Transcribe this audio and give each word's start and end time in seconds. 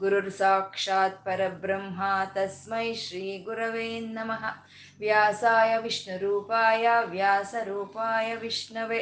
गुरुर् 0.00 0.30
साक्षात् 0.40 1.24
परब्रह्मा 1.24 2.12
तस्मै 2.36 2.92
श्रीगुरवे 3.04 3.88
नमः 4.14 4.46
व्यासाय 5.00 5.78
विष्णुरूपाय 5.82 6.86
व्यासरूपाय 7.10 8.34
विष्णवे 8.42 9.00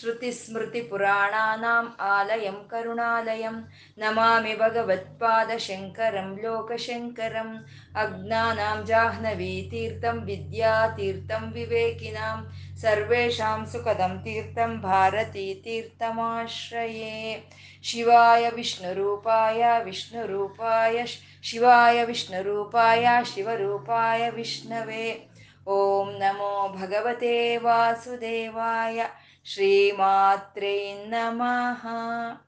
श्रुतिस्मृतिपुराणानाम् 0.00 1.88
आलयं 2.02 2.56
करुणालयं 2.70 3.56
नमामि 4.02 4.54
भगवत्पादशङ्करं 4.62 6.30
लोकशङ्करम् 6.42 7.52
अज्ञानां 8.02 8.78
जाह्नवीतीर्थं 8.90 10.18
विद्यातीर्थं 10.30 11.50
विवेकिनां 11.52 12.36
सर्वेषां 12.76 13.66
सुखदं 13.66 14.16
तीर्थं 14.18 14.80
भारती 14.80 15.54
तीर्थमाश्रये। 15.64 17.42
शिवाय 17.84 18.50
विष्णुरूपाय 18.50 19.84
विष्णुरूपाय 19.84 21.06
शिवाय 21.44 22.04
विष्णुरूपाय 22.04 23.24
शिवरूपाय 23.24 24.30
विष्णवे। 24.30 25.28
ॐ 25.68 26.18
नमो 26.22 26.68
भगवते 26.68 27.58
वासुदेवाय। 27.58 29.08
श्रीमात्रे 29.44 31.04
नमः। 31.06 32.43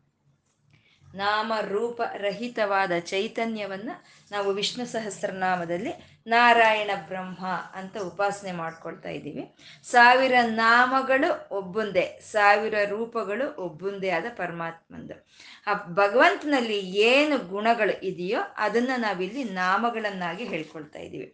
ನಾಮ 1.16 1.52
ರೂಪ 1.68 2.02
ರಹಿತವಾದ 2.16 2.92
ಚೈತನ್ಯವನ್ನ 2.98 3.90
ನಾವು 4.30 4.48
ವಿಷ್ಣು 4.52 4.84
ಸಹಸ್ರನಾಮದಲ್ಲಿ 4.86 5.92
ನಾರಾಯಣ 6.26 6.90
ಬ್ರಹ್ಮ 7.08 7.46
ಅಂತ 7.74 7.96
ಉಪಾಸನೆ 7.98 8.52
ಮಾಡ್ಕೊಳ್ತಾ 8.52 9.08
ಇದ್ದೀವಿ. 9.08 9.44
ಸಾವಿರ 9.84 10.34
ನಾಮಗಳು 10.42 11.30
ಒಬ್ಬುಂದೇ, 11.50 12.18
ಸಾವಿರ 12.32 12.74
ರೂಪಗಳು 12.88 13.46
ಒಬ್ಬುಂದೇ 13.56 14.10
ಆದ 14.10 14.24
ಪರಮಾತ್ಮಂದು. 14.36 15.26
ಆ 15.66 15.72
ಭಗವಂತನಲ್ಲಿ 15.74 16.78
ಏನು 16.88 17.38
ಗುಣಗಳು 17.38 18.04
ಇದೆಯೋ 18.04 18.40
ಅದನ್ನ 18.56 18.90
ನಾವಿಲ್ಲಿ 18.96 19.44
ನಾಮಗಳನ್ನಾಗಿ 19.44 20.44
ಹೇಳ್ಕೊಳ್ತಾ 20.44 20.98
ಇದ್ದೀವಿ. 20.98 21.28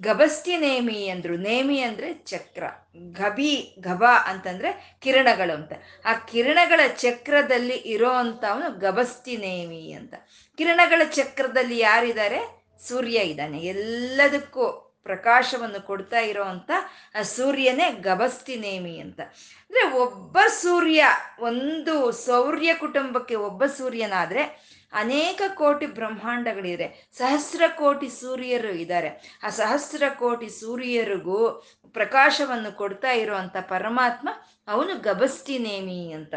ಗಬಸ್ತಿ 0.00 0.56
ನೇಮಿ 0.56 1.08
ಅಂದ್ರು, 1.08 1.36
ನೇಮಿ 1.36 1.80
ಅಂದ್ರೆ 1.80 2.12
ಚಕ್ರ. 2.14 2.62
ಗಬಿ 2.96 3.76
ಗಬ 3.80 4.04
ಅಂತಂದ್ರೆ 4.24 4.96
ಕಿರಣಗಳು 5.00 5.54
ಅಂತ. 5.54 5.72
ಆ 6.04 6.12
ಕಿರಣಗಳ 6.12 6.80
ಚಕ್ರದಲ್ಲಿ 6.88 7.74
ಇರೋ 7.74 8.10
ಅಂತವನು 8.10 8.78
ಗಬಸ್ತಿ 8.78 9.36
ನೇಮಿ 9.36 9.92
ಅಂತ. 9.92 10.14
ಕಿರಣಗಳ 10.56 11.02
ಚಕ್ರದಲ್ಲಿ 11.04 11.78
ಯಾರಿದ್ದಾರೆ? 11.78 12.64
ಸೂರ್ಯ 12.88 13.18
ಇದ್ದಾನೆ. 13.18 13.58
ಎಲ್ಲದಕ್ಕೂ 13.58 14.84
ಪ್ರಕಾಶವನ್ನು 15.04 15.86
ಕೊಡ್ತಾ 15.86 16.18
ಇರೋವಂಥ 16.18 16.70
ಆ 17.18 17.22
ಸೂರ್ಯನೇ 17.22 17.90
ಗಬಸ್ತಿ 17.90 18.56
ನೇಮಿ 18.56 18.98
ಅಂತ. 18.98 19.20
ಅಂದ್ರೆ 19.20 19.90
ಒಬ್ಬ 19.90 20.38
ಸೂರ್ಯ 20.48 21.04
ಒಂದು 21.40 22.12
ಸೌರ್ಯ 22.12 22.74
ಕುಟುಂಬಕ್ಕೆ 22.74 23.34
ಒಬ್ಬ 23.34 23.66
ಸೂರ್ಯನಾದ್ರೆ 23.66 24.77
ಅನೇಕ 24.92 25.42
ಕೋಟಿ 25.54 25.86
ಬ್ರಹ್ಮಾಂಡಗಳಿದೆ 25.86 27.08
ಸಹಸ್ರ 27.12 27.62
ಕೋಟಿ 27.68 28.08
ಸೂರ್ಯರು 28.08 28.68
ಇದ್ದಾರೆ. 28.68 29.38
ಆ 29.42 29.48
ಸಹಸ್ರ 29.48 30.02
ಕೋಟಿ 30.08 30.48
ಸೂರ್ಯರಿಗೂ 30.48 31.64
ಪ್ರಕಾಶವನ್ನು 31.92 32.76
ಕೊಡ್ತಾ 32.76 33.10
ಇರುವಂತ 33.12 33.56
ಪರಮಾತ್ಮ 33.60 34.28
ಅವನು 34.68 35.00
ಗಬಸ್ತಿ 35.00 35.58
ನೇಮಿ 35.58 36.12
ಅಂತ. 36.12 36.34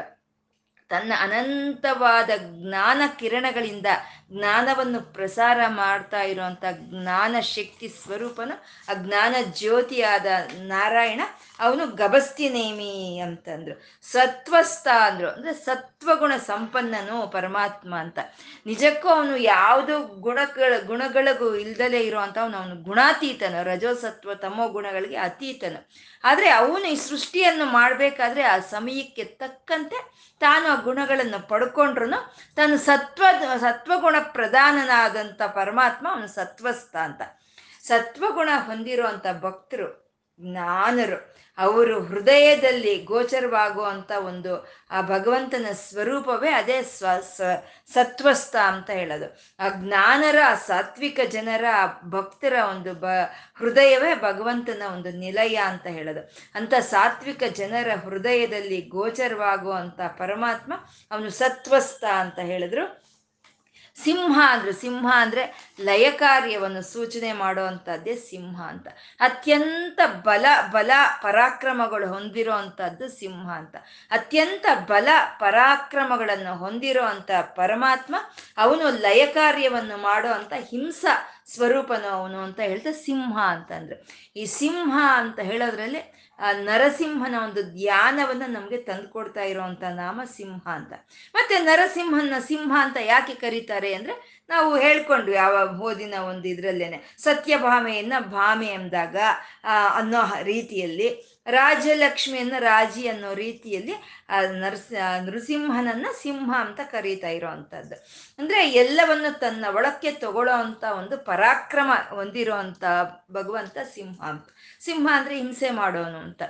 ತನ್ನ 0.90 1.14
ಅನಂತವಾದ 1.20 2.30
ಜ್ಞಾನ 2.38 3.02
ಕಿರಣಗಳಿಂದ 3.20 3.86
ಜ್ಞಾನವನ್ನು 4.38 5.14
ಪ್ರಸಾರ 5.14 5.60
ಮಾಡ್ತಾ 5.68 6.22
ಇರುವಂತ 6.22 6.64
ಜ್ಞಾನ 6.72 7.40
ಶಕ್ತಿ 7.40 7.88
ಸ್ವರೂಪನು, 7.88 8.64
ಆ 8.92 8.94
ಜ್ಞಾನ 8.94 9.36
ಜ್ಯೋತಿಯಾದ 9.42 10.26
ನಾರಾಯಣ, 10.58 11.22
ಅವನು 11.60 11.88
ಗಬಸ್ತಿ 11.88 12.50
ನೇಮಿ 12.50 13.20
ಅಂತಂದ್ರು. 13.20 13.82
ಸತ್ವಸ್ಥ 14.12 14.88
ಅಂದ್ರು. 14.88 15.30
ಅಂದ್ರೆ 15.30 15.54
ಸತ್ವಗುಣ 15.54 16.36
ಸಂಪನ್ನನು 16.36 17.28
ಪರಮಾತ್ಮ 17.28 17.96
ಅಂತ. 17.96 18.20
ನಿಜಕ್ಕೂ 18.66 19.10
ಅವನು 19.10 19.38
ಯಾವುದೋ 19.38 20.00
ಗುಣಗಳ, 20.00 20.74
ಗುಣಗಳಿಗೂ 20.86 21.56
ಇಲ್ದಲೇ 21.56 22.00
ಇರುವಂತ 22.00 22.38
ಅವನು 22.38 22.84
ಗುಣಾತೀತನು, 22.84 23.64
ರಜೋಸತ್ವ 23.64 24.34
ತಮೋ 24.34 24.68
ಗುಣಗಳಿಗೆ 24.68 25.18
ಅತೀತನು. 25.18 25.90
ಆದ್ರೆ 26.24 26.50
ಅವನು 26.50 26.86
ಈ 26.86 26.96
ಸೃಷ್ಟಿಯನ್ನು 26.96 27.66
ಮಾಡ್ಬೇಕಾದ್ರೆ 27.66 28.44
ಆ 28.44 28.60
ಸಮಯಕ್ಕೆ 28.60 29.24
ತಕ್ಕಂತೆ 29.24 30.32
ತಾನು 30.40 30.68
ಆ 30.68 30.76
ಗುಣಗಳನ್ನು 30.76 31.48
ಪಡ್ಕೊಂಡ್ರು 31.48 32.10
ತಾನು 32.56 32.78
ಸತ್ವ, 32.78 33.24
ಸತ್ವಗುಣ 33.58 34.16
ಪ್ರಧಾನನಾದಂಥ 34.22 35.42
ಪರಮಾತ್ಮ 35.42 36.08
ಅವನು 36.12 36.28
ಸತ್ವಸ್ಥ 36.28 36.96
ಅಂತ. 36.96 37.22
ಸತ್ವಗುಣ 37.84 38.50
ಹೊಂದಿರುವಂತ 38.56 39.26
ಭಕ್ತರು, 39.42 40.16
ಜ್ಞಾನರು, 40.42 41.32
ಅವರು 41.58 42.04
ಹೃದಯದಲ್ಲಿ 42.04 43.04
ಗೋಚರವಾಗುವಂತ 43.04 44.12
ಒಂದು 44.12 44.68
ಆ 44.92 45.02
ಭಗವಂತನ 45.02 45.66
ಸ್ವರೂಪವೇ 45.74 46.50
ಅದೇ 46.50 46.82
ಸ್ವ 46.82 47.06
ಸತ್ವಸ್ಥ 47.94 48.56
ಅಂತ 48.56 48.90
ಹೇಳೋದು. 48.90 49.40
ಆ 49.60 49.70
ಜ್ಞಾನರ 49.70 50.36
ಸಾತ್ವಿಕ 50.68 51.20
ಜನರ 51.30 51.66
ಭಕ್ತರ 52.10 52.54
ಒಂದು 52.70 52.94
ಬ, 52.94 53.06
ಹೃದಯವೇ 53.58 54.16
ಭಗವಂತನ 54.16 54.82
ಒಂದು 54.94 55.12
ನಿಲಯ 55.12 55.56
ಅಂತ 55.56 55.88
ಹೇಳೋದು. 55.88 56.32
ಅಂತ 56.56 56.74
ಸಾತ್ವಿಕ 56.74 57.44
ಜನರ 57.44 57.90
ಹೃದಯದಲ್ಲಿ 57.96 58.82
ಗೋಚರವಾಗುವಂತ 58.82 60.02
ಪರಮಾತ್ಮ 60.02 60.74
ಅವನು 61.12 61.30
ಸತ್ವಸ್ಥ 61.30 62.04
ಅಂತ 62.04 62.40
ಹೇಳಿದ್ರು. 62.40 63.01
ಸಿಂಹ 64.04 64.42
ಅಂದ್ರೆ 64.50 64.74
ಸಿಂಹ 64.74 65.14
ಅಂದ್ರೆ 65.16 65.74
ಲಯ 65.80 66.12
ಕಾರ್ಯವನ್ನು 66.12 66.82
ಸೂಚನೆ 66.82 67.34
ಮಾಡುವಂಥದ್ದೇ 67.34 68.16
ಸಿಂಹ 68.16 68.62
ಅಂತ. 68.62 68.88
ಅತ್ಯಂತ 69.20 70.00
ಬಲ 70.24 70.46
ಬಲ 70.72 70.92
ಪರಾಕ್ರಮಗಳು 71.22 72.08
ಹೊಂದಿರೋ 72.08 72.54
ಅಂಥದ್ದು 72.54 73.08
ಸಿಂಹ 73.08 73.52
ಅಂತ. 73.52 73.76
ಅತ್ಯಂತ 74.12 74.66
ಬಲ 74.88 75.08
ಪರಾಕ್ರಮಗಳನ್ನು 75.40 76.56
ಹೊಂದಿರೋ 76.56 77.06
ಅಂತ 77.06 77.32
ಪರಮಾತ್ಮ 77.56 78.16
ಅವನು 78.58 78.90
ಲಯ 78.90 79.26
ಕಾರ್ಯವನ್ನು 79.26 79.98
ಮಾಡೋ 79.98 80.28
ಅಂತ 80.28 80.54
ಹಿಂಸಾ 80.70 81.28
ಸ್ವರೂಪನು 81.54 82.08
ಅವನು 82.08 82.38
ಅಂತ 82.40 82.60
ಹೇಳ್ತಾ 82.60 82.92
ಸಿಂಹ 82.92 83.40
ಅಂತಂದ್ರೆ. 83.42 83.98
ಈ 84.36 84.46
ಸಿಂಹ 84.46 85.00
ಅಂತ 85.14 85.40
ಹೇಳೋದ್ರಲ್ಲಿ 85.40 86.21
ನರಸಿಂಹನ 86.62 87.36
ಒಂದು 87.44 87.62
ಧ್ಯಾನವನ್ನ 87.64 88.44
ನಮಗೆ 88.48 88.78
ತಂದುಕೊಡ್ತಾ 88.78 89.44
ಇರೋವಂಥ 89.44 89.84
ನಾಮ 89.84 90.22
ಸಿಂಹ 90.36 90.68
ಅಂತ. 90.68 90.94
ಮತ್ತೆ 91.36 91.60
ನರಸಿಂಹನ 91.60 92.40
ಸಿಂಹ 92.40 92.72
ಅಂತ 92.82 92.98
ಯಾಕೆ 93.06 93.36
ಕರೀತಾರೆ 93.36 93.94
ಅಂದ್ರೆ 93.94 94.16
ನಾವು 94.50 94.78
ಹೇಳ್ಕೊಂಡ್ವಿ 94.78 95.36
ಯಾವ 95.36 95.56
ಓದಿನ 95.80 96.14
ಒಂದು 96.14 96.48
ಇದ್ರಲ್ಲೇನೆ, 96.48 97.18
ಸತ್ಯಭಾಮೆಯನ್ನ 97.18 98.14
ಭಾಮೆ 98.20 98.68
ಎಂದಾಗ 98.68 99.18
ಅನ್ನೋ 99.96 100.22
ರೀತಿಯಲ್ಲಿ, 100.44 101.10
ರಾಜಲಕ್ಷ್ಮಿಯನ್ನ 101.48 102.54
ರಾಜಿ 102.60 103.08
ಅನ್ನೋ 103.08 103.34
ರೀತಿಯಲ್ಲಿ 103.34 103.94
ನರಸ 104.60 104.92
ನೃಸಿಂಹನನ್ನ 105.22 106.08
ಸಿಂಹ 106.22 106.50
ಅಂತ 106.60 106.80
ಕರೀತಾ 106.92 107.28
ಇರೋವಂಥದ್ದು 107.28 107.96
ಅಂದ್ರೆ 108.40 108.70
ಎಲ್ಲವನ್ನು 108.72 109.40
ತನ್ನ 109.40 109.66
ಒಳಕ್ಕೆ 109.76 110.12
ತಗೊಳ್ಳೋ 110.12 110.54
ಅಂತ 110.54 110.84
ಒಂದು 110.84 111.18
ಪರಾಕ್ರಮ 111.18 111.92
ಹೊಂದಿರೋ 112.10 112.58
ಭಗವಂತ 113.32 113.78
ಸಿಂಹ 113.94 114.22
ಅಂತ. 114.24 114.48
ಸಿಂಹ 114.86 115.10
ಅಂದ್ರೆ 115.14 115.38
ಹಿಂಸೆ 115.38 115.70
ಮಾಡೋನು 115.70 116.18
ಅಂತ. 116.18 116.42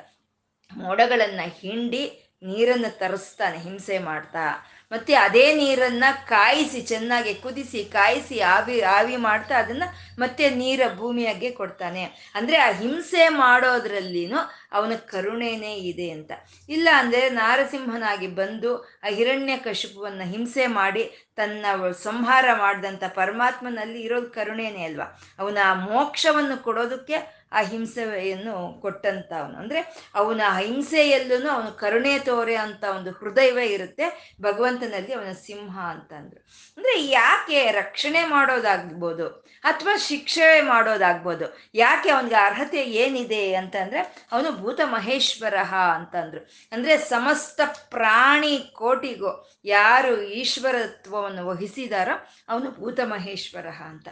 ಮೋಡಗಳನ್ನ 0.77 1.39
ಹಿಂಡಿ 1.59 2.27
ನೀರನ್ನು 2.43 2.97
ತರಿಸ್ತಾನೆ, 2.97 3.57
ಹಿಂಸೆ 3.57 3.99
ಮಾಡ್ತಾ. 3.99 4.67
ಮತ್ತೆ 4.91 5.13
ಅದೇ 5.13 5.55
ನೀರನ್ನ 5.55 6.03
ಕಾಯಿಸಿ, 6.27 6.81
ಚೆನ್ನಾಗಿ 6.81 7.33
ಕುದಿಸಿ, 7.33 7.83
ಕಾಯಿಸಿ, 7.83 8.39
ಆವಿ 8.39 8.81
ಆವಿ 8.81 9.15
ಮಾಡ್ತಾ 9.15 9.55
ಅದನ್ನ 9.55 9.83
ಮತ್ತೆ 10.19 10.49
ನೀರ 10.49 10.81
ಭೂಮಿಯಾಗೆ 10.95 11.51
ಕೊಡ್ತಾನೆ. 11.51 12.31
ಅಂದ್ರೆ 12.35 12.57
ಆ 12.57 12.71
ಹಿಂಸೆ 12.71 13.29
ಮಾಡೋದ್ರಲ್ಲಿನೂ 13.29 14.37
ಅವನ 14.71 14.93
ಕರುಣೆನೇ 14.95 15.75
ಇದೆ 15.75 16.09
ಅಂತ. 16.09 16.31
ಇಲ್ಲ 16.69 16.89
ಅಂದ್ರೆ 16.93 17.29
ನಾರಸಿಂಹನಾಗಿ 17.29 18.27
ಬಂದು 18.27 18.83
ಆ 18.83 19.07
ಹಿರಣ್ಯ 19.07 19.57
ಕಶುಪುವನ್ನ 19.57 20.21
ಹಿಂಸೆ 20.21 20.67
ಮಾಡಿ 20.67 21.31
ತನ್ನ 21.35 21.65
ಸಂಹಾರ 22.03 22.45
ಮಾಡಿದಂಥ 22.53 23.03
ಪರಮಾತ್ಮನಲ್ಲಿ 23.03 24.01
ಇರೋದು 24.01 24.29
ಕರುಣೆನೇ 24.29 24.83
ಅಲ್ವಾ? 24.83 25.21
ಅವನ 25.39 25.57
ಮೋಕ್ಷವನ್ನು 25.73 26.63
ಕೊಡೋದಕ್ಕೆ 26.63 27.40
ಆ 27.51 27.61
ಹಿಂಸೆಯನ್ನು 27.61 28.55
ಕೊಟ್ಟಂತ 28.81 29.31
ಅವನು 29.41 29.57
ಅಂದ್ರೆ 29.57 29.79
ಅವನ 30.15 30.41
ಅಹಿಂಸೆಯಲ್ಲೂ 30.49 31.49
ಅವನು 31.49 31.71
ಕರುಣೆ 31.71 32.13
ತೋರೆ 32.19 32.55
ಅಂತ 32.55 32.83
ಒಂದು 32.97 33.11
ಹೃದಯವೇ 33.11 33.65
ಇರುತ್ತೆ. 33.65 34.05
ಭಗವಂತನಲ್ಲಿ 34.41 35.13
ಅವನ 35.13 35.31
ಸಿಂಹ 35.45 35.75
ಅಂತಂದ್ರು. 35.93 36.39
ಅಂದ್ರೆ 36.77 36.95
ಯಾಕೆ 37.09 37.71
ರಕ್ಷಣೆ 37.71 38.23
ಮಾಡೋದಾಗ್ಬೋದು 38.25 39.27
ಅಥವಾ 39.63 39.95
ಶಿಕ್ಷೆ 39.97 40.61
ಮಾಡೋದಾಗ್ಬೋದು, 40.61 41.45
ಯಾಕೆ 41.75 42.09
ಅವನಿಗೆ 42.09 42.35
ಅರ್ಹತೆ 42.35 42.81
ಏನಿದೆ 43.01 43.43
ಅಂತಂದ್ರೆ 43.55 44.01
ಅವನು 44.31 44.51
ಭೂತ 44.61 44.81
ಮಹೇಶ್ವರ 44.85 45.57
ಅಂತಂದ್ರು. 45.95 46.41
ಅಂದ್ರೆ 46.71 46.97
ಸಮಸ್ತ 46.97 47.61
ಪ್ರಾಣಿ 47.89 48.53
ಕೋಟಿಗೂ 48.73 49.31
ಯಾರು 49.65 50.13
ಈಶ್ವರತ್ವವನ್ನು 50.21 51.43
ವಹಿಸಿದಾರೋ 51.47 52.15
ಅವನು 52.49 52.71
ಭೂತ 52.71 52.99
ಮಹೇಶ್ವರ 53.05 53.67
ಅಂತ. 53.85 54.07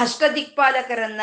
ಅಷ್ಟದಿಕ್ಪಾಲಕರನ್ನ 0.00 1.22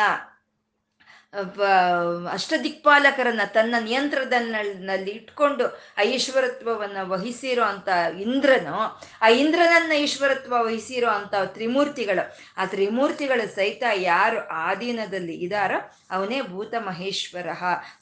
ಅಷ್ಟದಿಕ್ಪಾಲಕರನ್ನ 2.32 3.40
ತನ್ನ 3.54 3.74
ನಿಯಂತ್ರಣದಲ್ಲಿ 3.80 5.10
ಇಟ್ಕೊಂಡು 5.10 5.66
ಆ 5.98 6.02
ಈಶ್ವರತ್ವವನ್ನು 6.02 7.10
ವಹಿಸಿರೋ 7.10 7.62
ಅಂತ 7.62 7.88
ಇಂದ್ರನು, 8.20 9.00
ಆ 9.22 9.28
ಇಂದ್ರನನ್ನ 9.28 9.92
ಈಶ್ವರತ್ವ 9.92 10.52
ವಹಿಸಿರೋ 10.64 11.08
ಅಂತ 11.08 11.34
ತ್ರಿಮೂರ್ತಿಗಳು, 11.44 12.36
ಆ 12.56 12.64
ತ್ರಿಮೂರ್ತಿಗಳು 12.64 13.54
ಸಹಿತ 13.54 13.82
ಯಾರು 13.96 14.48
ಆಧೀನದಲ್ಲಿ 14.48 15.32
ಇದಾರೋ 15.32 15.92
ಅವನೇ 16.10 16.40
ಭೂತ 16.40 16.74
ಮಹೇಶ್ವರ 16.78 17.48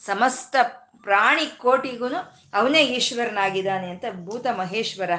ಸಮಸ್ತ 0.07 0.57
ಪ್ರಾಣಿ 1.03 1.47
ಕೋಟಿಗೂ 1.47 2.09
ಅವನೇ 2.55 2.83
ಈಶ್ವರನಾಗಿದ್ದಾನೆ 2.83 3.91
ಅಂತ 3.91 4.05
ಭೂತ 4.13 4.47
ಮಹೇಶ್ವರ 4.47 5.11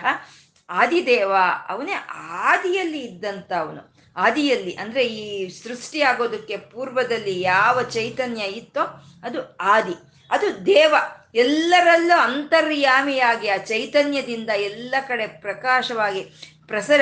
ಆದಿದೇವ 0.69 1.31
ಅವನೇ 1.69 1.93
ಆದಿಯಲ್ಲಿ 2.31 2.99
ಇದ್ದಂಥ 2.99 3.51
ಅವನು 3.53 3.94
ಆದಿಯಲ್ಲಿ, 4.15 4.75
ಅಂದ್ರೆ 4.75 5.07
ಈ 5.07 5.49
ಸೃಷ್ಟಿ 5.49 6.01
ಆಗೋದಕ್ಕೆ 6.01 6.57
ಪೂರ್ವದಲ್ಲಿ 6.57 7.41
ಯಾವ 7.41 7.81
ಚೈತನ್ಯ 7.81 8.41
ಇತ್ತೋ 8.43 9.03
ಅದು 9.23 9.57
ಆದಿ. 9.57 9.93
ಅದು 10.31 10.65
ದೇವ. 10.65 10.95
ಎಲ್ಲರಲ್ಲೂ 11.35 12.19
ಅಂತರ್ಯಾಮಿಯಾಗಿ 12.19 13.47
ಆ 13.47 13.57
ಚೈತನ್ಯದಿಂದ 13.57 14.49
ಎಲ್ಲ 14.49 14.95
ಕಡೆ 15.07 15.27
ಪ್ರಕಾಶವಾಗಿ 15.27 16.53
ಪ್ರಸರ 16.67 17.01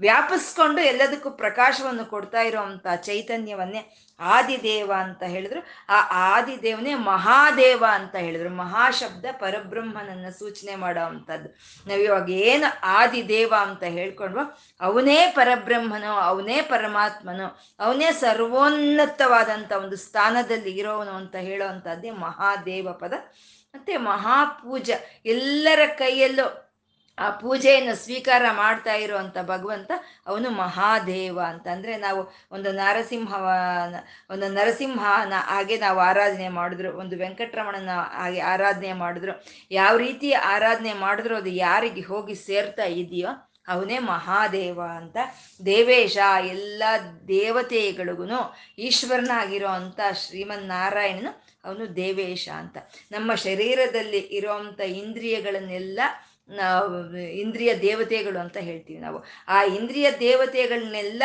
ವ್ಯಾಪಿಸ್ಕೊಂಡು 0.00 0.80
ಎಲ್ಲದಕ್ಕೂ 0.80 1.30
ಪ್ರಕಾಶವನ್ನು 1.30 2.04
ಕೊಡ್ತಾ 2.04 2.40
ಇರೋವಂಥ 2.40 2.86
ಚೈತನ್ಯವನ್ನೇ 2.96 3.96
ಆದಿದೇವ 4.20 4.92
ಅಂತ 4.96 5.22
ಹೇಳಿದ್ರು. 5.22 5.60
ಆ 5.88 6.00
ಆದಿದೇವನೇ 6.36 6.94
ಮಹಾದೇವ 6.94 7.84
ಅಂತ 7.90 8.14
ಹೇಳಿದ್ರು. 8.14 8.50
ಮಹಾಶಬ್ದ 8.50 9.24
ಪರಬ್ರಹ್ಮನನ್ನ 9.32 10.28
ಸೂಚನೆ 10.38 10.74
ಮಾಡೋ 10.74 11.04
ಅಂಥದ್ದು. 11.04 11.48
ನಾವಿವಾಗ 11.88 12.30
ಏನು 12.30 12.80
ಆದಿದೇವ 12.82 13.54
ಅಂತ 13.60 13.82
ಹೇಳ್ಕೊಂಡ್ವೋ, 13.82 14.58
ಅವನೇ 14.80 15.26
ಪರಬ್ರಹ್ಮನು, 15.26 16.12
ಅವನೇ 16.12 16.62
ಪರಮಾತ್ಮನು, 16.62 17.76
ಅವನೇ 17.80 18.12
ಸರ್ವೋನ್ನತವಾದಂಥ 18.12 19.72
ಒಂದು 19.72 19.96
ಸ್ಥಾನದಲ್ಲಿ 19.96 20.70
ಇರೋವನು 20.70 21.10
ಅಂತ 21.10 21.36
ಹೇಳೋ 21.36 21.66
ಅಂಥದ್ದೇ 21.66 22.10
ಮಹಾದೇವ 22.10 22.92
ಪದ. 22.92 23.12
ಮತ್ತೆ 23.74 23.96
ಮಹಾಪೂಜ 23.96 24.90
ಎಲ್ಲರ 25.24 25.80
ಕೈಯಲ್ಲೂ 25.86 26.61
ಆ 27.18 27.30
ಪೂಜೆಯನ್ನು 27.30 27.94
ಸ್ವೀಕಾರ 27.94 28.42
ಮಾಡ್ತಾ 28.52 28.94
ಇರುವಂತ 28.94 29.38
ಭಗವಂತ 29.42 29.90
ಅವನು 30.26 30.50
ಮಹಾದೇವ 30.50 31.40
ಅಂತ. 31.40 31.66
ಅಂದ್ರೆ 31.68 31.96
ನಾವು 31.96 32.32
ಒಂದು 32.52 32.72
ನರಸಿಂಹವ, 32.72 33.48
ಒಂದು 34.30 34.48
ನರಸಿಂಹನ 34.48 35.32
ಹಾಗೆ 35.36 35.76
ನಾವು 35.76 35.98
ಆರಾಧನೆ 35.98 36.48
ಮಾಡಿದ್ರು, 36.48 36.98
ಒಂದು 36.98 37.18
ವೆಂಕಟರಮಣನ 37.18 37.88
ಹಾಗೆ 38.12 38.40
ಆರಾಧನೆ 38.40 38.92
ಮಾಡಿದ್ರು. 38.92 39.44
ಯಾವ 39.70 39.96
ರೀತಿ 39.96 40.32
ಆರಾಧನೆ 40.32 40.92
ಮಾಡಿದ್ರು, 40.92 41.36
ಅದು 41.36 41.50
ಯಾರಿಗೆ 41.50 42.00
ಹೋಗಿ 42.00 42.34
ಸೇರ್ತಾ 42.34 42.84
ಇದೆಯೋ 42.84 43.28
ಅವನೇ 43.68 43.98
ಮಹಾದೇವ 43.98 44.80
ಅಂತ. 44.82 45.16
ದೇವೇಶ, 45.66 46.18
ಎಲ್ಲ 46.44 46.82
ದೇವತೆಗಳಿಗೂ 47.28 48.54
ಈಶ್ವರನಾಗಿರೋ 48.78 49.68
ಅಂತ 49.68 50.00
ಶ್ರೀಮನ್ 50.12 50.68
ನಾರಾಯಣನು 50.68 51.42
ಅವನು 51.64 51.96
ದೇವೇಶ 51.96 52.48
ಅಂತ. 52.56 52.76
ನಮ್ಮ 53.12 53.34
ಶರೀರದಲ್ಲಿ 53.34 54.18
ಇರೋವಂಥ 54.18 54.80
ಇಂದ್ರಿಯಗಳನ್ನೆಲ್ಲ 54.80 56.00
ಇಂದ್ರಿಯ 57.32 57.74
ದೇವತೆಗಳು 57.74 58.38
ಅಂತ 58.38 58.56
ಹೇಳ್ತೀವಿ 58.56 59.00
ನಾವು. 59.00 59.24
ಆ 59.48 59.62
ಇಂದ್ರಿಯ 59.62 60.10
ದೇವತೆಗಳನ್ನೆಲ್ಲ 60.20 61.22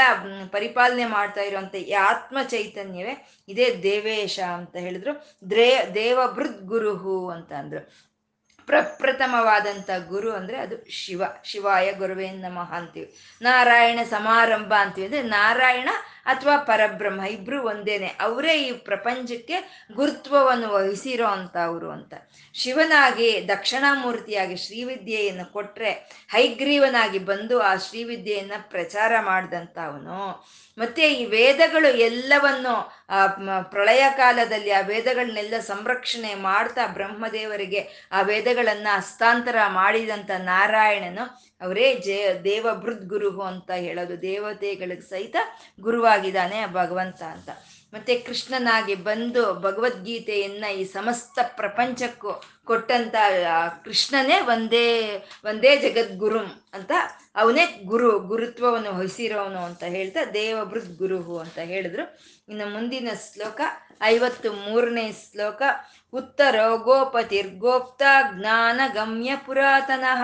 ಪರಿಪಾಲನೆ 0.51 1.05
ಮಾಡ್ತಾ 1.05 1.41
ಇರುವಂತ 1.41 1.75
ಆತ್ಮ 1.99 2.37
ಚೈತನ್ಯವೇ 2.43 3.27
ಇದೇ 3.47 3.75
ದೇವೇಶ 3.83 4.39
ಅಂತ 4.39 4.75
ಹೇಳಿದ್ರು. 4.75 5.37
ದ್ರೇ 5.49 5.91
ದೇವಭೃದ್ 5.95 6.67
ಗುರುಹು 6.67 7.29
ಅಂತ 7.29 7.53
ಅಂದ್ರು. 7.53 8.07
ಪ್ರಪ್ರಥಮವಾದಂಥ 8.65 9.89
ಗುರು 10.07 10.31
ಅಂದರೆ 10.31 10.57
ಅದು 10.57 10.89
ಶಿವ. 10.89 11.23
ಶಿವಾಯ 11.43 11.93
ಗುರುವೇ 11.93 12.31
ನಮಃ 12.31 12.73
ಅಂತೀವಿ. 12.73 13.15
ನಾರಾಯಣ 13.41 13.99
ಸಮಾರಂಭ 14.09 14.73
ಅಂತೀವಿ 14.79 15.07
ಅಂದರೆ 15.07 15.21
ನಾರಾಯಣ 15.21 15.89
ಅಥವಾ 16.27 16.57
ಪರಬ್ರಹ್ಮ, 16.57 17.21
ಇಬ್ರು 17.21 17.63
ಒಂದೇನೆ. 17.63 18.07
ಅವರೇ 18.19 18.57
ಈ 18.57 18.71
ಪ್ರಪಂಚಕ್ಕೆ 18.71 19.85
ಗುರುತ್ವವನ್ನು 19.95 20.69
ವಹಿಸಿರೋ 20.73 21.27
ಅಂತ 21.27 21.57
ಅವರು 21.57 21.91
ಅಂತ. 21.91 22.13
ಶಿವನಾಗಿ 22.53 23.45
ದಕ್ಷಿಣಾಮೂರ್ತಿಯಾಗಿ 23.47 24.55
ಶ್ರೀವಿದ್ಯೆಯನ್ನು 24.55 25.53
ಕೊಟ್ಟರೆ 25.53 25.91
ಹೈಗ್ರೀವನಾಗಿ 26.31 27.19
ಬಂದು 27.19 27.61
ಆ 27.61 27.75
ಶ್ರೀವಿದ್ಯೆಯನ್ನ 27.75 28.51
ಪ್ರಚಾರ 28.59 29.13
ಮಾಡಿದಂಥ 29.19 29.77
ಅವನು. 29.77 30.45
ಮತ್ತೆ 30.77 31.13
ಈ 31.13 31.25
ವೇದಗಳು 31.25 31.97
ಎಲ್ಲವನ್ನು, 31.97 32.91
ಆ 33.09 33.27
ಪ್ರಳಯ 33.61 34.03
ಕಾಲದಲ್ಲಿ 34.17 34.71
ಆ 34.71 34.79
ವೇದಗಳನ್ನೆಲ್ಲ 34.79 35.53
ಸಂರಕ್ಷಣೆ 35.59 36.35
ಮಾಡ್ತಾ 36.35 36.87
ಬ್ರಹ್ಮದೇವರಿಗೆ 36.87 38.09
ಆ 38.11 38.21
ವೇದಗಳನ್ನ 38.21 38.87
ಹಸ್ತಾಂತರ 38.95 39.55
ಮಾಡಿದಂಥ 39.67 40.31
ನಾರಾಯಣನು 40.37 41.56
ಅವರೇ 41.61 41.95
ಜೇ, 41.95 42.41
ದೇವ 42.43 42.67
ಗುರು 43.07 43.41
ಅಂತ 43.41 43.71
ಹೇಳೋದು. 43.71 44.21
ದೇವತೆಗಳಿಗೆ 44.21 45.01
ಸಹಿತ 45.01 45.35
ಗುರುವಾಗಿದ್ದಾನೆ 45.81 46.65
ಭಗವಂತ 46.65 47.21
ಅಂತ. 47.23 47.49
ಮತ್ತೆ 47.93 48.19
ಕೃಷ್ಣನಾಗಿ 48.19 48.95
ಬಂದು 48.95 49.53
ಭಗವದ್ಗೀತೆಯನ್ನ 49.53 50.65
ಈ 50.65 50.83
ಸಮಸ್ತ 50.83 51.39
ಪ್ರಪಂಚಕ್ಕೂ 51.55 52.43
ಕೊಟ್ಟಂತ 52.65 53.15
ಕೃಷ್ಣನೇ 53.83 54.39
ಒಂದೇ 54.39 55.17
ಒಂದೇ 55.45 55.75
ಜಗದ್ಗುರು 55.77 56.39
ಅಂತ 56.73 56.91
ಅವನೇ 57.35 57.65
ಗುರು, 57.83 58.19
ಗುರುತ್ವವನ್ನು 58.19 58.97
ವಹಿಸಿರೋನು 58.99 59.59
ಅಂತ 59.59 59.83
ಹೇಳ್ತಾ 59.83 60.25
ದೇವಭೃತ್ 60.25 60.97
ಗುರುಹು 60.97 61.39
ಅಂತ 61.39 61.57
ಹೇಳಿದ್ರು. 61.57 62.19
ಇನ್ನು 62.49 62.73
ಮುಂದಿನ 62.73 63.09
ಶ್ಲೋಕ 63.33 63.61
ಐವತ್ತು 64.03 64.53
ಮೂರನೇ 64.53 65.11
ಶ್ಲೋಕ 65.11 65.61
ಉತ್ತರೋ 66.13 66.77
ಗೋಪತಿರ್ಗೋಪ್ತ 66.77 68.01
ಜ್ಞಾನ 68.33 68.81
ಗಮ್ಯ 68.93 69.35
ಪುರಾತನಃ 69.45 70.23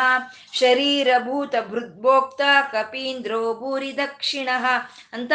ಶರೀರಭೂತ 0.54 1.56
ಭೃದ್ಭೋಕ್ತ 1.70 2.42
ಕಪೀಂದ್ರೋ 2.72 3.54
ಭೂರಿ 3.54 3.98
ದಕ್ಷಿಣ 3.98 4.50
ಅಂತ 5.14 5.32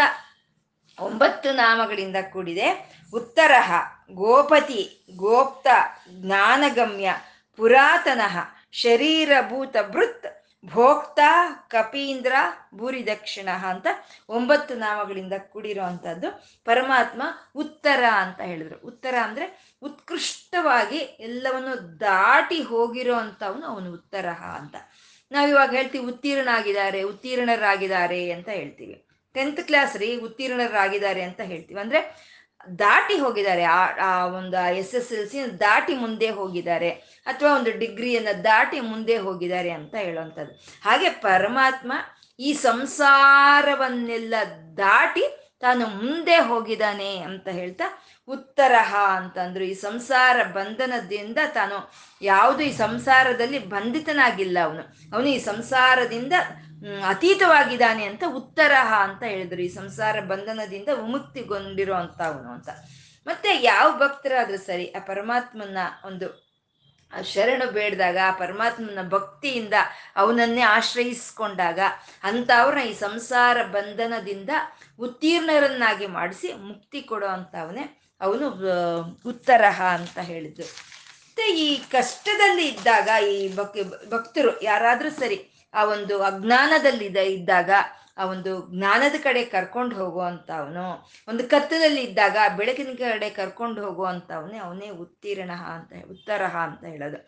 ಒಂಬತ್ತು 1.01 1.53
ನಾಮಗಳಿಂದ 1.53 2.17
ಕೂಡಿದೆ. 2.33 2.99
ಉತ್ತರ 3.15 3.53
ಗೋಪತಿ, 4.13 5.07
ಗೋಪ್ತ 5.17 5.67
ಜ್ಞಾನಗಮ್ಯ 6.11 7.15
ಪುರಾತನಃ 7.57 8.39
ಶರೀರಭೂತ 8.73 9.77
ಭೃತ್ 9.91 10.27
ಭೋಕ್ತ 10.67 11.21
ಕಪೀಂದ್ರ 11.69 12.33
ಭೂರಿ 12.75 13.07
ದಕ್ಷಿಣ 13.07 13.49
ಅಂತ 13.49 13.87
ಒಂಬತ್ತು 14.29 14.75
ನಾಮಗಳಿಂದ 14.75 15.33
ಕೂಡಿರುವಂಥದ್ದು 15.39 16.45
ಪರಮಾತ್ಮ 16.65 17.23
ಉತ್ತರ 17.57 18.05
ಅಂತ 18.13 18.41
ಹೇಳಿದ್ರು. 18.41 18.79
ಉತ್ತರ 18.87 19.15
ಅಂದ್ರೆ 19.23 19.68
ಉತ್ಕೃಷ್ಟವಾಗಿ 19.83 21.01
ಎಲ್ಲವನ್ನು 21.27 21.75
ದಾಟಿ 22.01 22.59
ಹೋಗಿರೋ 22.71 23.15
ಅಂಥವನು 23.25 23.67
ಅವನು 23.73 23.89
ಉತ್ತರ 23.99 24.27
ಅಂತ. 24.61 24.77
ನಾವಿವಾಗ 25.33 25.71
ಹೇಳ್ತೀವಿ 25.79 26.05
ಉತ್ತೀರ್ಣ 26.13 26.49
ಆಗಿದ್ದಾರೆ 26.59 27.01
ಉತ್ತೀರ್ಣರಾಗಿದ್ದಾರೆ 27.03 28.21
ಅಂತ 28.37 28.49
ಹೇಳ್ತೀವಿ. 28.61 28.97
ಟೆಂತ್ 29.35 29.61
ಕ್ಲಾಸ್ 29.69 29.95
ರೀ 30.03 30.09
ಉತ್ತೀರ್ಣರಾಗಿದ್ದಾರೆ 30.27 31.23
ಅಂತ 31.29 31.41
ಹೇಳ್ತೀವಿ. 31.51 31.81
ಅಂದ್ರೆ 31.81 32.01
ದಾಟಿ 32.79 33.17
ಹೋಗಿದ್ದಾರೆ, 33.25 33.65
ಆ 34.09 34.13
ಒಂದು 34.39 34.59
ಎಸ್ 34.81 34.95
ಎಸ್ 35.01 35.11
ಎಲ್ 35.17 35.29
ಸಿ 35.33 35.39
ದಾಟಿ 35.61 35.95
ಮುಂದೆ 36.05 36.29
ಹೋಗಿದ್ದಾರೆ, 36.39 36.91
ಅಥವಾ 37.31 37.51
ಒಂದು 37.59 37.71
ಡಿಗ್ರಿಯನ್ನು 37.83 38.35
ದಾಟಿ 38.45 38.79
ಮುಂದೆ 38.93 39.17
ಹೋಗಿದ್ದಾರೆ 39.27 39.71
ಅಂತ 39.79 39.95
ಹೇಳುವಂಥದ್ದು 40.07 40.55
ಹಾಗೆ 40.87 41.11
ಪರಮಾತ್ಮ 41.29 41.93
ಈ 42.39 42.51
ಸಂಸಾರವನ್ನೆಲ್ಲ 42.67 44.35
ದಾಟಿ 44.83 45.25
ತಾನು 45.61 45.87
ಮುಂದೆ 45.87 46.37
ಹೋಗಿದ್ದಾನೆ 46.39 47.19
ಅಂತ 47.19 47.49
ಹೇಳ್ತಾ 47.49 47.87
ಉತ್ತರಹ 48.29 48.97
ಅಂತಂದ್ರು. 49.17 49.65
ಈ 49.65 49.75
ಸಂಸಾರ 49.75 50.43
ಬಂಧನದಿಂದ 50.43 51.39
ತಾನು 51.55 51.93
ಯಾವುದು 52.23 52.63
ಈ 52.63 52.73
ಸಂಸಾರದಲ್ಲಿ 52.73 53.59
ಬಂಧಿತನಾಗಿಲ್ಲ 53.59 54.59
ಅವನು. 54.65 54.83
ಅವನು 55.15 55.29
ಈ 55.29 55.39
ಸಂಸಾರದಿಂದ 55.39 56.33
ಅತೀತವಾಗಿದ್ದಾನೆ 57.07 58.05
ಅಂತ 58.05 58.25
ಉತ್ತರಹ 58.35 58.91
ಅಂತ 59.03 59.23
ಹೇಳಿದ್ರು. 59.23 59.63
ಈ 59.63 59.69
ಸಂಸಾರ 59.69 60.21
ಬಂಧನದಿಂದ 60.21 60.89
ವಿಮುಕ್ತಿಗೊಂಡಿರೋ 60.89 61.95
ಅಂತ 61.95 62.21
ಅವನು 62.23 62.51
ಅಂತ. 62.53 62.69
ಮತ್ತೆ 63.27 63.51
ಯಾವ 63.63 63.99
ಭಕ್ತರಾದ್ರೂ 63.99 64.57
ಸರಿ 64.57 64.87
ಆ 64.93 65.01
ಪರಮಾತ್ಮನ 65.07 65.79
ಒಂದು 66.05 66.49
ಶರಣು 67.25 67.67
ಬೇಡ್ದಾಗ, 67.71 68.19
ಆ 68.25 68.31
ಪರಮಾತ್ಮನ 68.31 69.03
ಭಕ್ತಿಯಿಂದ 69.09 69.77
ಅವನನ್ನೇ 70.17 70.61
ಆಶ್ರಯಿಸ್ಕೊಂಡಾಗ 70.61 71.81
ಅವ್ರನ್ನ 72.55 72.85
ಈ 72.89 72.93
ಸಂಸಾರ 72.93 73.63
ಬಂಧನದಿಂದ 73.63 74.51
ಉತ್ತೀರ್ಣರನ್ನಾಗಿ 74.99 76.07
ಮಾಡಿಸಿ 76.07 76.53
ಮುಕ್ತಿ 76.53 77.01
ಕೊಡೋ 77.03 77.27
ಅಂತವನೇ 77.27 77.85
ಅವನು 78.21 78.47
ಉತ್ತರಹ 79.27 79.83
ಅಂತ 79.99 80.19
ಹೇಳಿದ್ರು 80.19 80.65
ಮತ್ತೆ 80.65 81.45
ಈ 81.59 81.77
ಕಷ್ಟದಲ್ಲಿ 81.77 82.69
ಇದ್ದಾಗ, 82.69 83.09
ಈ 83.25 83.55
ಭಕ್, 83.57 83.77
ಭಕ್ತರು 84.09 84.63
ಯಾರಾದ್ರೂ 84.63 85.11
ಸರಿ 85.11 85.39
ಆ 85.75 85.85
ಒಂದು 85.85 86.23
ಅಜ್ಞಾನದಲ್ಲಿ 86.23 87.07
ಇದ್ದಾಗ, 87.35 87.71
ಆ 88.19 88.25
ಒಂದು 88.25 88.53
ಜ್ಞಾನದ 88.77 89.17
ಕಡೆ 89.23 89.45
ಕರ್ಕೊಂಡು 89.45 89.95
ಹೋಗುವಂತ 89.97 90.51
ಅವನು 90.51 90.85
ಒಂದು 91.29 91.49
ಕತ್ತಲಲ್ಲಿ 91.49 92.03
ಇದ್ದಾಗ, 92.03 92.37
ಬೆಳಕಿನ 92.57 92.95
ಕಡೆ 92.99 93.31
ಕರ್ಕೊಂಡು 93.31 93.85
ಹೋಗುವಂಥವನೇ 93.85 94.59
ಅವನೇ 94.59 94.89
ಉತ್ತೀರ್ಣ 94.91 95.51
ಅಂತ, 95.51 95.93
ಉತ್ತರಹ 96.11 96.57
ಅಂತ 96.57 96.85
ಹೇಳೋದು. 96.85 97.21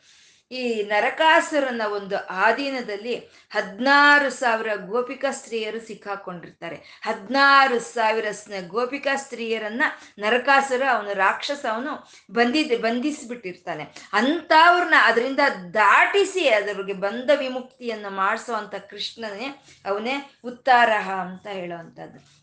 ಈ 0.50 0.82
ನರಕಾಸುರನ 0.82 1.82
ಒಂದು 1.92 2.26
ಆಧೀನದಲ್ಲಿ 2.26 3.16
ಹದಿನಾರು 3.50 4.30
ಸಾವಿರ 4.30 4.74
ಗೋಪಿಕಾ 4.74 5.30
ಸ್ತ್ರೀಯರು 5.30 5.86
ಸಿಕ್ಕಾಕೊಂಡಿರ್ತಾರೆ. 5.86 7.00
ಹದಿನಾರು 7.02 7.80
ಸಾವಿರ 7.80 8.24
ಗೋಪಿಕಾ 8.66 9.16
ಸ್ತ್ರೀಯರನ್ನ 9.16 9.82
ನರಕಾಸುರ 10.18 10.82
ಅವನು 10.92 11.14
ರಾಕ್ಷಸ 11.14 11.66
ಅವನು 11.72 12.10
ಬಂದಿದ್ದ 12.32 12.72
ಬಂಧಿಸಿಬಿಟ್ಟಿರ್ತಾನೆ. 12.80 13.82
ಅಂಥವ್ರನ್ನ 14.12 14.94
ಅದರಿಂದ 15.02 15.40
ದಾಟಿಸಿ 15.74 16.48
ಅದರಿಗೆ 16.48 16.92
ಬಂಧ 16.92 17.30
ವಿಮುಕ್ತಿಯನ್ನು 17.36 18.10
ಮಾಡಿಸೋ 18.10 18.54
ಕೃಷ್ಣನೇ 18.90 19.64
ಅವನೇ 19.86 20.30
ಉತ್ತಾರಹ 20.44 21.10
ಅಂತ 21.10 21.46
ಹೇಳುವಂಥದ್ದು. 21.46 22.39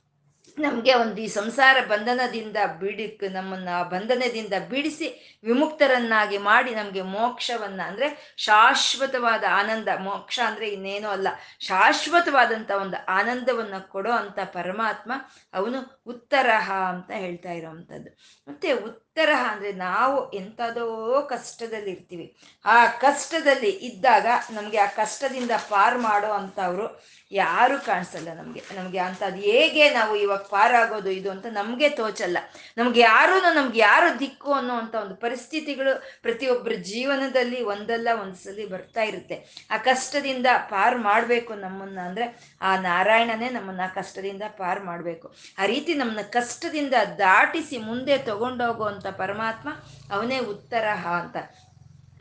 ನಮಗೆ 0.59 0.93
ಒಂದು 0.93 1.21
ಈ 1.21 1.27
ಸಂಸಾರ 1.27 1.77
ಬಂಧನದಿಂದ 1.87 2.57
ಬಿಡಿಕ್, 2.79 3.31
ನಮ್ಮನ್ನ 3.31 3.69
ಬಂಧನದಿಂದ 3.83 4.53
ಬಿಡಿಸಿ 4.69 5.39
ವಿಮುಕ್ತರನ್ನಾಗಿ 5.43 6.37
ಮಾಡಿ 6.37 6.75
ನಮಗೆ 6.75 7.01
ಮೋಕ್ಷವನ್ನ 7.01 7.81
ಅಂದ್ರೆ 7.81 8.33
ಶಾಶ್ವತವಾದ 8.37 9.43
ಆನಂದ, 9.51 9.87
ಮೋಕ್ಷ 9.99 10.39
ಅಂದ್ರೆ 10.45 10.69
ಇನ್ನೇನೋ 10.69 11.09
ಅಲ್ಲ. 11.09 11.27
ಶಾಶ್ವತವಾದಂಥ 11.59 12.71
ಒಂದು 12.71 13.05
ಆನಂದವನ್ನ 13.05 13.77
ಕೊಡೋ 13.77 14.11
ಅಂತ 14.11 14.39
ಪರಮಾತ್ಮ 14.39 15.11
ಅವನು 15.53 16.01
ಉತ್ತರಹ 16.05 16.71
ಅಂತ 16.71 17.11
ಹೇಳ್ತಾ 17.11 17.51
ಇರೋವಂಥದ್ದು. 17.51 18.09
ಮತ್ತೆ 18.47 18.73
ಉತ್ತರ 19.17 19.33
ಅಂದ್ರೆ 19.51 19.71
ನಾವು 19.71 20.31
ಎಂಥದೋ 20.31 21.21
ಕಷ್ಟದಲ್ಲಿ 21.29 21.91
ಇರ್ತೀವಿ. 21.91 22.37
ಆ 22.65 22.85
ಕಷ್ಟದಲ್ಲಿ 22.85 23.69
ಇದ್ದಾಗ 23.69 24.25
ನಮಗೆ 24.51 24.77
ಆ 24.77 24.85
ಕಷ್ಟದಿಂದ 24.85 25.51
ಪಾರು 25.69 26.01
ಮಾಡೋ 26.01 26.27
ಅಂಥವ್ರು 26.27 27.03
ಯಾರು 27.31 27.85
ಕಾಣಿಸಲ್ಲ 27.85 28.33
ನಮಗೆ. 28.33 28.61
ನಮಗೆ 28.75 28.97
ಅಂಥದ್ದು 28.97 29.39
ಹೇಗೆ 29.39 29.93
ನಾವು 29.93 30.15
ಇವಾಗ 30.15 30.39
ಪಾರಾಗೋದು 30.39 31.09
ಇದು 31.09 31.31
ಅಂತ 31.31 31.45
ನಮಗೆ 31.45 31.89
ತೋಚಲ್ಲ. 31.89 32.37
ನಮ್ಗೆ 32.77 32.99
ಯಾರೂ 32.99 33.39
ನಮ್ಗೆ 33.53 33.79
ಯಾರು 33.79 34.19
ದಿಕ್ಕು 34.19 34.53
ಅನ್ನೋ 34.53 34.75
ಒಂದು 34.75 35.15
ಪರಿಸ್ಥಿತಿಗಳು 35.15 36.21
ಪ್ರತಿಯೊಬ್ಬರ 36.21 36.71
ಜೀವನದಲ್ಲಿ 36.71 37.63
ಒಂದಲ್ಲ 37.63 38.07
ಒಂದ್ಸಲಿ 38.21 38.65
ಬರ್ತಾ 38.65 39.01
ಇರುತ್ತೆ. 39.01 39.67
ಆ 39.71 39.77
ಕಷ್ಟದಿಂದ 39.77 40.45
ಪಾರು 40.57 40.97
ಮಾಡಬೇಕು 40.97 41.53
ನಮ್ಮನ್ನ 41.53 41.99
ಅಂದ್ರೆ 41.99 42.57
ಆ 42.61 42.77
ನಾರಾಯಣನೇ 42.77 43.49
ನಮ್ಮನ್ನ 43.49 43.81
ಕಷ್ಟದಿಂದ 43.95 44.43
ಪಾರು 44.57 44.85
ಮಾಡಬೇಕು. 44.85 45.35
ಆ 45.57 45.65
ರೀತಿ 45.65 45.93
ನಮ್ಮನ್ನ 45.93 46.21
ಕಷ್ಟದಿಂದ 46.21 46.93
ದಾಟಿಸಿ 47.17 47.77
ಮುಂದೆ 47.77 48.17
ತಗೊಂಡೋಗುವಂಥ 48.17 49.06
ಪರಮಾತ್ಮ 49.11 49.69
ಅವನೇ 50.11 50.39
ಉತ್ತರ 50.39 50.87
ಅಂತ. 51.05 51.37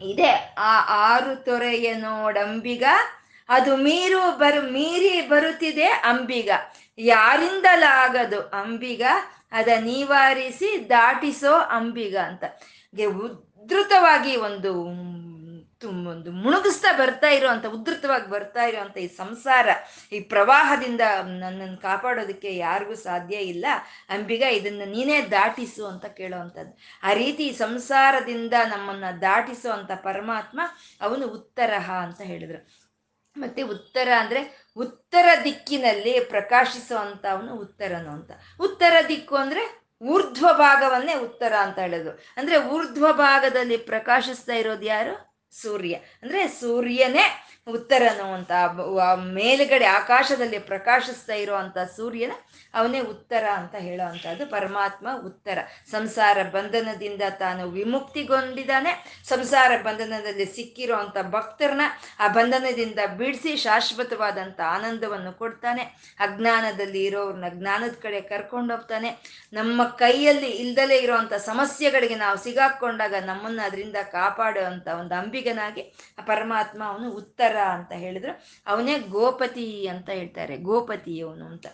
ಇದೆ 0.01 0.55
ಆ 0.59 0.87
ಆರು 0.89 1.45
ತೊರೆಯ 1.45 1.95
ನೋಡಂಬಿಗ, 1.95 2.85
ಅದು 3.49 3.77
ಮೀರು 3.77 4.39
ಬರು, 4.39 4.73
ಮೀರಿ 4.73 5.21
ಬರುತ್ತಿದೆ 5.21 5.87
ಅಂಬಿಗ. 5.87 6.51
ಯಾರಿಂದಲಾಗದು 6.99 8.41
ಅಂಬಿಗ? 8.41 9.03
ಅದ 9.53 9.69
ನಿವಾರಿಸಿ 9.81 10.89
ದಾಟಿಸೋ 10.89 11.55
ಅಂಬಿಗ 11.55 12.17
ಅಂತ. 12.17 12.45
ಉದ್ಧತವಾಗಿ 13.05 14.37
ಒಂದು 14.37 14.85
ಒಂದು 15.85 16.33
ಮುಣುಗಿಸ್ತಾ 16.33 16.93
ಬರ್ತಾ 16.93 17.29
ಇರುವಂತ 17.29 17.67
ಉದ್ಧತವಾಗಿ 17.67 18.31
ಬರ್ತಾ 18.31 18.65
ಇರುವಂತ 18.65 18.97
ಈ 18.97 19.07
ಸಂಸಾರ, 19.07 19.69
ಈ 20.13 20.21
ಪ್ರವಾಹದಿಂದ 20.21 21.01
ನನ್ನನ್ನು 21.25 21.83
ಕಾಪಾಡೋದಕ್ಕೆ 21.83 22.57
ಯಾರಿಗೂ 22.57 22.95
ಸಾಧ್ಯ 22.95 23.37
ಇಲ್ಲ. 23.37 23.67
ಅಂಬಿಗ, 24.09 24.43
ಇದನ್ನ 24.43 24.83
ನೀನೇ 24.87 25.23
ದಾಟಿಸು 25.23 25.87
ಅಂತ 25.87 26.07
ಕೇಳುವಂಥದ್ದು 26.07 26.79
ಆ 27.03 27.13
ರೀತಿ 27.13 27.53
ಸಂಸಾರದಿಂದ 27.53 28.53
ನಮ್ಮನ್ನ 28.53 29.05
ದಾಟಿಸೋ 29.21 29.73
ಅಂತ 29.73 29.93
ಪರಮಾತ್ಮ 29.93 30.61
ಅವನು 31.01 31.27
ಉತ್ತರಹ 31.27 31.91
ಅಂತ 31.91 32.21
ಹೇಳಿದ್ರು. 32.21 32.87
ಮತ್ತೆ 33.37 33.63
ಉತ್ತರ 33.63 34.09
ಅಂದ್ರೆ 34.19 34.67
ಉತ್ತರ 34.77 35.27
ದಿಕ್ಕಿನಲ್ಲಿ 35.45 36.21
ಪ್ರಕಾಶಿಸುವಂತ 36.21 37.27
ಅವನು 37.27 37.55
ಉತ್ತರನು 37.55 38.11
ಅಂತ. 38.11 38.31
ಉತ್ತರ 38.61 38.97
ದಿಕ್ಕು 39.09 39.37
ಅಂದ್ರೆ 39.37 39.87
ಊರ್ಧ್ವ 40.03 40.49
ಭಾಗವನ್ನೇ 40.53 41.15
ಉತ್ತರ 41.15 41.53
ಅಂತ 41.53 41.79
ಹೇಳೋದು. 41.79 42.11
ಅಂದ್ರೆ 42.11 42.57
ಊರ್ಧ್ವ 42.57 43.13
ಭಾಗದಲ್ಲಿ 43.13 43.77
ಪ್ರಕಾಶಿಸ್ತಾ 43.77 44.53
ಇರೋದು 44.53 44.83
ಯಾರು? 44.83 45.36
ಸೂರ್ಯ. 45.63 45.95
ಅಂದ್ರೆ 46.23 46.49
ಸೂರ್ಯನೇ 46.49 47.56
ಉತ್ತರನು 47.67 48.27
ಅಂತ 48.35 48.53
ಮೇಲುಗಡೆ 49.37 49.87
ಆಕಾಶದಲ್ಲಿ 50.01 50.59
ಪ್ರಕಾಶಿಸ್ತಾ 50.69 51.35
ಇರುವಂತ 51.35 51.79
ಸೂರ್ಯನ 51.97 52.35
ಅವನೇ 52.75 53.01
ಉತ್ತರ 53.13 53.45
ಅಂತ 53.59 53.75
ಹೇಳೋ 53.79 54.05
ಅಂಥದ್ದು 54.05 54.45
ಪರಮಾತ್ಮ 54.47 55.09
ಉತ್ತರ. 55.25 55.59
ಸಂಸಾರ 55.91 56.37
ಬಂಧನದಿಂದ 56.55 57.25
ತಾನು 57.39 57.63
ವಿಮುಕ್ತಿಗೊಂಡಿದ್ದಾನೆ. 57.71 58.93
ಸಂಸಾರ 59.25 59.71
ಬಂಧನದಲ್ಲಿ 59.83 60.47
ಸಿಕ್ಕಿರೋ 60.47 60.97
ಅಂಥ 60.97 61.17
ಭಕ್ತರನ್ನ 61.31 61.87
ಆ 62.21 62.29
ಬಂಧನದಿಂದ 62.29 63.01
ಬಿಡಿಸಿ 63.19 63.53
ಶಾಶ್ವತವಾದಂಥ 63.57 64.61
ಆನಂದವನ್ನು 64.77 65.33
ಕೊಡ್ತಾನೆ. 65.33 65.85
ಅಜ್ಞಾನದಲ್ಲಿ 66.19 67.03
ಇರೋವ್ರನ್ನ 67.05 67.51
ಜ್ಞಾನದ 67.55 67.97
ಕಡೆ 68.03 68.21
ಕರ್ಕೊಂಡೋಗ್ತಾನೆ 68.33 69.11
ನಮ್ಮ 69.53 69.89
ಕೈಯಲ್ಲಿ 69.99 70.53
ಇಲ್ದಲೇ 70.63 70.99
ಇರೋವಂಥ 70.99 71.35
ಸಮಸ್ಯೆಗಳಿಗೆ 71.51 72.15
ನಾವು 72.17 72.39
ಸಿಗಾಕೊಂಡಾಗ 72.39 73.15
ನಮ್ಮನ್ನು 73.27 73.63
ಅದರಿಂದ 73.63 73.99
ಕಾಪಾಡುವಂತ 74.13 74.89
ಒಂದು 75.01 75.15
ಅಂಬಿಗನಾಗಿ 75.15 75.85
ಆ 76.19 76.25
ಪರಮಾತ್ಮ 76.27 76.81
ಅವನು 76.85 77.11
ಉತ್ತರ 77.13 77.56
ಅಂತ 77.57 77.93
ಹೇಳಿದ್ರು. 77.93 78.45
ಅವನೇ 78.67 78.99
ಗೋಪತಿ 78.99 79.87
ಅಂತ 79.87 80.11
ಹೇಳ್ತಾರೆ 80.11 80.57
ಗೋಪತಿ 80.57 81.21
ಅವನು 81.21 81.47
ಅಂತ. 81.47 81.67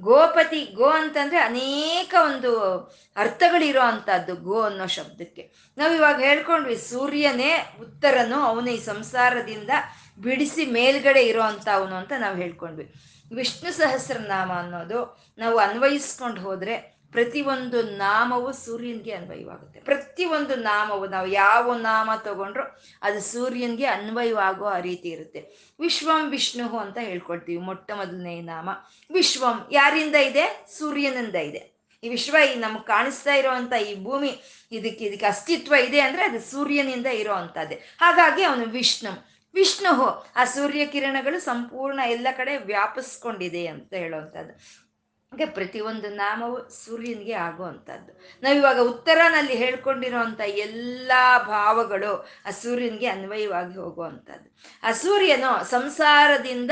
ಗೋಪತಿ, 0.00 0.64
ಗೋ 0.64 0.84
ಅಂತಂದ್ರೆ 0.84 1.38
ಅನೇಕ 1.38 2.14
ಒಂದು 2.24 2.78
ಅರ್ಥಗಳಿರೋ 3.16 3.80
ಅಂತದ್ದು 3.80 4.36
ಗೋ 4.36 4.60
ಅನ್ನೋ 4.60 4.86
ಶಬ್ದಕ್ಕೆ. 4.86 5.72
ನಾವು 5.78 5.94
ಇವಾಗ 5.94 6.20
ಹೇಳ್ಕೊಂಡ್ವಿ, 6.20 6.76
ಸೂರ್ಯನೇ 6.76 7.76
ಉತ್ತರನು 7.80 8.36
ಅವನು 8.36 8.70
ಈ 8.70 8.80
ಸಂಸಾರದಿಂದ 8.80 9.70
ಬಿಡಿಸಿ 10.18 10.66
ಮೇಲ್ಗಡೆ 10.66 11.22
ಇರೋ 11.22 11.42
ಅಂತ 11.42 11.68
ಅವನು 11.72 11.94
ಅಂತ 11.94 12.12
ನಾವು 12.18 12.36
ಹೇಳ್ಕೊಂಡ್ವಿ. 12.36 12.92
ವಿಷ್ಣು 13.34 13.72
ಸಹಸ್ರನಾಮ 13.72 14.52
ಅನ್ನೋದು 14.52 15.20
ನಾವು 15.38 15.58
ಅನ್ವಯಿಸ್ಕೊಂಡು 15.58 16.40
ಹೋದ್ರೆ 16.40 16.99
ಪ್ರತಿಯೊಂದು 17.12 17.82
ನಾಮವು 17.82 18.52
ಸೂರ್ಯನ್ಗೆ 18.52 19.12
ಅನ್ವಯವಾಗುತ್ತೆ. 19.12 19.80
ಪ್ರತಿಯೊಂದು 19.80 20.54
ನಾಮವು, 20.54 21.06
ನಾವು 21.06 21.26
ಯಾವ 21.26 21.74
ನಾಮ 21.74 22.10
ತಗೊಂಡ್ರು 22.24 22.62
ಅದು 23.02 23.20
ಸೂರ್ಯನ್ಗೆ 23.20 23.86
ಅನ್ವಯವಾಗೋ 23.86 24.64
ಆ 24.64 24.78
ರೀತಿ 24.78 25.08
ಇರುತ್ತೆ. 25.08 25.40
ವಿಶ್ವಂ 25.80 26.30
ವಿಷ್ಣು 26.30 26.78
ಅಂತ 26.78 26.98
ಹೇಳ್ಕೊಳ್ತೀವಿ 26.98 27.62
ಮೊಟ್ಟ 27.62 27.90
ಮೊದಲನೇ 27.92 28.40
ನಾಮ. 28.40 28.70
ವಿಶ್ವಂ 29.10 29.68
ಯಾರಿಂದ 29.72 30.14
ಇದೆ? 30.14 30.66
ಸೂರ್ಯನಿಂದ 30.78 31.34
ಇದೆ. 31.34 31.80
ಈ 32.02 32.08
ವಿಶ್ವ 32.08 32.36
ಈ 32.50 32.54
ನಮ್ಗೆ 32.54 32.86
ಕಾಣಿಸ್ತಾ 32.86 33.34
ಇರೋವಂಥ 33.34 33.72
ಈ 33.72 34.04
ಭೂಮಿ, 34.04 34.30
ಇದಕ್ಕೆ 34.72 35.04
ಇದಕ್ಕೆ 35.04 35.26
ಅಸ್ತಿತ್ವ 35.26 35.74
ಇದೆ 35.74 36.00
ಅಂದ್ರೆ 36.00 36.24
ಅದು 36.24 36.40
ಸೂರ್ಯನಿಂದ 36.50 37.06
ಇರೋ 37.06 37.32
ಅಂಥದ್ದೇ 37.32 37.82
ಹಾಗಾಗಿ 38.00 38.42
ಅವನು 38.42 38.64
ವಿಷ್ಣು. 38.64 39.12
ವಿಷ್ಣು 39.54 39.92
ಆ 40.36 40.44
ಸೂರ್ಯ 40.44 40.86
ಕಿರಣಗಳು 40.86 41.40
ಸಂಪೂರ್ಣ 41.40 42.00
ಎಲ್ಲ 42.06 42.28
ಕಡೆ 42.36 42.56
ವ್ಯಾಪಿಸ್ಕೊಂಡಿದೆ 42.56 43.66
ಅಂತ 43.66 43.94
ಹೇಳುವಂಥದ್ದು. 43.94 44.89
ಹಾಗೆ 45.32 45.46
ಪ್ರತಿಯೊಂದು 45.46 46.08
ನಾಮವು 46.08 46.70
ಸೂರ್ಯನಿಗೆ 46.84 47.32
ಆಗುವಂಥದ್ದು. 47.32 48.20
ನಾವಿವಾಗ 48.42 48.78
ಉತ್ತರನಲ್ಲಿ 48.80 49.54
ಹೇಳ್ಕೊಂಡಿರುವಂಥ 49.54 50.40
ಎಲ್ಲ 50.40 51.12
ಭಾವಗಳು 51.46 52.28
ಆ 52.46 52.50
ಸೂರ್ಯನಿಗೆ 52.50 53.06
ಅನ್ವಯವಾಗಿ 53.06 53.74
ಹೋಗುವಂಥದ್ದು. 53.74 54.56
ಆ 54.82 54.92
ಸೂರ್ಯನು 54.92 55.64
ಸಂಸಾರದಿಂದ 55.64 56.70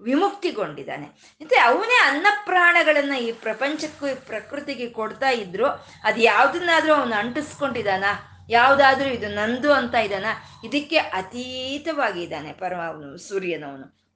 ವಿಮುಕ್ತಿಗೊಂಡಿದ್ದಾನೆ. 0.00 1.06
ಮತ್ತೆ 1.06 1.56
ಅವನೇ 1.56 2.08
ಅನ್ನಪ್ರಾಣಗಳನ್ನ 2.08 3.14
ಈ 3.14 3.32
ಪ್ರಪಂಚಕ್ಕೂ, 3.32 4.06
ಈ 4.06 4.14
ಪ್ರಕೃತಿಗೆ 4.14 4.90
ಕೊಡ್ತಾ 4.90 5.30
ಇದ್ರು. 5.30 5.66
ಅದು 6.04 6.20
ಯಾವುದನ್ನಾದರೂ 6.20 6.94
ಅವನು 6.94 7.14
ಅಂಟಿಸ್ಕೊಂಡಿದ್ದಾನ. 7.14 8.04
ಯಾವುದಾದ್ರೂ 8.48 9.08
ಇದು 9.08 9.28
ನಂದು 9.28 9.72
ಅಂತ 9.72 9.94
ಇದ್ದಾನ. 9.94 10.26
ಇದಕ್ಕೆ 10.64 10.96
ಅತೀತವಾಗಿದ್ದಾನೆ 10.96 12.52
ಪರಮ 12.52 12.80
ಅವನು 12.80 13.18
ಸೂರ್ಯನವನು. 13.18 14.07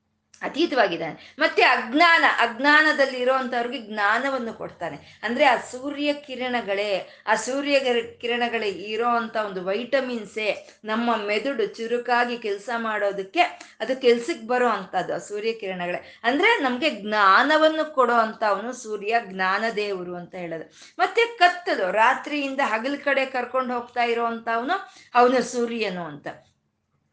ಅತೀತವಾಗಿದ್ದಾನೆ. 0.43 1.35
ಮತ್ತೆ 1.39 1.63
ಅಜ್ಞಾನ 1.63 2.25
ಅಜ್ಞಾನದಲ್ಲಿ 2.39 3.19
ಇರೋವಂಥವ್ರಿಗೆ 3.21 3.93
ಜ್ಞಾನವನ್ನು 3.93 4.55
ಕೊಡ್ತಾನೆ. 4.55 5.21
ಅಂದ್ರೆ 5.23 5.45
ಆ 5.45 5.57
ಸೂರ್ಯ 5.57 6.13
ಕಿರಣಗಳೇ, 6.13 7.09
ಆ 7.27 7.35
ಸೂರ್ಯ 7.35 7.81
ಕಿರಣಗಳೇ 8.21 8.69
ಇರೋ 8.69 9.09
ಅಂಥ 9.09 9.37
ಒಂದು 9.37 9.65
ವೈಟಮಿನ್ಸೇ 9.65 10.69
ನಮ್ಮ 10.85 11.17
ಮೆದುಳು 11.17 11.67
ಚುರುಕಾಗಿ 11.67 12.39
ಕೆಲಸ 12.39 12.71
ಮಾಡೋದಕ್ಕೆ 12.77 13.41
ಅದು 13.81 14.01
ಕೆಲ್ಸಕ್ಕೆ 14.01 14.47
ಬರೋ 14.47 14.69
ಅಂಥದ್ದು 14.69 15.15
ಆ 15.15 15.19
ಸೂರ್ಯ 15.19 15.53
ಕಿರಣಗಳೇ. 15.53 16.21
ಅಂದ್ರೆ 16.25 16.63
ನಮಗೆ 16.63 16.91
ಜ್ಞಾನವನ್ನು 16.91 17.95
ಕೊಡೋ 17.95 18.15
ಅವನು 18.47 18.73
ಸೂರ್ಯ, 18.73 19.17
ಜ್ಞಾನ 19.25 19.65
ದೇವರು 19.77 20.17
ಅಂತ 20.17 20.35
ಹೇಳೋದು. 20.35 20.73
ಮತ್ತೆ 20.99 21.27
ಕತ್ತಲು, 21.39 21.93
ರಾತ್ರಿಯಿಂದ 21.93 22.61
ಹಗಲ್ 22.65 22.99
ಕಡೆ 22.99 23.27
ಕರ್ಕೊಂಡು 23.27 23.75
ಹೋಗ್ತಾ 23.75 24.03
ಇರೋ 24.03 24.27
ಅವನು 25.15 25.43
ಸೂರ್ಯನು 25.43 26.05
ಅಂತ. 26.05 26.27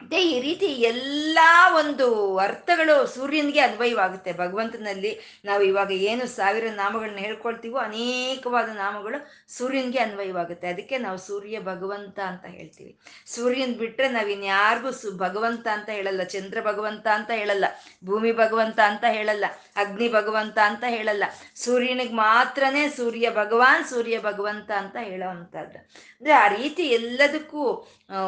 ಮತ್ತೆ 0.10 0.22
ಈ 0.28 0.38
ರೀತಿ 0.42 0.66
ಎಲ್ಲ 0.66 1.40
ಒಂದು 1.80 2.06
ಅರ್ಥಗಳು 2.38 2.94
ಸೂರ್ಯನಿಗೆ 3.08 3.60
ಅನ್ವಯವಾಗುತ್ತೆ. 3.60 4.32
ಭಗವಂತನಲ್ಲಿ 4.34 5.12
ನಾವು 5.46 5.64
ಇವಾಗ 5.64 5.92
ಏನು 5.92 6.28
ಸಾವಿರ 6.28 6.64
ನಾಮಗಳನ್ನ 6.76 7.18
ಹೇಳ್ಕೊಳ್ತೀವೋ 7.18 7.78
ಅನೇಕವಾದ 7.78 8.70
ನಾಮಗಳು 8.76 9.20
ಸೂರ್ಯನಿಗೆ 9.58 10.00
ಅನ್ವಯವಾಗುತ್ತೆ. 10.00 10.68
ಅದಕ್ಕೆ 10.68 10.98
ನಾವು 10.98 11.18
ಸೂರ್ಯ 11.18 11.60
ಭಗವಂತ 11.60 12.20
ಅಂತ 12.20 12.46
ಹೇಳ್ತೀವಿ. 12.46 12.92
ಸೂರ್ಯನ್ 13.36 13.76
ಬಿಟ್ರೆ 13.76 14.10
ನಾವು 14.10 14.28
ಇನ್ಯಾರಿಗೂ 14.28 14.92
ಸು 14.92 15.12
ಭಗವಂತ 15.18 15.68
ಅಂತ 15.68 15.90
ಹೇಳಲ್ಲ. 15.90 16.24
ಚಂದ್ರ 16.24 16.58
ಭಗವಂತ 16.62 17.08
ಅಂತ 17.08 17.32
ಹೇಳಲ್ಲ. 17.32 17.66
ಭೂಮಿ 18.06 18.32
ಭಗವಂತ 18.32 18.80
ಅಂತ 18.86 19.06
ಹೇಳಲ್ಲ. 19.10 19.46
ಅಗ್ನಿ 19.76 20.10
ಭಗವಂತ 20.10 20.58
ಅಂತ 20.64 20.84
ಹೇಳಲ್ಲ. 20.88 21.24
ಸೂರ್ಯನಿಗೆ 21.56 22.14
ಮಾತ್ರನೇ 22.26 22.90
ಸೂರ್ಯ 22.90 23.30
ಭಗವಾನ್, 23.30 23.86
ಸೂರ್ಯ 23.86 24.18
ಭಗವಂತ 24.20 24.72
ಅಂತ 24.72 24.98
ಹೇಳೋ 25.02 25.30
ಅಂತದ್ದು 25.30 25.80
ಅಂದ್ರೆ 26.22 26.34
ಆ 26.34 26.48
ರೀತಿ 26.48 26.84
ಎಲ್ಲದಕ್ಕೂ 26.90 27.64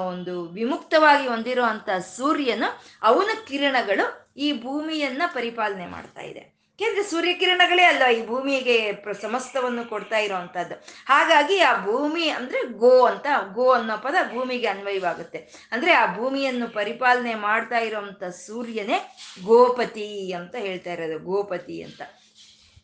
ಒಂದು 0.08 0.34
ವಿಮುಕ್ತವಾಗಿ 0.50 1.28
ಹೊಂದಿರೋ 1.28 1.64
ಅಂತ 1.72 1.90
ಸೂರ್ಯನು 2.16 2.70
ಅವನ 3.02 3.32
ಕಿರಣಗಳು 3.48 4.06
ಈ 4.38 4.50
ಭೂಮಿಯನ್ನ 4.64 5.22
ಪರಿಪಾಲನೆ 5.34 5.86
ಮಾಡ್ತಾ 5.86 6.24
ಇದೆ. 6.32 6.44
ಯಾಕೆಂದ್ರೆ 6.80 7.04
ಸೂರ್ಯ 7.10 7.32
ಕಿರಣಗಳೇ 7.34 7.84
ಅಲ್ಲ 7.84 8.04
ಈ 8.18 8.22
ಭೂಮಿಗೆ 8.28 8.76
ಸಮಸ್ತವನ್ನು 9.22 9.84
ಕೊಡ್ತಾ 9.90 10.18
ಇರೋವಂಥದ್ದು 10.18 10.76
ಹಾಗಾಗಿ 11.08 11.58
ಆ 11.60 11.74
ಭೂಮಿ 11.86 12.26
ಅಂದ್ರೆ 12.30 12.60
ಗೋ 12.84 12.94
ಅಂತ, 13.06 13.28
ಗೋ 13.54 13.66
ಅನ್ನೋ 13.72 13.98
ಪದ 13.98 14.16
ಭೂಮಿಗೆ 14.34 14.68
ಅನ್ವಯವಾಗುತ್ತೆ. 14.68 15.40
ಅಂದ್ರೆ 15.72 15.92
ಆ 15.94 16.06
ಭೂಮಿಯನ್ನು 16.16 16.68
ಪರಿಪಾಲನೆ 16.80 17.36
ಮಾಡ್ತಾ 17.48 17.80
ಇರುವಂತ 17.88 18.24
ಸೂರ್ಯನೇ 18.46 18.98
ಗೋಪತಿ 19.44 20.08
ಅಂತ 20.40 20.56
ಹೇಳ್ತಾ 20.56 20.94
ಇರೋದು, 20.94 21.20
ಗೋಪತಿ 21.32 21.78
ಅಂತ. 21.84 22.02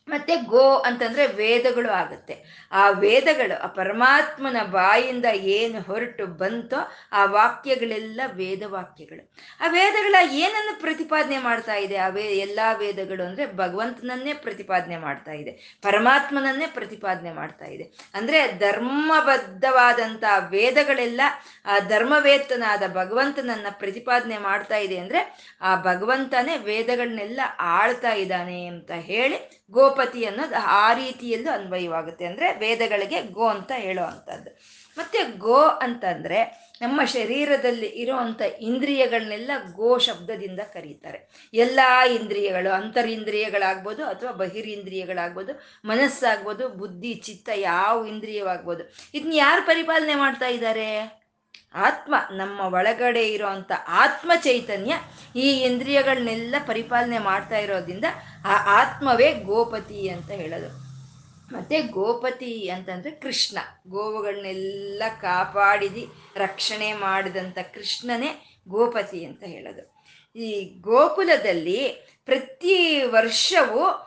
ಮತ್ತೆ 0.08 0.36
ಗೋ 0.36 0.76
ಅಂತಂದ್ರೆ 0.78 1.28
ವೇದಗಳು 1.28 1.90
ಆಗುತ್ತೆ. 1.90 2.68
ಆ 2.72 2.90
ವೇದಗಳು, 2.90 3.64
ಆ 3.64 3.68
ಪರಮಾತ್ಮನ 3.68 4.58
ಬಾಯಿಂದ 4.64 5.26
ಏನು 5.26 5.82
ಹೊರಟು 5.82 6.28
ಬಂತೋ 6.28 6.78
ಆ 7.12 7.26
ವಾಕ್ಯಗಳೆಲ್ಲ 7.26 8.22
ವೇದ 8.34 8.64
ವಾಕ್ಯಗಳು 8.68 9.36
ಆ 9.60 9.68
ವೇದಗಳ 9.68 10.16
ಏನನ್ನು 10.32 10.82
ಪ್ರತಿಪಾದನೆ 10.82 11.38
ಮಾಡ್ತಾ 11.38 11.76
ಇದೆ? 11.76 11.98
ಆ 11.98 12.08
ವೇ 12.08 12.22
ಎಲ್ಲಾ 12.22 12.72
ವೇದಗಳು 12.72 13.24
ಅಂದ್ರೆ 13.24 13.58
ಭಗವಂತನನ್ನೇ 13.58 14.34
ಪ್ರತಿಪಾದನೆ 14.34 14.98
ಮಾಡ್ತಾ 14.98 15.32
ಇದೆ. 15.32 15.80
ಪರಮಾತ್ಮನನ್ನೇ 15.82 16.68
ಪ್ರತಿಪಾದನೆ 16.68 17.32
ಮಾಡ್ತಾ 17.32 17.66
ಇದೆ. 17.66 17.84
ಅಂದ್ರೆ 18.14 18.60
ಧರ್ಮಬದ್ಧವಾದಂತ 18.60 20.24
ವೇದಗಳೆಲ್ಲ 20.50 21.22
ಆ 21.66 21.80
ಧರ್ಮವೇತ್ತನಾದ 21.80 22.84
ಭಗವಂತನನ್ನ 22.94 23.68
ಪ್ರತಿಪಾದನೆ 23.70 24.38
ಮಾಡ್ತಾ 24.38 24.78
ಇದೆ 24.78 24.98
ಅಂದ್ರೆ 24.98 25.52
ಆ 25.62 25.76
ಭಗವಂತನೇ 25.76 26.58
ವೇದಗಳನ್ನೆಲ್ಲ 26.58 27.42
ಆಳ್ತಾ 27.60 28.14
ಇದ್ದಾನೆ 28.14 28.66
ಅಂತ 28.66 28.92
ಹೇಳಿ 28.92 29.67
ಗೋಪತಿ 29.72 30.26
ಅನ್ನೋದು 30.26 30.56
ಆ 30.66 30.94
ರೀತಿಯಲ್ಲೂ 30.94 31.52
ಅನ್ವಯವಾಗುತ್ತೆ. 31.52 32.26
ಅಂದ್ರೆ 32.26 32.58
ವೇದಗಳಿಗೆ 32.58 33.22
ಗೋ 33.22 33.48
ಅಂತ 33.48 33.72
ಹೇಳೋ 33.76 34.04
ಅಂತದ್ದು 34.04 34.78
ಮತ್ತೆ 34.98 35.38
ಗೋ 35.38 35.58
ಅಂತಂದ್ರೆ 35.58 36.68
ನಮ್ಮ 36.82 37.04
ಶರೀರದಲ್ಲಿ 37.04 37.88
ಇರುವಂತ 37.88 38.42
ಇಂದ್ರಿಯಗಳನ್ನೆಲ್ಲ 38.42 39.52
ಗೋ 39.76 39.98
ಶಬ್ದದಿಂದ 39.98 40.60
ಕರೀತಾರೆ. 40.60 41.50
ಎಲ್ಲ 41.54 41.80
ಇಂದ್ರಿಯಗಳು, 42.16 42.74
ಅಂತರಿಂದ್ರಿಯಗಳಾಗ್ಬೋದು 42.74 44.06
ಅಥವಾ 44.06 44.32
ಬಹಿರಿಂದ್ರಿಯಗಳಾಗ್ಬೋದು, 44.32 45.62
ಮನಸ್ಸಾಗ್ಬೋದು, 45.86 46.70
ಬುದ್ಧಿ, 46.70 47.14
ಚಿತ್ತ, 47.14 47.50
ಯಾವ 47.56 48.06
ಇಂದ್ರಿಯವಾಗ್ಬೋದು. 48.06 48.96
ಇದನ್ನ 49.14 49.32
ಯಾರು 49.36 49.66
ಪರಿಪಾಲನೆ 49.66 50.16
ಮಾಡ್ತಾ 50.16 50.48
ಇದ್ದಾರೆ? 50.48 51.27
ಆತ್ಮ, 51.74 52.16
ನಮ್ಮ 52.32 52.60
ಒಳಗಡೆ 52.60 53.30
ಇರುವಂತ 53.30 53.72
ಆತ್ಮ 53.88 54.32
ಚೈತನ್ಯ 54.44 54.94
ಈ 55.36 55.52
ಇಂದ್ರಿಯಗಳನ್ನೆಲ್ಲ 55.52 56.56
ಪರಿಪಾಲನೆ 56.68 57.20
ಮಾಡ್ತಾ 57.20 57.58
ಇರೋದ್ರಿಂದ 57.58 58.06
ಆ 58.46 58.82
ಆತ್ಮವೇ 58.82 59.34
ಗೋಪತಿ 59.34 60.10
ಅಂತ 60.10 60.32
ಹೇಳೋದು. 60.32 60.88
ಮತ್ತೆ 61.54 61.82
ಗೋಪತಿ 61.82 62.70
ಅಂತಂದ್ರೆ 62.70 63.12
ಕೃಷ್ಣ. 63.12 63.58
ಗೋವುಗಳನ್ನೆಲ್ಲ 63.88 65.04
ಕಾಪಾಡಿದಿ, 65.22 66.08
ರಕ್ಷಣೆ 66.36 66.94
ಮಾಡಿದಂಥ 66.94 67.58
ಕೃಷ್ಣನೇ 67.74 68.60
ಗೋಪತಿ 68.68 69.26
ಅಂತ 69.26 69.44
ಹೇಳೋದು. 69.44 69.98
ಈ 70.36 70.64
ಗೋಕುಲದಲ್ಲಿ 70.82 71.88
ಪ್ರತಿ 72.26 73.02
ವರ್ಷವೂ 73.02 74.07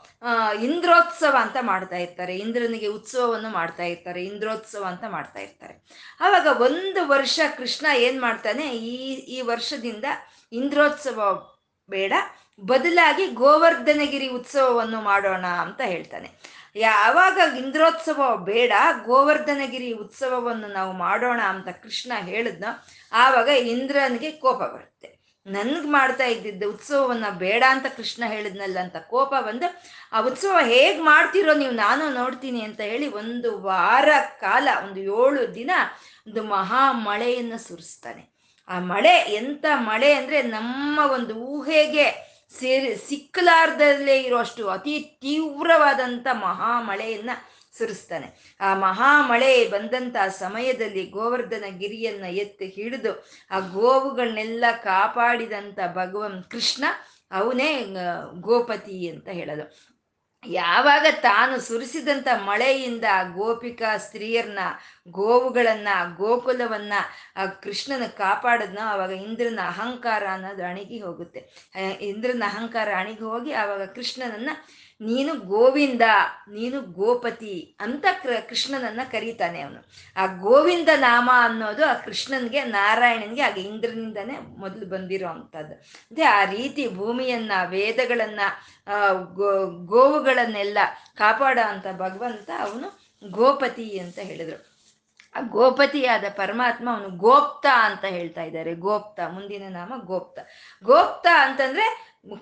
ಇಂದ್ರೋತ್ಸವ 0.63 1.37
ಅಂತ 1.41 1.57
ಮಾಡ್ತಾ 1.61 1.97
ಇರ್ತಾರೆ. 1.97 2.37
ಇಂದ್ರನಿಗೆ 2.37 2.87
ಉತ್ಸವವನ್ನು 2.87 3.49
ಮಾಡ್ತಾ 3.49 3.83
ಇರ್ತಾರೆ. 3.83 4.25
ಇಂದ್ರೋತ್ಸವ 4.25 4.85
ಅಂತ 4.85 5.05
ಮಾಡ್ತಾ 5.09 5.41
ಇರ್ತಾರೆ. 5.41 5.85
ಆವಾಗ 6.21 6.61
ಒಂದು 6.61 7.09
ವರ್ಷ 7.09 7.41
ಕೃಷ್ಣ 7.57 7.87
ಏನ್ 7.97 8.21
ಮಾಡ್ತಾನೆ? 8.21 8.77
ಈ 8.77 9.15
ಈ 9.15 9.41
ವರ್ಷದಿಂದ 9.41 10.05
ಇಂದ್ರೋತ್ಸವ 10.53 11.49
ಬೇಡ, 11.91 12.13
ಬದಲಾಗಿ 12.61 13.27
ಗೋವರ್ಧನಗಿರಿ 13.27 14.29
ಉತ್ಸವವನ್ನು 14.29 15.01
ಮಾಡೋಣ 15.01 15.47
ಅಂತ 15.47 15.81
ಹೇಳ್ತಾನೆ. 15.81 16.31
ಯಾವಾಗ 16.77 17.57
ಇಂದ್ರೋತ್ಸವ 17.59 18.37
ಬೇಡ, 18.37 18.73
ಗೋವರ್ಧನಗಿರಿ 19.05 19.93
ಉತ್ಸವವನ್ನು 19.93 20.69
ನಾವು 20.69 20.93
ಮಾಡೋಣ 20.93 21.41
ಅಂತ 21.41 21.69
ಕೃಷ್ಣ 21.69 22.13
ಹೇಳಿದ್ನೋ, 22.19 22.87
ಆವಾಗ 23.13 23.49
ಇಂದ್ರನಿಗೆ 23.49 24.31
ಕೋಪ 24.31 24.57
ಬರುತ್ತೆ. 24.57 25.20
ನನ್ಗೆ 25.47 25.89
ಮಾಡ್ತಾ 25.89 26.25
ಇದ್ದಿದ್ದ 26.25 26.63
ಉತ್ಸವವನ್ನ 26.63 27.25
ಬೇಡ 27.39 27.65
ಅಂತ 27.69 27.87
ಕೃಷ್ಣ 27.97 28.25
ಹೇಳಿದ್ನಲ್ಲ 28.27 28.79
ಅಂತ 28.79 28.97
ಕೋಪ 28.97 29.35
ಬಂದು, 29.47 29.69
ಆ 30.13 30.21
ಉತ್ಸವ 30.21 30.59
ಹೇಗೆ 30.67 31.01
ಮಾಡ್ತಿರೋ 31.03 31.55
ನೀವು 31.55 31.73
ನಾನು 31.73 32.15
ನೋಡ್ತೀನಿ 32.15 32.61
ಅಂತ 32.61 32.81
ಹೇಳಿ 32.81 33.09
ಒಂದು 33.09 33.59
ವಾರ 33.59 34.09
ಕಾಲ, 34.41 34.69
ಒಂದು 34.85 35.01
ಏಳು 35.01 35.55
ದಿನ 35.55 35.71
ಒಂದು 36.27 36.43
ಮಹಾ 36.43 36.93
ಮಳೆಯನ್ನು 36.93 37.59
ಸುರಿಸ್ತಾನೆ. 37.69 38.23
ಆ 38.69 38.79
ಮಳೆ 38.79 39.15
ಎಂತ 39.35 39.65
ಮಳೆ 39.75 40.13
ಅಂದ್ರೆ 40.13 40.43
ನಮ್ಮ 40.43 41.01
ಒಂದು 41.13 41.35
ಊಹೆಗೆ 41.35 42.31
ಸೇರಿ 42.59 42.97
ಸಿಕ್ಕಲಾರ್ದಲ್ಲೇ 43.09 44.23
ಇರೋಷ್ಟು 44.23 44.69
ಅತಿ 44.69 45.19
ತೀವ್ರವಾದಂಥ 45.21 46.27
ಮಹಾ 46.33 46.81
ಮಳೆಯನ್ನ 46.81 47.31
ಸುರಿಸ್ತಾನೆ 47.81 48.29
ಆ 48.61 48.71
ಮಹಾಮಳೆ 48.87 49.53
ಬಂದಂತ 49.69 50.17
ಸಮಯದಲ್ಲಿ 50.39 51.05
ಗೋವರ್ಧನ 51.17 51.67
ಗಿರಿಯನ್ನ 51.79 52.27
ಎತ್ತಿ 52.45 52.69
ಹಿಡಿದು 52.77 53.13
ಆ 53.51 53.61
ಗೋವುಗಳನ್ನೆಲ್ಲ 53.77 54.65
ಕಾಪಾಡಿದಂತ 54.83 55.79
ಭಗವನ್ 55.95 56.41
ಕೃಷ್ಣ 56.51 56.85
ಅವನೇ 57.33 57.71
ಗೋಪತಿ 58.41 58.99
ಅಂತ 59.09 59.29
ಹೇಳೋದು. 59.39 59.65
ಯಾವಾಗ 60.45 61.07
ತಾನು 61.23 61.55
ಸುರಿಸಿದಂಥ 61.61 62.29
ಮಳೆಯಿಂದ 62.45 63.07
ಗೋಪಿಕಾ 63.35 63.91
ಸ್ತ್ರೀಯರನ್ನ 63.97 64.63
ಗೋವುಗಳನ್ನ 65.09 65.89
ಗೋಕುಲವನ್ನ, 66.17 66.95
ಆ 67.37 67.43
ಕೃಷ್ಣನ 67.65 68.05
ಕಾಪಾಡದ್ನ 68.19 68.81
ಆವಾಗ 68.85 69.13
ಇಂದ್ರನ 69.27 69.61
ಅಹಂಕಾರ 69.67 70.23
ಅನ್ನೋದು 70.33 70.65
ಅಣಿಗಿ 70.65 70.99
ಹೋಗುತ್ತೆ. 71.01 71.41
ಇಂದ್ರನ 72.01 72.43
ಅಹಂಕಾರ 72.47 72.89
ಅಣಿಗಿ 72.97 73.25
ಹೋಗಿ 73.25 73.53
ಆವಾಗ 73.53 73.85
ಕೃಷ್ಣನನ್ನ 73.97 74.51
ನೀನು 75.01 75.33
ಗೋವಿಂದ, 75.35 76.05
ನೀನು 76.49 76.81
ಗೋಪತಿ 76.81 77.77
ಅಂತ 77.81 78.07
ಕೃಷ್ಣನನ್ನ 78.49 79.01
ಕರೀತಾನೆ 79.13 79.61
ಅವನು. 79.61 79.81
ಆ 80.17 80.27
ಗೋವಿಂದ 80.27 80.89
ನಾಮ 80.97 81.31
ಅನ್ನೋದು 81.35 81.85
ಆ 81.87 81.95
ಕೃಷ್ಣನ್ಗೆ, 81.95 82.63
ನಾರಾಯಣನ್ಗೆ 82.65 83.43
ಆಗ 83.43 83.59
ಇಂದ್ರನಿಂದನೇ 83.59 84.37
ಮೊದಲು 84.59 84.87
ಬಂದಿರೋ 84.87 85.29
ಅಂಥದ್ದು. 85.29 85.75
ಅದೇ 86.11 86.23
ಆ 86.23 86.45
ರೀತಿ 86.45 86.85
ಭೂಮಿಯನ್ನ, 86.95 87.53
ವೇದಗಳನ್ನ 87.69 88.41
ಗೋವುಗಳನ್ನೆಲ್ಲ 89.85 90.79
ಕಾಪಾಡೋ 91.17 91.65
ಅಂತ 91.69 91.87
ಭಗವಂತ 91.97 92.51
ಅವನು 92.61 92.89
ಗೋಪತಿ 93.31 93.99
ಅಂತ 93.99 94.19
ಹೇಳಿದ್ರು. 94.19 94.59
ಆ 95.35 95.41
ಗೋಪತಿಯಾದ 95.41 96.25
ಪರಮಾತ್ಮ 96.37 96.87
ಅವನು 96.93 97.09
ಗೋಪ್ತ 97.17 97.67
ಅಂತ 97.73 98.05
ಹೇಳ್ತಾ 98.05 98.43
ಇದ್ದಾರೆ. 98.43 98.75
ಗೋಪ್ತ, 98.75 99.21
ಮುಂದಿನ 99.31 99.65
ನಾಮ 99.69 99.93
ಗೋಪ್ತ. 100.05 100.39
ಗೋಪ್ತ 100.85 101.27
ಅಂತಂದ್ರೆ 101.41 101.87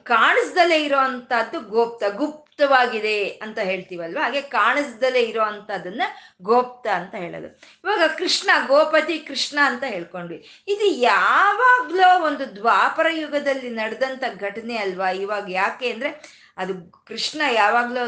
ಕಾಣಿಸ್ದಲೇ 0.04 0.84
ಇರೋ 0.84 0.98
ಅಂತದ್ದು 0.98 1.60
ಗೋಪ್ತ, 1.60 2.02
ಗುಪ್ತವಾಗಿದೆ 2.16 3.28
ಅಂತ 3.28 3.58
ಹೇಳ್ತೀವಲ್ವ? 3.58 4.18
ಹಾಗೆ 4.22 4.40
ಕಾಣಿಸ್ದಲೇ 4.40 5.20
ಇರೋ 5.20 5.42
ಅಂತದನ್ನ 5.42 6.02
ಗೋಪ್ತ 6.42 6.86
ಅಂತ 6.86 7.14
ಹೇಳೋದು. 7.14 7.46
ಇವಾಗ 7.84 8.10
ಕೃಷ್ಣ 8.18 8.50
ಗೋಪತಿ 8.66 9.18
ಕೃಷ್ಣ 9.18 9.58
ಅಂತ 9.62 9.84
ಹೇಳ್ಕೊಂಡ್ವಿ. 9.86 10.64
ಇದು 10.68 10.84
ಯಾವಾಗ್ಲೋ 10.84 12.26
ಒಂದು 12.26 12.56
ದ್ವಾಪರ 12.56 13.06
ಯುಗದಲ್ಲಿ 13.10 13.70
ನಡೆದಂತ 13.70 14.24
ಘಟನೆ 14.40 14.76
ಅಲ್ವಾ? 14.76 15.10
ಇವಾಗ 15.10 15.50
ಯಾಕೆ 15.50 15.92
ಅಂದ್ರೆ 15.92 16.38
ಅದು 16.56 17.04
ಕೃಷ್ಣ 17.04 17.40
ಯಾವಾಗ್ಲೋ 17.50 18.04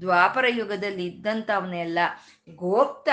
ದ್ವಾಪರ 0.00 0.44
ಯುಗದಲ್ಲಿ 0.48 1.06
ಇದ್ದಂಥವನ್ನೆಲ್ಲ 1.06 1.98
ಗೋಪ್ತ 2.54 3.08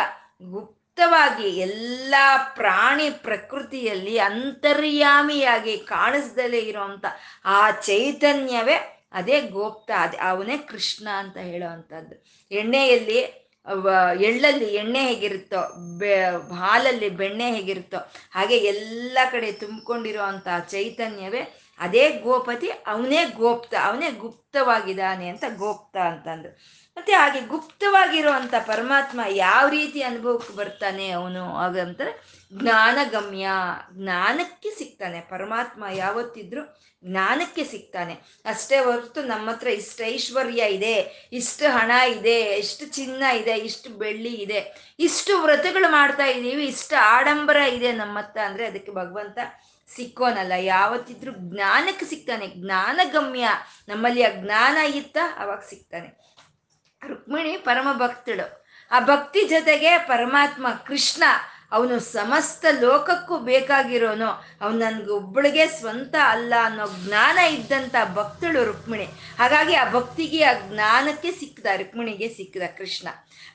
ಗುಪ್ತವಾಗಿ 0.97 1.49
ಎಲ್ಲ 1.57 2.15
ಪ್ರಾಣಿ 2.55 3.05
ಪ್ರಕೃತಿಯಲ್ಲಿ 3.25 4.15
ಅಂತರ್ಯಾಮಿಯಾಗಿ 4.19 5.75
ಕಾಣಿಸ್ದಲೇ 5.91 6.59
ಇರುವಂತ 6.71 7.05
ಆ 7.45 7.59
ಚೈತನ್ಯವೇ 7.87 8.75
ಅದೇ 9.13 9.37
ಗೋಪ್ತ, 9.55 9.91
ಅದೇ 9.97 10.17
ಅವನೇ 10.29 10.57
ಕೃಷ್ಣ 10.71 11.07
ಅಂತ 11.21 11.37
ಹೇಳೋವಂಥದ್ದು 11.37 12.15
ಎಣ್ಣೆಯಲ್ಲಿ 12.51 13.19
ಎಳ್ಳಲ್ಲಿ 14.27 14.67
ಎಣ್ಣೆ 14.75 15.01
ಹೇಗಿರುತ್ತೋ, 15.07 15.61
ಬೆ, 15.97 16.13
ಹಾಲಲ್ಲಿ 16.55 17.09
ಬೆಣ್ಣೆ 17.21 17.47
ಹೇಗಿರುತ್ತೋ, 17.55 17.99
ಹಾಗೆ 18.31 18.57
ಎಲ್ಲ 18.73 19.17
ಕಡೆ 19.31 19.51
ತುಂಬಿಕೊಂಡಿರೋ 19.63 20.23
ಅಂಥ 20.23 20.47
ಚೈತನ್ಯವೇ 20.71 21.43
ಅದೇ 21.79 22.05
ಗೋಪತಿ, 22.25 22.69
ಅವನೇ 22.87 23.21
ಗೋಪ್ತ, 23.37 23.73
ಅವನೇ 23.83 24.11
ಗುಪ್ತವಾಗಿದ್ದಾನೆ 24.23 25.27
ಅಂತ 25.29 25.45
ಗೋಪ್ತ 25.57 25.97
ಅಂತಂದ್ರು. 26.11 26.53
ಮತ್ತೆ 27.01 27.13
ಹಾಗೆ 27.13 27.41
ಗುಪ್ತವಾಗಿರುವಂತ 27.41 28.53
ಪರಮಾತ್ಮ 28.67 29.21
ಯಾವ 29.29 29.69
ರೀತಿ 29.69 30.01
ಅನುಭವಕ್ಕೆ 30.01 30.53
ಬರ್ತಾನೆ 30.53 31.09
ಅವನು? 31.09 31.55
ಹಾಗಂತಾರೆ 31.55 32.11
ಜ್ಞಾನಗಮ್ಯ, 32.53 33.47
ಜ್ಞಾನಕ್ಕೆ 33.91 34.69
ಸಿಗ್ತಾನೆ. 34.69 35.21
ಪರಮಾತ್ಮ 35.21 35.83
ಯಾವತ್ತಿದ್ರು 35.93 36.79
ಜ್ಞಾನಕ್ಕೆ 37.05 37.63
ಸಿಗ್ತಾನೆ. 37.63 38.13
ಅಷ್ಟೇ 38.45 38.79
ಹೊರತು 38.79 39.21
ನಮ್ಮ 39.21 39.51
ಹತ್ರ 39.51 39.67
ಇಷ್ಟು 39.67 40.03
ಐಶ್ವರ್ಯ 40.03 40.63
ಇದೆ, 40.63 41.29
ಇಷ್ಟು 41.33 41.71
ಹಣ 41.71 41.91
ಇದೆ, 41.91 42.41
ಇಷ್ಟು 42.41 42.85
ಚಿನ್ನ 42.85 43.23
ಇದೆ, 43.23 43.51
ಇಷ್ಟು 43.51 43.89
ಬೆಳ್ಳಿ 43.89 44.33
ಇದೆ, 44.33 44.93
ಇಷ್ಟು 44.99 45.41
ವ್ರತಗಳು 45.41 45.91
ಮಾಡ್ತಾ 45.91 46.25
ಇದ್ದೀವಿ, 46.25 46.65
ಇಷ್ಟು 46.65 46.95
ಆಡಂಬರ 46.95 47.55
ಇದೆ 47.55 47.91
ನಮ್ಮ 47.91 48.17
ಹತ್ರ 48.17 48.39
ಅಂದ್ರೆ 48.39 48.65
ಅದಕ್ಕೆ 48.65 48.91
ಭಗವಂತ 48.91 49.37
ಸಿಕ್ಕೋನಲ್ಲ. 49.95 50.51
ಯಾವತ್ತಿದ್ರು 50.51 51.31
ಜ್ಞಾನಕ್ಕೆ 51.31 52.05
ಸಿಗ್ತಾನೆ. 52.05 52.47
ಜ್ಞಾನಗಮ್ಯ, 52.47 53.47
ನಮ್ಮಲ್ಲಿ 53.87 54.23
ಆ 54.23 54.29
ಜ್ಞಾನ 54.29 54.77
ಇತ್ತ 54.77 55.17
ಅವಾಗ 55.37 55.59
ಸಿಗ್ತಾನೆ. 55.69 56.21
ರುಕ್ಮಿಣಿ 57.07 57.57
ಪರಮ 57.57 57.87
ಭಕ್ತಳು. 57.93 58.65
ಆ 58.91 58.99
ಭಕ್ತಿ 58.99 59.47
ಜೊತೆಗೆ 59.47 59.97
ಪರಮಾತ್ಮ 59.97 60.67
ಕೃಷ್ಣ, 60.87 61.23
ಅವನು 61.71 61.99
ಸಮಸ್ತ 61.99 62.65
ಲೋಕಕ್ಕೂ 62.79 63.37
ಬೇಕಾಗಿರೋನು. 63.37 64.29
ಅವನು 64.61 64.77
ನನ್ಗೊಬ್ಬಳಿಗೆ 64.77 65.67
ಸ್ವಂತ 65.67 66.15
ಅಲ್ಲ 66.27 66.53
ಅನ್ನೋ 66.63 66.85
ಜ್ಞಾನ 67.07 67.37
ಇದ್ದಂಥ 67.37 67.95
ಭಕ್ತಳು 68.13 68.65
ರುಕ್ಮಿಣಿ. 68.65 69.05
ಹಾಗಾಗಿ 69.37 69.75
ಆ 69.75 69.91
ಭಕ್ತಿಗೆ, 69.91 70.43
ಆ 70.43 70.53
ಜ್ಞಾನಕ್ಕೆ 70.53 71.31
ಸಿಕ್ಕ 71.31 71.39
ಸಿಕ್ಕದ, 71.39 71.77
ರುಕ್ಮಿಣಿಗೆ 71.77 72.29
ಸಿಕ್ಕದ 72.29 72.67
ಕೃಷ್ಣ. 72.77 73.07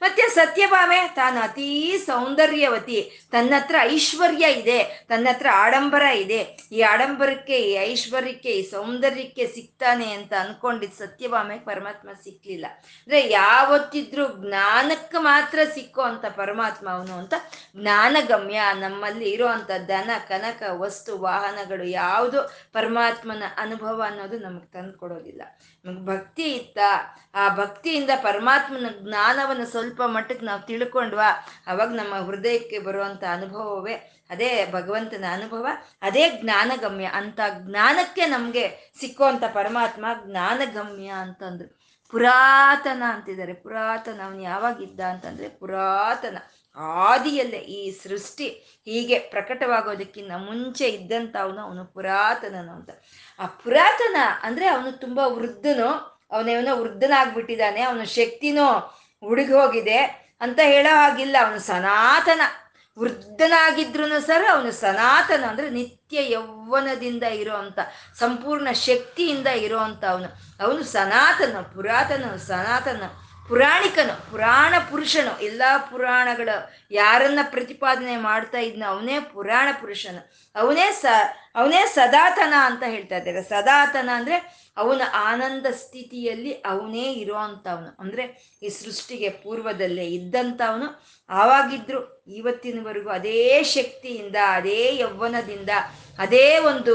ಮತ್ತೆ 0.02 0.28
ಸತ್ಯಭಾಮೆ, 0.28 1.08
ತಾನು 1.14 1.40
ಅತೀ 1.40 1.96
ಸೌಂದರ್ಯವತಿ. 1.96 2.98
ತನ್ನ 3.30 3.54
ಹತ್ರ 3.56 3.76
ಐಶ್ವರ್ಯ 3.82 4.46
ಇದೆ 4.52 5.06
ತನ್ನ 5.08 5.26
ಹತ್ರ 5.30 5.46
ಆಡಂಬರ 5.54 6.02
ಇದೆ. 6.02 6.58
ಈ 6.72 6.80
ಆಡಂಬರಕ್ಕೆ, 6.80 7.58
ಈ 7.58 7.72
ಐಶ್ವರ್ಯಕ್ಕೆ, 7.72 8.50
ಈ 8.50 8.70
ಸೌಂದರ್ಯಕ್ಕೆ 8.70 9.46
ಸಿಗ್ತಾನೆ 9.46 10.12
ಅಂತ 10.12 10.32
ಅನ್ಕೊಂಡಿದ್ 10.40 10.92
ಸತ್ಯಭಾಮೆ 10.92 11.58
ಪರಮಾತ್ಮ 11.58 12.08
ಸಿಕ್ಲಿಲ್ಲ. 12.24 12.66
ಅಂದ್ರೆ 13.02 13.30
ಯಾವತ್ತಿದ್ರೂ 13.30 14.26
ಜ್ಞಾನಕ್ಕೆ 14.28 15.18
ಮಾತ್ರ 15.18 15.58
ಸಿಕ್ಕೋ 15.74 16.02
ಅಂತ 16.02 16.24
ಪರಮಾತ್ಮ 16.36 16.88
ಅವನು 16.90 17.14
ಅಂತ 17.18 17.34
ಜ್ಞಾನಗಮ್ಯ, 17.76 18.60
ನಮ್ಮಲ್ಲಿ 18.80 19.30
ಇರುವಂತ 19.30 19.70
ದನ 19.88 20.10
ಕನಕ, 20.28 20.62
ವಸ್ತು, 20.70 21.18
ವಾಹನಗಳು 21.18 21.84
ಯಾವುದು 21.84 22.40
ಪರಮಾತ್ಮನ 22.72 23.42
ಅನುಭವ 23.56 24.02
ಅನ್ನೋದು 24.06 24.38
ನಮಗೆ 24.38 24.72
ತಂದು 24.72 24.98
ಕೊಡೋದಿಲ್ಲ 24.98 25.42
ಭಕ್ತಿ 25.94 26.42
ಇತ್ತ. 26.42 26.78
ಆ 27.34 27.56
ಭಕ್ತಿಯಿಂದ 27.56 28.10
ಪರಮಾತ್ಮನ 28.22 28.86
ಜ್ಞಾನವನ್ನು 29.00 29.66
ಸ್ವಲ್ಪ 29.66 30.02
ಮಟ್ಟಕ್ಕೆ 30.02 30.46
ನಾವು 30.46 30.66
ತಿಳ್ಕೊಂಡ್ವಾ, 30.66 31.46
ಅವಾಗ 31.66 31.88
ನಮ್ಮ 31.88 32.14
ಹೃದಯಕ್ಕೆ 32.14 32.78
ಬರುವಂಥ 32.78 33.24
ಅನುಭವವೇ 33.24 33.94
ಅದೇ 34.30 34.66
ಭಗವಂತನ 34.72 35.24
ಅನುಭವ, 35.32 35.66
ಅದೇ 36.02 36.30
ಜ್ಞಾನಗಮ್ಯ. 36.30 37.04
ಅಂತ 37.04 37.40
ಜ್ಞಾನಕ್ಕೆ 37.58 38.26
ನಮಗೆ 38.26 38.92
ಸಿಕ್ಕುವಂಥ 39.00 39.44
ಪರಮಾತ್ಮ 39.44 40.06
ಜ್ಞಾನಗಮ್ಯ 40.26 41.08
ಅಂತಂದರು. 41.08 41.78
ಪುರಾತನ 42.10 43.02
ಅಂತಿದ್ದಾರೆ. 43.08 43.52
ಪುರಾತನ. 43.52 44.20
ಅವನು 44.24 44.42
ಯಾವಾಗಿದ್ದ 44.42 45.00
ಅಂತಂದರೆ 45.00 45.48
ಪುರಾತನ. 45.48 46.38
ಆದಿಯಲ್ಲೇ 46.76 47.58
ಈ 47.58 47.90
ಸೃಷ್ಟಿ 48.02 48.48
ಹೀಗೆ 48.84 49.18
ಪ್ರಕಟವಾಗೋದಕ್ಕಿಂತ 49.18 50.32
ಮುಂಚೆ 50.36 50.88
ಇದ್ದಂತ 50.88 51.36
ಅವನು 51.36 51.84
ಪುರಾತನನು 51.84 52.72
ಅಂತ. 52.72 52.90
ಆ 53.38 53.46
ಪುರಾತನ 53.46 54.16
ಅಂದ್ರೆ 54.42 54.66
ಅವನು 54.66 54.92
ತುಂಬಾ 54.92 55.26
ವೃದ್ಧನು 55.26 55.88
ಅವನೇವನೋ 56.32 56.76
ವೃದ್ಧನಾಗ್ಬಿಟ್ಟಿದ್ದಾನೆ, 56.76 57.82
ಅವನ 57.82 58.04
ಶಕ್ತಿನೂ 58.04 58.66
ಹುಡುಗಿ 59.22 59.52
ಹೋಗಿದೆ 59.52 59.98
ಅಂತ 60.40 60.60
ಹೇಳೋ 60.64 60.96
ಹಾಗಿಲ್ಲ. 60.96 61.36
ಅವನು 61.44 61.58
ಸನಾತನ 61.58 62.40
ವೃದ್ಧನಾಗಿದ್ರು 62.96 64.20
ಸರ್ 64.20 64.46
ಅವನು 64.46 64.72
ಸನಾತನ 64.72 65.44
ಅಂದ್ರೆ 65.44 65.70
ನಿತ್ಯ 65.70 66.32
ಯೌವನದಿಂದ 66.32 67.22
ಇರೋವಂಥ 67.22 67.78
ಸಂಪೂರ್ಣ 68.18 68.72
ಶಕ್ತಿಯಿಂದ 68.72 69.46
ಇರೋವಂಥ 69.46 70.04
ಅವನು. 70.04 70.28
ಅವನು 70.60 70.82
ಸನಾತನ, 70.82 71.56
ಪುರಾತನ, 71.74 72.36
ಸನಾತನ. 72.36 73.02
ಪುರಾಣಿಕನು, 73.48 74.30
ಪುರಾಣ 74.30 74.74
ಪುರುಷನು, 74.90 75.40
ಎಲ್ಲ 75.40 75.62
ಪುರಾಣಗಳ 75.90 76.48
ಯಾರನ್ನ 76.90 77.38
ಪ್ರತಿಪಾದನೆ 77.50 78.16
ಮಾಡ್ತಾ 78.16 78.58
ಇದ್ನ 78.58 78.84
ಅವನೇ 78.86 79.20
ಪುರಾಣ 79.20 79.68
ಪುರುಷನು. 79.80 80.22
ಅವನೇ 80.56 80.86
ಸ, 80.92 81.06
ಅವನೇ 81.54 81.82
ಸದಾತನ 81.86 82.54
ಅಂತ 82.60 82.82
ಹೇಳ್ತಾ 82.86 83.16
ಇದ್ದಾರೆ. 83.16 83.42
ಸದಾತನ 83.42 84.10
ಅಂದ್ರೆ 84.14 84.36
ಅವನ 84.76 85.02
ಆನಂದ 85.14 85.66
ಸ್ಥಿತಿಯಲ್ಲಿ 85.66 86.52
ಅವನೇ 86.52 87.12
ಇರೋ 87.12 87.34
ಅಂಥವನು 87.34 87.96
ಅಂದ್ರೆ 88.00 88.24
ಈ 88.62 88.68
ಸೃಷ್ಟಿಗೆ 88.68 89.28
ಪೂರ್ವದಲ್ಲೇ 89.28 90.06
ಇದ್ದಂಥವನು 90.06 90.88
ಆವಾಗಿದ್ರು 91.30 92.24
ಇವತ್ತಿನವರೆಗೂ 92.28 93.10
ಅದೇ 93.10 93.62
ಶಕ್ತಿಯಿಂದ, 93.62 94.36
ಅದೇ 94.48 94.96
ಯೌವನದಿಂದ 94.96 95.70
ಅದೇ 96.18 96.58
ಒಂದು 96.58 96.94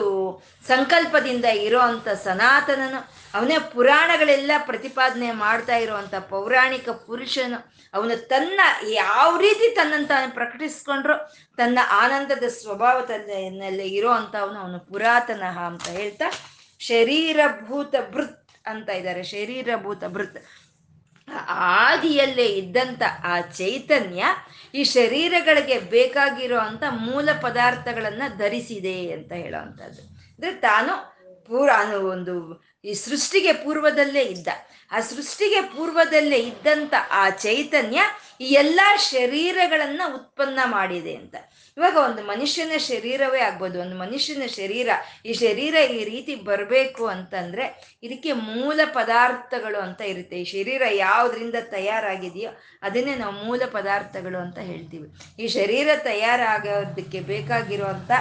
ಸಂಕಲ್ಪದಿಂದ 0.68 1.46
ಇರೋ 1.46 1.80
ಅಂಥ 1.80 2.08
ಸನಾತನನು. 2.10 3.00
ಅವನೇ 3.34 3.58
ಪುರಾಣಗಳೆಲ್ಲ 3.74 4.52
ಪ್ರತಿಪಾದನೆ 4.66 5.32
ಮಾಡ್ತಾ 5.32 5.76
ಇರುವಂಥ 5.76 6.16
ಪೌರಾಣಿಕ 6.16 6.90
ಪುರುಷನು. 6.90 7.60
ಅವನು 7.94 8.28
ತನ್ನ 8.28 8.60
ಯಾವ 8.90 9.40
ರೀತಿ 9.40 9.76
ತನ್ನನ್ನು 9.76 10.08
ತಾನು 10.08 10.32
ಪ್ರಕಟಿಸ್ಕೊಂಡ್ರು, 10.34 11.16
ತನ್ನ 11.58 11.80
ಆನಂದದ 11.92 12.48
ಸ್ವಭಾವದಲ್ಲಿ 12.48 13.88
ಇರೋ 13.88 14.10
ಅಂಥವನು 14.10 14.60
ಅವನು 14.60 14.80
ಪುರಾತನ 14.80 15.44
ಅಂತ 15.66 15.88
ಹೇಳ್ತಾ, 15.88 16.30
ಶರೀರಭೂತ 16.80 17.96
ಭೃತ್ 18.12 18.38
ಅಂತ 18.66 18.90
ಇದ್ದಾರೆ. 18.90 19.24
ಶರೀರಭೂತ 19.24 20.04
ಭೃತ್. 20.08 20.38
ಆದಿಯಲ್ಲೇ 21.48 22.46
ಇದ್ದಂಥ 22.46 23.02
ಆ 23.24 23.42
ಚೈತನ್ಯ 23.42 24.24
ಈ 24.74 24.84
ಶರೀರಗಳಿಗೆ 24.84 25.80
ಬೇಕಾಗಿರೋ 25.80 26.58
ಅಂಥ 26.58 26.84
ಮೂಲ 26.90 27.30
ಪದಾರ್ಥಗಳನ್ನು 27.42 28.38
ಧರಿಸಿದೆ 28.38 29.12
ಅಂತ 29.12 29.32
ಹೇಳೋವಂಥದ್ದು. 29.32 30.02
ಅಂದರೆ 30.02 30.52
ತಾನು 30.52 31.22
ಪೂರ 31.46 31.70
ಒಂದು 31.96 32.64
ಈ 32.86 32.94
ಸೃಷ್ಟಿಗೆ 32.94 33.54
ಪೂರ್ವದಲ್ಲೇ 33.54 34.22
ಇದ್ದ. 34.22 34.48
ಆ 34.92 35.00
ಸೃಷ್ಟಿಗೆ 35.00 35.62
ಪೂರ್ವದಲ್ಲೇ 35.62 36.40
ಇದ್ದಂಥ 36.40 36.94
ಆ 37.12 37.30
ಚೈತನ್ಯ 37.30 38.02
ಈ 38.42 38.48
ಎಲ್ಲ 38.62 38.82
ಶರೀರಗಳನ್ನ 39.12 40.02
ಉತ್ಪನ್ನ 40.18 40.60
ಮಾಡಿದೆ 40.76 41.14
ಅಂತ. 41.22 41.36
ಇವಾಗ 41.78 41.96
ಒಂದು 42.08 42.22
ಮನುಷ್ಯನ 42.24 42.74
ಶರೀರವೇ 42.90 43.40
ಆಗ್ಬೋದು, 43.40 43.78
ಒಂದು 43.82 43.96
ಮನುಷ್ಯನ 43.96 44.46
ಶರೀರ, 44.58 44.90
ಈ 45.26 45.34
ಶರೀರ 45.34 45.76
ಈ 45.98 46.00
ರೀತಿ 46.04 46.34
ಬರಬೇಕು 46.50 47.06
ಅಂತಂದ್ರೆ 47.08 47.66
ಇದಕ್ಕೆ 48.04 48.34
ಮೂಲ 48.50 48.80
ಪದಾರ್ಥಗಳು 48.94 49.80
ಅಂತ 49.88 50.02
ಇರುತ್ತೆ. 50.14 50.36
ಈ 50.42 50.48
ಶರೀರ 50.56 50.82
ಯಾವುದರಿಂದ 51.06 51.58
ತಯಾರಾಗಿದೆಯೋ 51.76 52.52
ಅದನ್ನೇ 52.82 53.16
ನಾವು 53.16 53.36
ಮೂಲ 53.46 53.62
ಪದಾರ್ಥಗಳು 53.78 54.40
ಅಂತ 54.46 54.60
ಹೇಳ್ತೀವಿ. 54.72 55.08
ಈ 55.44 55.48
ಶರೀರ 55.58 55.90
ತಯಾರಾಗೋದಕ್ಕೆ 56.04 57.22
ಬೇಕಾಗಿರುವಂತ 57.34 58.12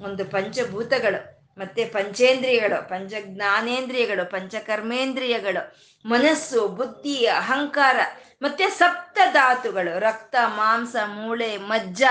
ಒಂದು 0.00 0.24
ಪಂಚಭೂತಗಳು, 0.36 1.20
ಮತ್ತೆ 1.58 1.82
ಪಂಚೇಂದ್ರಿಯಗಳು 1.94 2.76
ಪಂಚ 2.88 3.12
ಜ್ಞಾನೇಂದ್ರಿಯಗಳು 3.26 4.24
ಪಂಚಕರ್ಮೇಂದ್ರಿಯಗಳು, 4.30 5.62
ಮನಸ್ಸು, 6.04 6.60
ಬುದ್ಧಿ, 6.78 7.16
ಅಹಂಕಾರ 7.40 7.96
ಮತ್ತೆ 8.42 8.66
ಸಪ್ತ 8.70 9.18
ಧಾತುಗಳು 9.32 9.98
ರಕ್ತ 9.98 10.36
ಮಾಂಸ 10.56 10.96
ಮೂಳೆ 11.06 11.56
ಮಜ್ಜ 11.56 12.02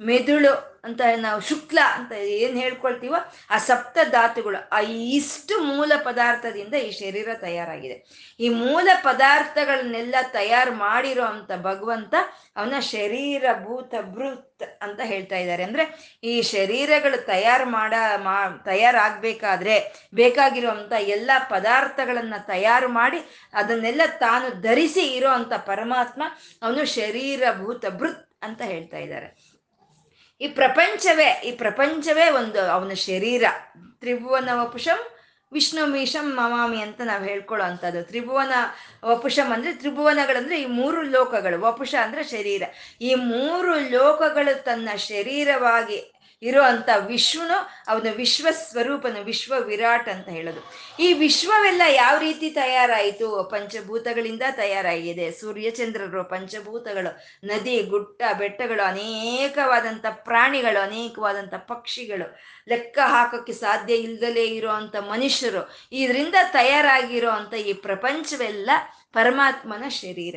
ಮೆದುಳು 0.00 0.52
ಅಂತ 0.84 1.00
ನಾವು 1.16 1.40
ಶುಕ್ಲ 1.40 1.78
ಅಂತ 1.94 2.12
ಏನು 2.12 2.60
ಹೇಳ್ಕೊಳ್ತೀವೋ 2.60 3.14
ಆ 3.50 3.58
ಸಪ್ತ 3.58 3.98
ಧಾತುಗಳು, 4.10 4.68
ಆ 4.68 4.80
ಇಷ್ಟು 4.80 5.60
ಮೂಲ 5.60 5.92
ಪದಾರ್ಥದಿಂದ 6.02 6.74
ಈ 6.74 6.90
ಶರೀರ 6.90 7.28
ತಯಾರಾಗಿದೆ. 7.34 7.96
ಈ 8.40 8.48
ಮೂಲ 8.48 8.88
ಪದಾರ್ಥಗಳನ್ನೆಲ್ಲ 9.02 10.14
ತಯಾರು 10.32 10.74
ಮಾಡಿರೋ 10.74 11.24
ಅಂತ 11.24 11.50
ಭಗವಂತ 11.52 12.14
ಅವನ 12.56 12.74
ಶರೀರ 12.80 13.44
ಭೂತ 13.64 13.94
ಭೃತ್ 14.00 14.62
ಅಂತ 14.82 15.00
ಹೇಳ್ತಾ 15.04 15.36
ಇದ್ದಾರೆ. 15.36 15.62
ಅಂದ್ರೆ 15.62 16.18
ಈ 16.24 16.42
ಶರೀರಗಳು 16.42 17.26
ತಯಾರು 17.26 17.64
ಮಾಡ, 17.70 17.94
ಮಾ, 18.16 18.62
ತಯಾರಾಗ್ಬೇಕಾದ್ರೆ 18.64 19.92
ಬೇಕಾಗಿರುವಂತ 20.14 20.92
ಎಲ್ಲ 20.92 21.30
ಪದಾರ್ಥಗಳನ್ನ 21.50 22.34
ತಯಾರು 22.46 22.88
ಮಾಡಿ 22.88 23.50
ಅದನ್ನೆಲ್ಲ 23.54 24.00
ತಾನು 24.18 24.60
ಧರಿಸಿ 24.60 25.00
ಇರೋ 25.00 25.28
ಅಂತ 25.28 25.54
ಪರಮಾತ್ಮ 25.54 26.22
ಅವನು 26.62 26.84
ಶರೀರ 26.84 27.42
ಭೂತ 27.60 27.86
ಭೃತ್ 27.88 28.28
ಅಂತ 28.42 28.62
ಹೇಳ್ತಾ 28.62 28.98
ಇದ್ದಾರೆ. 28.98 29.41
ಈ 30.42 30.48
ಪ್ರಪಂಚವೇ 30.48 31.42
ಈ 31.44 31.52
ಪ್ರಪಂಚವೇ 31.52 32.30
ಒಂದು 32.30 32.70
ಅವನ 32.70 32.92
ಶರೀರ. 32.92 33.44
ತ್ರಿಭುವನ 34.00 34.48
ವಪುಷಂ 34.52 34.98
ವಿಷ್ಣು 35.52 35.86
ಮೀಶಂ 35.86 36.34
ಮಮಾಮಿ 36.34 36.82
ಅಂತ 36.82 37.00
ನಾವು 37.04 37.24
ಹೇಳ್ಕೊಳ್ಳೋ 37.24 37.66
ಅಂಥದ್ದು 37.66 38.02
ತ್ರಿಭುವನ 38.02 38.52
ವಪುಷಂ 39.04 39.52
ಅಂದ್ರೆ 39.52 39.74
ತ್ರಿಭುವನಗಳಂದ್ರೆ 39.74 40.62
ಈ 40.62 40.66
ಮೂರು 40.66 41.02
ಲೋಕಗಳು. 41.02 41.60
ವಪುಷ 41.60 41.94
ಅಂದ್ರೆ 41.94 42.24
ಶರೀರ. 42.24 42.62
ಈ 43.00 43.14
ಮೂರು 43.14 43.78
ಲೋಕಗಳು 43.78 44.62
ತನ್ನ 44.62 44.88
ಶರೀರವಾಗಿ 44.96 46.11
ಇರುವಂತ 46.42 46.88
ವಿಶ್ವನು 46.98 47.70
ಅವನ 47.88 48.06
ವಿಶ್ವ 48.16 48.48
ಸ್ವರೂಪನ 48.50 49.16
ವಿಶ್ವ 49.22 49.54
ವಿರಾಟ್ 49.58 50.08
ಅಂತ 50.08 50.28
ಹೇಳೋದು. 50.28 50.72
ಈ 51.02 51.12
ವಿಶ್ವವೆಲ್ಲ 51.12 51.82
ಯಾವ 51.88 52.18
ರೀತಿ 52.18 52.50
ತಯಾರಾಯಿತು? 52.50 53.44
ಪಂಚಭೂತಗಳಿಂದ 53.44 54.42
ತಯಾರಾಗಿದೆ. 54.50 55.30
ಸೂರ್ಯಚಂದ್ರರು 55.30 56.24
ಪಂಚಭೂತಗಳು, 56.24 57.24
ನದಿ 57.46 57.82
ಗುಟ್ಟ 57.82 58.22
ಬೆಟ್ಟಗಳು 58.38 58.86
ಅನೇಕವಾದಂಥ 58.86 60.06
ಪ್ರಾಣಿಗಳು 60.10 60.82
ಅನೇಕವಾದಂಥ 60.82 61.54
ಪಕ್ಷಿಗಳು. 61.54 62.38
ಲೆಕ್ಕ 62.68 62.98
ಹಾಕೋಕ್ಕೆ 63.06 63.52
ಸಾಧ್ಯ 63.52 63.94
ಇಲ್ಲದಲೇ 63.94 64.44
ಇರುವಂತ 64.44 64.96
ಮನುಷ್ಯರು. 64.96 65.70
ಇದರಿಂದ 65.92 66.34
ತಯಾರಾಗಿರೋ 66.52 67.30
ಅಂಥ 67.30 67.54
ಈ 67.54 67.72
ಪ್ರಪಂಚವೆಲ್ಲ 67.72 68.70
ಪರಮಾತ್ಮನ 69.12 69.88
ಶರೀರ. 69.88 70.36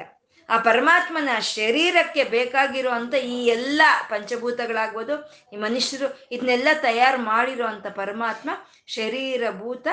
ಆ 0.50 0.58
ಪರಮಾತ್ಮನ 0.58 1.30
ಶರೀರಕ್ಕೆ 1.40 2.24
ಬೇಕಾಗಿರುವಂತ 2.24 3.14
ಈ 3.14 3.46
ಎಲ್ಲ 3.46 3.82
ಪಂಚಭೂತಗಳಾಗ್ಬೋದು, 4.10 5.32
ಈ 5.54 5.56
ಮನುಷ್ಯರು 5.56 6.28
ಇದನ್ನೆಲ್ಲ 6.32 6.68
ತಯಾರು 6.82 7.18
ಮಾಡಿರೋ 7.18 7.66
ಅಂತ 7.66 7.88
ಪರಮಾತ್ಮ 7.88 8.50
ಶರೀರಭೂತ 8.88 9.88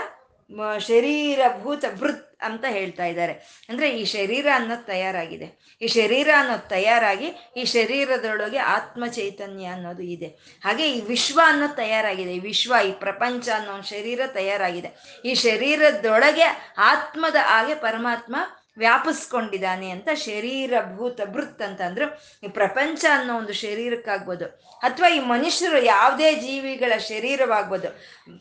ಶರೀರಭೂತ 0.78 1.84
ಭೃತ್ 1.98 2.38
ಅಂತ 2.42 2.64
ಹೇಳ್ತಾ 2.68 3.04
ಇದ್ದಾರೆ. 3.04 3.64
ಅಂದ್ರೆ 3.68 4.00
ಈ 4.00 4.04
ಶರೀರ 4.04 4.46
ಅನ್ನೋದು 4.54 4.86
ತಯಾರಾಗಿದೆ. 4.86 5.78
ಈ 5.82 5.86
ಶರೀರ 5.86 6.28
ಅನ್ನೋದು 6.38 6.68
ತಯಾರಾಗಿ 6.68 7.32
ಈ 7.56 7.64
ಶರೀರದೊಳಗೆ 7.64 8.58
ಆತ್ಮ 8.58 9.06
ಚೈತನ್ಯ 9.06 9.66
ಅನ್ನೋದು 9.66 10.02
ಇದೆ. 10.02 10.26
ಹಾಗೆ 10.64 10.92
ಈ 10.92 11.00
ವಿಶ್ವ 11.00 11.40
ಅನ್ನೋದು 11.44 11.74
ತಯಾರಾಗಿದೆ. 11.74 12.34
ಈ 12.34 12.38
ವಿಶ್ವ, 12.38 12.74
ಈ 12.88 12.92
ಪ್ರಪಂಚ 12.92 13.48
ಅನ್ನೋ 13.48 13.82
ಶರೀರ 13.82 14.20
ತಯಾರಾಗಿದೆ. 14.26 15.20
ಈ 15.24 15.34
ಶರೀರದೊಳಗೆ 15.34 16.74
ಆತ್ಮದ 16.78 17.36
ಹಾಗೆ 17.40 17.74
ಪರಮಾತ್ಮ 17.74 18.36
ವ್ಯಾಪಿಸ್ಕೊಂಡಿದ್ದಾನೆ 18.76 19.90
ಅಂತ 19.90 20.08
ಶರೀರ 20.14 20.74
ಭೂತ 20.96 21.20
ಭೃತ್ 21.24 21.62
ಅಂತ 21.62 21.80
ಅಂದ್ರು 21.80 22.06
ಈ 22.46 22.48
ಪ್ರಪಂಚ 22.48 23.04
ಅನ್ನೋ 23.14 23.38
ಒಂದು 23.38 23.52
ಶರೀರಕ್ಕಾಗ್ಬೋದು. 23.52 24.44
ಅಥವಾ 24.78 25.08
ಈ 25.08 25.18
ಮನುಷ್ಯರು 25.18 25.78
ಯಾವುದೇ 25.78 26.34
ಜೀವಿಗಳ 26.34 26.98
ಶರೀರವಾಗ್ಬೋದು. 26.98 27.88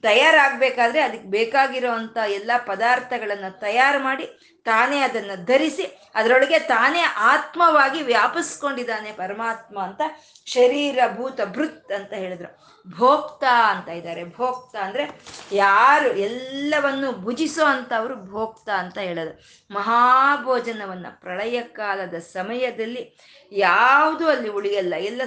ತಯಾರಾಗಬೇಕಾದ್ರೆ 0.01 1.01
ಅದಕ್ಕೆ 1.01 1.29
ಬೇಕಾಗಿರೋ 1.29 1.91
ಅಂಥ 1.91 2.17
ಎಲ್ಲ 2.27 2.51
ಪದಾರ್ಥಗಳನ್ನು 2.65 3.59
ತಯಾರು 3.59 3.99
ಮಾಡಿ 3.99 4.50
ತಾನೇ 4.65 4.99
ಅದನ್ನು 4.99 5.45
ಧರಿಸಿ 5.45 6.11
ಅದರೊಳಗೆ 6.15 6.59
ತಾನೇ 6.59 7.01
ಆತ್ಮವಾಗಿ 7.17 8.01
ವ್ಯಾಪಿಸ್ಕೊಂಡಿದ್ದಾನೆ 8.01 9.11
ಪರಮಾತ್ಮ 9.11 9.79
ಅಂತ 9.79 10.01
ಶರೀರ 10.45 10.99
ಭೂತ 11.15 11.39
ಭೃತ್ 11.45 11.91
ಅಂತ 11.91 12.13
ಹೇಳಿದ್ರು. 12.13 12.71
ಭೋಕ್ತ 12.97 13.43
ಅಂತ 13.43 13.89
ಇದ್ದಾರೆ. 13.89 14.29
ಭೋಕ್ತ 14.29 14.75
ಅಂದ್ರೆ 14.75 15.21
ಯಾರು 15.51 16.09
ಎಲ್ಲವನ್ನು 16.09 17.11
ಭುಜಿಸೋ 17.11 17.65
ಅಂತವರು 17.65 18.25
ಭೋಕ್ತ 18.25 18.69
ಅಂತ 18.69 18.97
ಹೇಳೋದು. 18.97 19.41
ಮಹಾಭೋಜನವನ್ನ 19.73 21.05
ಪ್ರಳಯ 21.09 21.61
ಕಾಲದ 21.61 22.13
ಸಮಯದಲ್ಲಿ 22.13 23.17
ಯಾವುದು 23.51 24.29
ಅಲ್ಲಿ 24.29 24.49
ಉಳಿಯಲ್ಲ. 24.49 24.93
ಎಲ್ಲ 24.97 25.21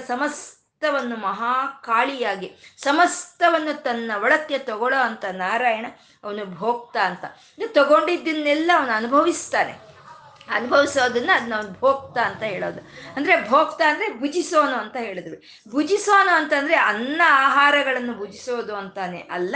ಸಮಸ್ತವನ್ನು 0.85 1.15
ಮಹಾಕಾಳಿಯಾಗಿ, 1.15 2.55
ಸಮಸ್ತವನ್ನು 2.77 3.83
ತನ್ನ 3.83 4.11
ಒಳಕ್ಕೆ 4.21 4.57
ತಗೊಳ್ಳೋ 4.57 4.99
ಅಂತ 4.99 5.25
ನಾರಾಯಣ 5.31 5.85
ಅವನು 6.23 6.45
ಭೋಕ್ತ 6.45 6.97
ಅಂತ. 6.97 7.25
ತಗೊಂಡಿದ್ದನ್ನೆಲ್ಲ 7.67 8.71
ಅವನು 8.75 8.91
ಅನುಭವಿಸ್ತಾನೆ. 8.91 9.73
ಅನುಭವಿಸೋದನ್ನ 10.49 11.29
ಅದನ್ನ 11.33 11.55
ಅವ್ನು 11.55 11.71
ಭೋಕ್ತ 11.71 12.17
ಅಂತ 12.17 12.43
ಹೇಳೋದು. 12.43 12.81
ಅಂದ್ರೆ 13.15 13.49
ಭೋಕ್ತ 13.49 13.81
ಅಂದ್ರೆ 13.87 14.19
ಭುಜಿಸೋನು 14.19 14.75
ಅಂತ 14.75 14.95
ಹೇಳಿದ್ವಿ. 14.99 15.61
ಭುಜಿಸೋನು 15.69 16.35
ಅಂತಂದ್ರೆ 16.35 16.75
ಅನ್ನ 16.75 17.21
ಆಹಾರಗಳನ್ನು 17.25 18.13
ಭುಜಿಸೋದು 18.13 18.75
ಅಂತಾನೆ 18.75 19.19
ಅಲ್ಲ, 19.19 19.55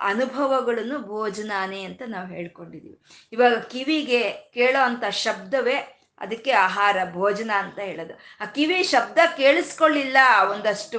ಅನುಭವಗಳನ್ನು 0.00 0.98
ಭೋಜನಾನೇ 0.98 1.84
ಅಂತ 1.84 2.02
ನಾವು 2.06 2.26
ಹೇಳ್ಕೊಂಡಿದೀವಿ. 2.26 3.02
ಇವಾಗ 3.32 3.58
ಕಿವಿಗೆ 3.58 4.30
ಕೇಳೋ 4.30 4.84
ಅಂತ 4.84 5.04
ಶಬ್ದವೇ 5.04 5.99
ಅದಕ್ಕೆ 6.20 6.52
ಆಹಾರ, 6.66 6.96
ಭೋಜನ 7.18 7.50
ಅಂತ 7.62 7.78
ಹೇಳೋದು. 7.88 8.14
ಆ 8.42 8.46
ಕಿವಿ 8.56 8.78
ಶಬ್ದ 8.92 9.18
ಕೇಳಿಸ್ಕೊಳ್ಳಿಲ್ಲ 9.40 10.18
ಒಂದಷ್ಟು 10.52 10.98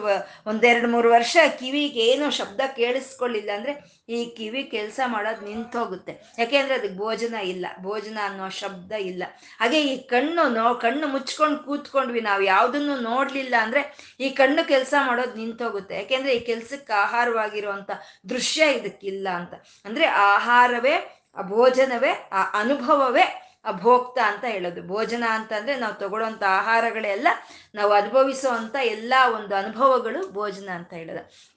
ಒಂದೆರಡು 0.51 0.87
ಮೂರು 0.93 1.09
ವರ್ಷ 1.15 1.37
ಕಿವಿಗೆ 1.59 2.03
ಏನು 2.11 2.27
ಶಬ್ದ 2.39 2.61
ಕೇಳಿಸ್ಕೊಳ್ಳಿಲ್ಲ 2.79 3.51
ಅಂದರೆ 3.57 3.73
ಈ 4.15 4.19
ಕಿವಿ 4.37 4.61
ಕೆಲಸ 4.75 4.99
ಮಾಡೋದು 5.13 5.43
ನಿಂತೋಗುತ್ತೆ 5.49 6.13
ಯಾಕೆಂದರೆ 6.39 6.75
ಅದಕ್ಕೆ 6.75 6.97
ಭೋಜನ 7.03 7.35
ಇಲ್ಲ. 7.51 7.65
ಭೋಜನ 7.81 8.17
ಅನ್ನೋ 8.29 8.47
ಶಬ್ದ 8.61 8.91
ಇಲ್ಲ. 9.11 9.23
ಹಾಗೆ 9.59 9.79
ಈ 9.91 9.93
ಕಣ್ಣು 10.13 10.43
ನೋ, 10.57 10.65
ಕಣ್ಣು 10.85 11.07
ಮುಚ್ಕೊಂಡು 11.07 11.59
ಕೂತ್ಕೊಂಡ್ವಿ 11.67 12.21
ನಾವು, 12.29 12.41
ಯಾವುದನ್ನು 12.53 12.95
ನೋಡಲಿಲ್ಲ 13.01 13.55
ಅಂದರೆ 13.65 13.83
ಈ 14.19 14.29
ಕಣ್ಣು 14.39 14.63
ಕೆಲಸ 14.67 14.93
ಮಾಡೋದು 15.07 15.35
ನಿಂತೋಗುತ್ತೆ 15.41 15.95
ಯಾಕೆಂದರೆ 15.95 16.33
ಈ 16.35 16.41
ಕೆಲಸಕ್ಕೆ 16.51 16.93
ಆಹಾರವಾಗಿರುವಂಥ 17.05 17.91
ದೃಶ್ಯ 18.29 18.67
ಇದಕ್ಕಿಲ್ಲ 18.79 19.27
ಅಂತ. 19.39 19.53
ಅಂದರೆ 19.85 20.05
ಆಹಾರವೇ, 20.05 20.95
ಆ 21.37 21.41
ಭೋಜನವೇ, 21.53 22.11
ಆ 22.31 22.43
ಅನುಭವವೇ 22.61 23.25
ಭೋಕ್ತ 23.71 24.19
ಅಂತ 24.19 24.45
ಹೇಳೋದು. 24.45 24.87
ಭೋಜನ 24.87 25.23
ಅಂತಂದ್ರೆ 25.29 25.75
ನಾವು 25.75 25.93
ತಗೊಳ್ಳೋಂಥ 25.93 26.43
ಆಹಾರಗಳೆಲ್ಲ 26.43 27.27
ನಾವು 27.75 27.93
ಅನುಭವಿಸೋ 27.93 28.49
ಅಂತ 28.49 28.75
ಎಲ್ಲ 28.83 29.13
ಒಂದು 29.35 29.55
ಅನುಭವಗಳು 29.55 30.31
ಭೋಜನ 30.31 30.69
ಅಂತ 30.69 30.93
ಹೇಳೋದು. 30.93 31.51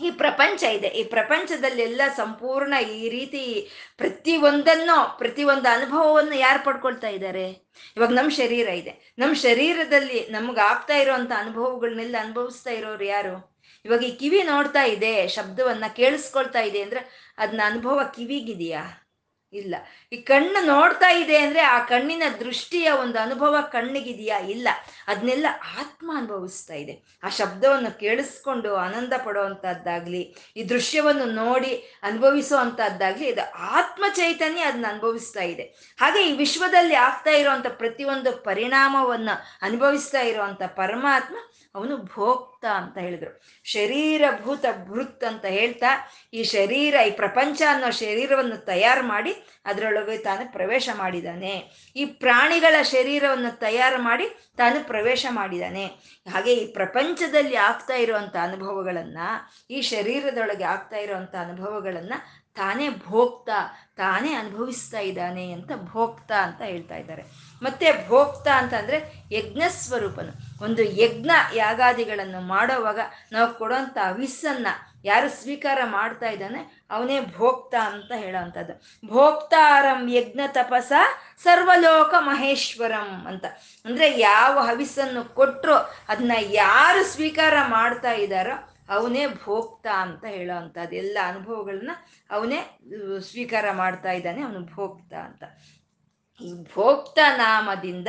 ಈ 0.00 0.10
ಪ್ರಪಂಚ 0.10 0.62
ಇದೆ. 0.62 0.88
ಈ 0.88 1.04
ಪ್ರಪಂಚದಲ್ಲಿ 1.04 1.82
ಎಲ್ಲ 1.82 2.02
ಸಂಪೂರ್ಣ 2.16 2.74
ಈ 2.74 3.08
ರೀತಿ 3.08 3.70
ಪ್ರತಿ 3.96 4.36
ಒಂದನ್ನು 4.36 5.18
ಪ್ರತಿ 5.18 5.44
ಒಂದು 5.44 5.68
ಅನುಭವವನ್ನು 5.68 6.34
ಯಾರು 6.34 6.64
ಪಡ್ಕೊಳ್ತಾ 6.64 7.08
ಇದ್ದಾರೆ? 7.08 7.50
ಇವಾಗ 7.96 8.12
ನಮ್ಮ 8.12 8.30
ಶರೀರ 8.30 8.68
ಇದೆ. 8.68 9.14
ನಮ್ಮ 9.18 9.34
ಶರೀರದಲ್ಲಿ 9.34 10.28
ನಮ್ಗೆ 10.30 10.60
ಆಗ್ತಾ 10.60 10.94
ಇರೋವಂಥ 10.94 11.32
ಅನುಭವಗಳನ್ನೆಲ್ಲ 11.36 12.16
ಅನುಭವಿಸ್ತಾ 12.20 12.70
ಇರೋರು 12.70 13.04
ಯಾರು? 13.04 13.58
ಇವಾಗ 13.84 14.02
ಈ 14.02 14.16
ಕಿವಿ 14.16 14.42
ನೋಡ್ತಾ 14.42 14.84
ಇದೆ, 14.84 15.28
ಶಬ್ದವನ್ನ 15.28 15.84
ಕೇಳಿಸ್ಕೊಳ್ತಾ 15.96 16.60
ಇದೆ 16.60 16.82
ಅಂದ್ರೆ 16.82 17.34
ಅದನ್ನ 17.38 17.60
ಅನುಭವ 17.64 18.00
ಕಿವಿಗಿದೆಯಾ? 18.16 19.07
ಇಲ್ಲ. 19.52 19.74
ಈ 20.12 20.16
ಕಣ್ಣು 20.16 20.66
ನೋಡ್ತಾ 20.66 21.10
ಇದೆ 21.10 21.36
ಅಂದ್ರೆ 21.36 21.60
ಆ 21.60 21.78
ಕಣ್ಣಿನ 21.78 22.22
ದೃಷ್ಟಿಯ 22.40 22.90
ಒಂದು 22.90 23.18
ಅನುಭವ 23.18 23.56
ಕಣ್ಣಿಗಿದೆಯಾ? 23.72 24.38
ಇಲ್ಲ. 24.38 24.68
ಅದನ್ನೆಲ್ಲ 25.06 25.46
ಆತ್ಮ 25.78 26.12
ಅನುಭವಿಸ್ತಾ 26.16 26.74
ಇದೆ. 26.74 27.20
ಆ 27.22 27.28
ಶಬ್ದವನ್ನು 27.28 27.98
ಕೇಳಿಸ್ಕೊಂಡು 27.98 28.74
ಆನಂದ 28.74 29.12
ಪಡುವಂತಹದ್ದಾಗ್ಲಿ, 29.24 30.36
ಈ 30.56 30.62
ದೃಶ್ಯವನ್ನು 30.62 31.24
ನೋಡಿ 31.24 32.00
ಅನುಭವಿಸೋ 32.02 32.56
ಅಂತದ್ದಾಗ್ಲಿ 32.56 33.26
ಇದು 33.26 33.52
ಆತ್ಮ 33.52 34.04
ಚೈತನ್ಯ 34.16 34.60
ಅದನ್ನ 34.60 34.86
ಅನುಭವಿಸ್ತಾ 34.88 35.42
ಇದೆ. 35.42 35.62
ಹಾಗೆ 35.98 36.28
ಈ 36.28 36.32
ವಿಶ್ವದಲ್ಲಿ 36.32 36.94
ಆಗ್ತಾ 36.94 37.30
ಇರುವಂತ 37.30 37.66
ಪ್ರತಿಯೊಂದು 37.66 38.36
ಪರಿಣಾಮವನ್ನ 38.36 39.30
ಅನುಭವಿಸ್ತಾ 39.62 40.20
ಇರುವಂತ 40.20 40.62
ಪರಮಾತ್ಮ 40.62 41.36
ಅವನು 41.74 41.96
ಭೋಕ್ತ 41.96 42.64
ಅಂತ 42.64 42.98
ಹೇಳಿದ್ರು. 42.98 43.42
ಶರೀರ 43.64 44.22
ಭೂತ 44.42 44.64
ಭೃತ್ 44.88 45.24
ಅಂತ 45.24 45.44
ಹೇಳ್ತಾ, 45.44 46.12
ಈ 46.32 46.44
ಶರೀರ, 46.44 46.94
ಈ 47.06 47.10
ಪ್ರಪಂಚ 47.10 47.62
ಅನ್ನೋ 47.70 47.90
ಶರೀರವನ್ನು 47.90 48.56
ತಯಾರು 48.56 49.02
ಮಾಡಿ 49.02 49.37
ಅದರೊಳಗೆ 49.64 50.18
ತಾನು 50.18 50.52
ಪ್ರವೇಶ 50.52 50.88
ಮಾಡಿದ್ದಾನೆ 50.94 51.70
ಈ 51.96 52.04
ಪ್ರಾಣಿಗಳ 52.04 52.82
ಶರೀರವನ್ನು 52.82 53.58
ತಯಾರು 53.58 54.02
ಮಾಡಿ 54.02 54.28
ತಾನು 54.56 54.86
ಪ್ರವೇಶ 54.86 55.26
ಮಾಡಿದ್ದಾನೆ 55.30 55.86
ಹಾಗೆ 56.30 56.54
ಈ 56.54 56.72
ಪ್ರಪಂಚದಲ್ಲಿ 56.72 57.56
ಆಗ್ತಾ 57.56 57.94
ಇರುವಂತ 57.94 58.36
ಅನುಭವಗಳನ್ನ, 58.42 59.18
ಈ 59.70 59.80
ಶರೀರದೊಳಗೆ 59.80 60.64
ಆಗ್ತಾ 60.64 60.96
ಇರುವಂತ 60.96 61.34
ಅನುಭವಗಳನ್ನ 61.34 62.14
ತಾನೇ 62.54 62.88
ಭೋಕ್ತ, 62.88 63.50
ತಾನೇ 63.96 64.32
ಅನುಭವಿಸ್ತಾ 64.32 64.98
ಇದ್ದಾನೆ 64.98 65.52
ಅಂತ 65.52 65.70
ಭೋಕ್ತ 65.84 66.32
ಅಂತ 66.32 66.62
ಹೇಳ್ತಾ 66.62 66.96
ಇದ್ದಾರೆ. 66.96 67.22
ಮತ್ತೆ 67.62 68.08
ಭೋಕ್ತ 68.08 68.48
ಅಂತಂದ್ರೆ 68.48 69.12
ಯಜ್ಞ 69.32 69.62
ಸ್ವರೂಪನು. 69.68 70.64
ಒಂದು 70.64 70.82
ಯಜ್ಞ 70.82 71.30
ಯಾಗಾದಿಗಳನ್ನು 71.54 72.40
ಮಾಡೋವಾಗ 72.40 73.00
ನಾವು 73.32 73.54
ಕೊಡೋಂಥ 73.54 73.98
ಅವಿಸ್ಸನ್ನ 74.06 74.66
ಯಾರು 75.04 75.28
ಸ್ವೀಕಾರ 75.30 75.80
ಮಾಡ್ತಾ 75.84 76.28
ಇದ್ದಾನೆ, 76.28 76.86
ಅವನೇ 76.90 77.20
ಭೋಕ್ತ 77.20 77.74
ಅಂತ 77.80 78.12
ಹೇಳೋವಂಥದ್ದು. 78.16 78.74
ಭೋಕ್ತಾರಂ 79.08 80.08
ಯಜ್ಞ 80.08 80.40
ತಪಸ 80.52 80.92
ಸರ್ವಲೋಕ 81.42 82.14
ಮಹೇಶ್ವರಂ 82.18 83.26
ಅಂತ. 83.26 83.44
ಅಂದ್ರೆ 83.84 84.18
ಯಾವ 84.18 84.58
ಹವಿಸ್ಸನ್ನು 84.58 85.34
ಕೊಟ್ಟರು 85.34 85.76
ಅದನ್ನ 86.08 86.32
ಯಾರು 86.38 87.04
ಸ್ವೀಕಾರ 87.04 87.54
ಮಾಡ್ತಾ 87.68 88.12
ಇದ್ದಾರೋ 88.12 88.56
ಅವನೇ 88.88 89.26
ಭೋಕ್ತ 89.26 89.86
ಅಂತ 89.86 90.24
ಹೇಳೋ 90.24 90.56
ಅಂಥದ್ದು 90.56 90.96
ಎಲ್ಲ 90.96 91.18
ಅನುಭವಗಳನ್ನ 91.26 91.90
ಅವನೇ 92.30 92.60
ಸ್ವೀಕಾರ 93.30 93.70
ಮಾಡ್ತಾ 93.72 94.12
ಇದ್ದಾನೆ, 94.12 94.42
ಅವನು 94.42 94.60
ಭೋಕ್ತ 94.74 95.12
ಅಂತ. 95.14 95.44
ಈ 96.40 96.52
ಭೋಕ್ತ 96.74 97.18
ನಾಮದಿಂದ 97.36 98.08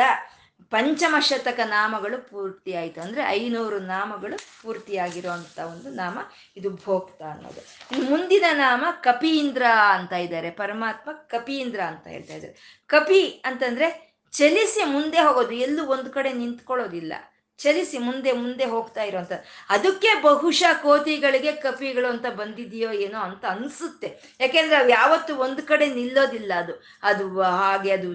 ಪಂಚಮ 0.71 1.15
ಶತಕ 1.19 1.59
ನಾಮಗಳು 1.65 2.29
ಪೂರ್ತಿ 2.29 2.73
ಆಯಿತು. 2.73 3.01
ಅಂದರೆ 3.01 3.23
ಐನೂರು 3.23 3.79
ನಾಮಗಳು 3.79 4.37
ಪೂರ್ತಿಯಾಗಿರುವಂಥ 4.61 5.59
ಒಂದು 5.59 5.89
ನಾಮ 5.89 6.19
ಇದು 6.57 6.69
ಭೋಕ್ತ 6.69 7.21
ಅನ್ನೋದು. 7.21 7.61
ಮುಂದಿನ 8.09 8.45
ನಾಮ 8.53 8.85
ಕಪೀಂದ್ರ 9.01 9.63
ಅಂತ 9.93 10.13
ಇದ್ದಾರೆ. 10.13 10.51
ಪರಮಾತ್ಮ 10.51 11.11
ಕಪೀಂದ್ರ 11.11 11.79
ಅಂತ 11.81 12.07
ಹೇಳ್ತಾ 12.07 12.33
ಇದ್ದಾರೆ. 12.33 12.83
ಕಪಿ 12.87 13.41
ಅಂತಂದ್ರೆ 13.45 14.15
ಚಲಿಸಿ 14.31 14.83
ಮುಂದೆ 14.83 15.17
ಹೋಗೋದು. 15.17 15.51
ಎಲ್ಲೂ 15.51 15.85
ಒಂದು 15.85 16.09
ಕಡೆ 16.09 16.33
ನಿಂತ್ಕೊಳ್ಳೋದಿಲ್ಲ. 16.33 17.13
ಚಲಿಸಿ 17.59 17.97
ಮುಂದೆ 17.97 18.31
ಮುಂದೆ 18.31 18.65
ಹೋಗ್ತಾ 18.65 19.03
ಇರೋಂಥ 19.03 19.31
ಅದಕ್ಕೆ 19.69 20.21
ಬಹುಶಃ 20.21 20.73
ಕೋತಿಗಳಿಗೆ 20.73 21.51
ಕಪಿಗಳು 21.51 22.07
ಅಂತ 22.07 22.25
ಬಂದಿದೆಯೋ 22.25 22.91
ಏನೋ 22.91 23.19
ಅಂತ 23.19 23.45
ಅನ್ಸುತ್ತೆ. 23.45 24.09
ಯಾಕೆಂದ್ರೆ 24.39 24.75
ಅವು 24.75 24.89
ಯಾವತ್ತು 24.89 25.37
ಒಂದು 25.37 25.63
ಕಡೆ 25.63 25.85
ನಿಲ್ಲೋದಿಲ್ಲ 25.93 26.53
ಅದು. 26.57 26.73
ಅದು 27.03 27.41
ಹಾಗೆ 27.41 27.91
ಅದು 27.91 28.11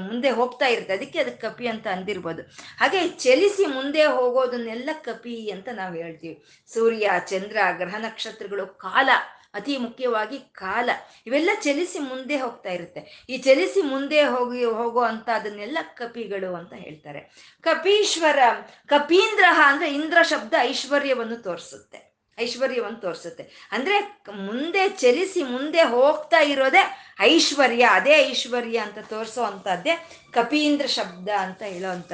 ಮುಂದೆ 0.00 0.30
ಹೋಗ್ತಾ 0.30 0.66
ಇರುತ್ತೆ. 0.66 0.92
ಅದಕ್ಕೆ 0.92 1.18
ಅದಕ್ಕೆ 1.18 1.48
ಕಪಿ 1.48 1.66
ಅಂತ 1.66 1.86
ಅಂದಿರ್ಬೋದು. 1.86 2.42
ಹಾಗೆ 2.78 3.08
ಚಲಿಸಿ 3.08 3.66
ಮುಂದೆ 3.66 4.04
ಹೋಗೋದನ್ನೆಲ್ಲ 4.04 4.90
ಕಪಿ 5.02 5.50
ಅಂತ 5.50 5.68
ನಾವು 5.72 5.94
ಹೇಳ್ತೀವಿ. 5.94 6.44
ಸೂರ್ಯ, 6.74 7.10
ಚಂದ್ರ, 7.26 7.56
ಗ್ರಹ 7.72 7.94
ನಕ್ಷತ್ರಗಳು, 7.98 8.66
ಕಾಲ 8.66 9.08
ಅತಿ 9.54 9.76
ಮುಖ್ಯವಾಗಿ 9.76 10.38
ಕಾಲ. 10.38 10.90
ಇವೆಲ್ಲ 11.26 11.50
ಚಲಿಸಿ 11.60 11.98
ಮುಂದೆ 11.98 12.36
ಹೋಗ್ತಾ 12.36 12.70
ಇರುತ್ತೆ. 12.70 13.26
ಈ 13.28 13.38
ಚಲಿಸಿ 13.38 13.82
ಮುಂದೆ 13.82 14.22
ಹೋಗಿ, 14.22 14.64
ಹೋಗೋ 14.64 15.00
ಅಂತ 15.00 15.28
ಅದನ್ನೆಲ್ಲ 15.34 15.78
ಕಪಿಗಳು 15.94 16.54
ಅಂತ 16.54 16.72
ಹೇಳ್ತಾರೆ. 16.72 17.20
ಕಪೀಶ್ವರ 17.62 18.38
ಕಪೀಂದ್ರ 18.86 19.44
ಅಂದ್ರೆ 19.64 19.94
ಇಂದ್ರ 19.94 20.22
ಶಬ್ದ 20.22 20.54
ಐಶ್ವರ್ಯವನ್ನು 20.58 21.36
ತೋರಿಸುತ್ತೆ. 21.36 22.08
ಐಶ್ವರ್ಯವನ್ನು 22.40 23.00
ತೋರಿಸುತ್ತೆ. 23.00 23.68
ಅಂದ್ರೆ 23.72 24.22
ಮುಂದೆ 24.30 24.88
ಚಲಿಸಿ 24.88 25.42
ಮುಂದೆ 25.42 25.82
ಹೋಗ್ತಾ 25.82 26.38
ಇರೋದೇ 26.38 27.14
ಐಶ್ವರ್ಯ, 27.20 27.88
ಅದೇ 27.92 28.12
ಐಶ್ವರ್ಯ 28.12 28.78
ಅಂತ 28.78 28.98
ತೋರಿಸೋ 28.98 29.42
ಅಂತದ್ದೇ 29.42 30.10
ಕಪೀಂದ್ರ 30.32 30.86
ಶಬ್ದ 30.86 31.28
ಅಂತ 31.28 31.62
ಹೇಳೋ 31.62 32.08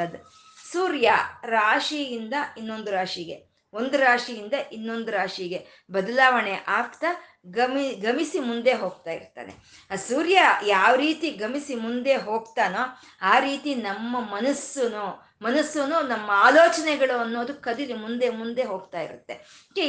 ಸೂರ್ಯ 0.72 1.12
ರಾಶಿಯಿಂದ 1.44 2.34
ಇನ್ನೊಂದು 2.58 2.90
ರಾಶಿಗೆ. 2.90 3.53
ಒಂದು 3.74 3.96
ರಾಶಿಯಿಂದ 3.98 4.54
ಇನ್ನೊಂದು 4.72 5.10
ರಾಶಿಗೆ 5.10 5.86
ಬದಲಾವಣೆ 5.90 6.54
ಆಗ್ತಾ 6.68 7.10
ಗಮಿ, 7.50 7.86
ಗಮಿಸಿ 7.90 8.38
ಮುಂದೆ 8.40 8.72
ಹೋಗ್ತಾ 8.72 9.10
ಇರ್ತಾನೆ. 9.10 9.52
ಆ 9.90 9.96
ಸೂರ್ಯ 9.96 10.38
ಯಾವ 10.66 10.94
ರೀತಿ 10.94 11.30
ಗಮಿಸಿ 11.30 11.74
ಮುಂದೆ 11.74 12.14
ಹೋಗ್ತಾನೋ 12.16 12.84
ಆ 13.22 13.38
ರೀತಿ 13.38 13.74
ನಮ್ಮ 13.74 14.20
ಮನಸ್ಸುನು 14.20 15.33
ಮನಸ್ಸುನು 15.46 15.96
ನಮ್ಮ 16.12 16.28
ಆಲೋಚನೆಗಳು 16.46 17.14
ಅನ್ನೋದು 17.24 17.54
ಕದಿಲಿ 17.66 17.96
ಮುಂದೆ 18.04 18.28
ಮುಂದೆ 18.40 18.64
ಹೋಗ್ತಾ 18.72 19.00
ಇರುತ್ತೆ. 19.00 19.34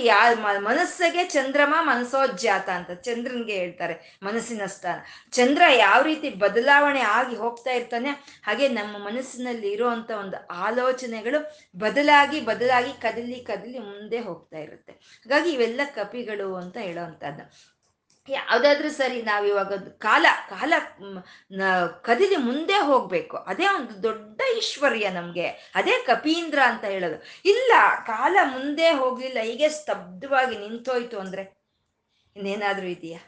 ಯಾ 0.10 0.20
ಮನಸ್ಸಿಗೆ 0.68 1.24
ಚಂದ್ರಮ 1.36 1.74
ಮನಸ್ಸೋಜ್ಜಾತ 1.89 2.68
ಅಂತ 2.70 2.91
ಚಂದ್ರನ್ಗೆ 3.08 3.56
ಹೇಳ್ತಾರೆ, 3.62 3.96
ಮನಸ್ಸಿನ 4.24 4.65
ಸ್ಥಾನ. 4.76 4.98
ಚಂದ್ರ 5.32 5.62
ಯಾವ 5.86 6.00
ರೀತಿ 6.10 6.30
ಬದಲಾವಣೆ 6.46 7.04
ಆಗಿ 7.18 7.36
ಹೋಗ್ತಾ 7.36 7.72
ಇರ್ತಾನೆ, 7.72 8.12
ಹಾಗೆ 8.48 8.68
ನಮ್ಮ 8.80 9.04
ಮನಸ್ಸಿನಲ್ಲಿ 9.06 9.70
ಇರುವಂತ 9.72 10.12
ಒಂದು 10.24 10.39
ಆಲೋಚನೆಗಳು 10.68 11.41
ಬದಲಾಗಿ 11.78 12.39
ಬದಲಾಗಿ 12.52 12.94
ಕದಲಿ 13.06 13.39
ಕದಲಿ 13.52 13.80
ಮುಂದೆ 13.91 14.20
ಹೋಗ್ತಾ 14.20 14.58
ಇರುತ್ತೆ. 14.58 14.94
ಹಾಗಾಗಿ 15.24 15.52
ಇವೆಲ್ಲ 15.52 15.82
ಕಪಿಗಳು 15.96 16.50
ಅಂತ 16.56 16.78
ಹೇಳೋವಂಥದ್ದು. 16.88 17.46
ಯಾವುದಾದ್ರೂ 18.30 18.90
ಸರಿ, 18.90 19.22
ನಾವಿವಾಗ 19.22 19.74
ಕಾಲ 19.90 20.26
ಕಾಲ 20.50 20.74
ಕದಿಲಿ 22.02 22.36
ಮುಂದೆ 22.36 22.78
ಹೋಗ್ಬೇಕು. 22.78 23.38
ಅದೇ 23.38 23.68
ಒಂದು 23.68 24.04
ದೊಡ್ಡ 24.04 24.42
ಐಶ್ವರ್ಯ 24.58 25.10
ನಮಗೆ. 25.10 25.48
ಅದೇ 25.48 26.04
ಕಪೀಂದ್ರ 26.04 26.60
ಅಂತ 26.66 26.84
ಹೇಳೋದು. 26.84 27.24
ಇಲ್ಲ, 27.50 27.72
ಕಾಲ 28.06 28.38
ಮುಂದೆ 28.46 28.90
ಹೋಗಲಿಲ್ಲ, 28.92 29.40
ಹೀಗೆ 29.44 29.70
ಸ್ತಬ್ಧವಾಗಿ 29.70 30.58
ನಿಂತೋಯ್ತು 30.58 31.20
ಅಂದ್ರೆ 31.20 31.44
ಇನ್ನೇನಾದರೂ 32.36 32.88
ಇದೆಯಾ? 32.88 33.20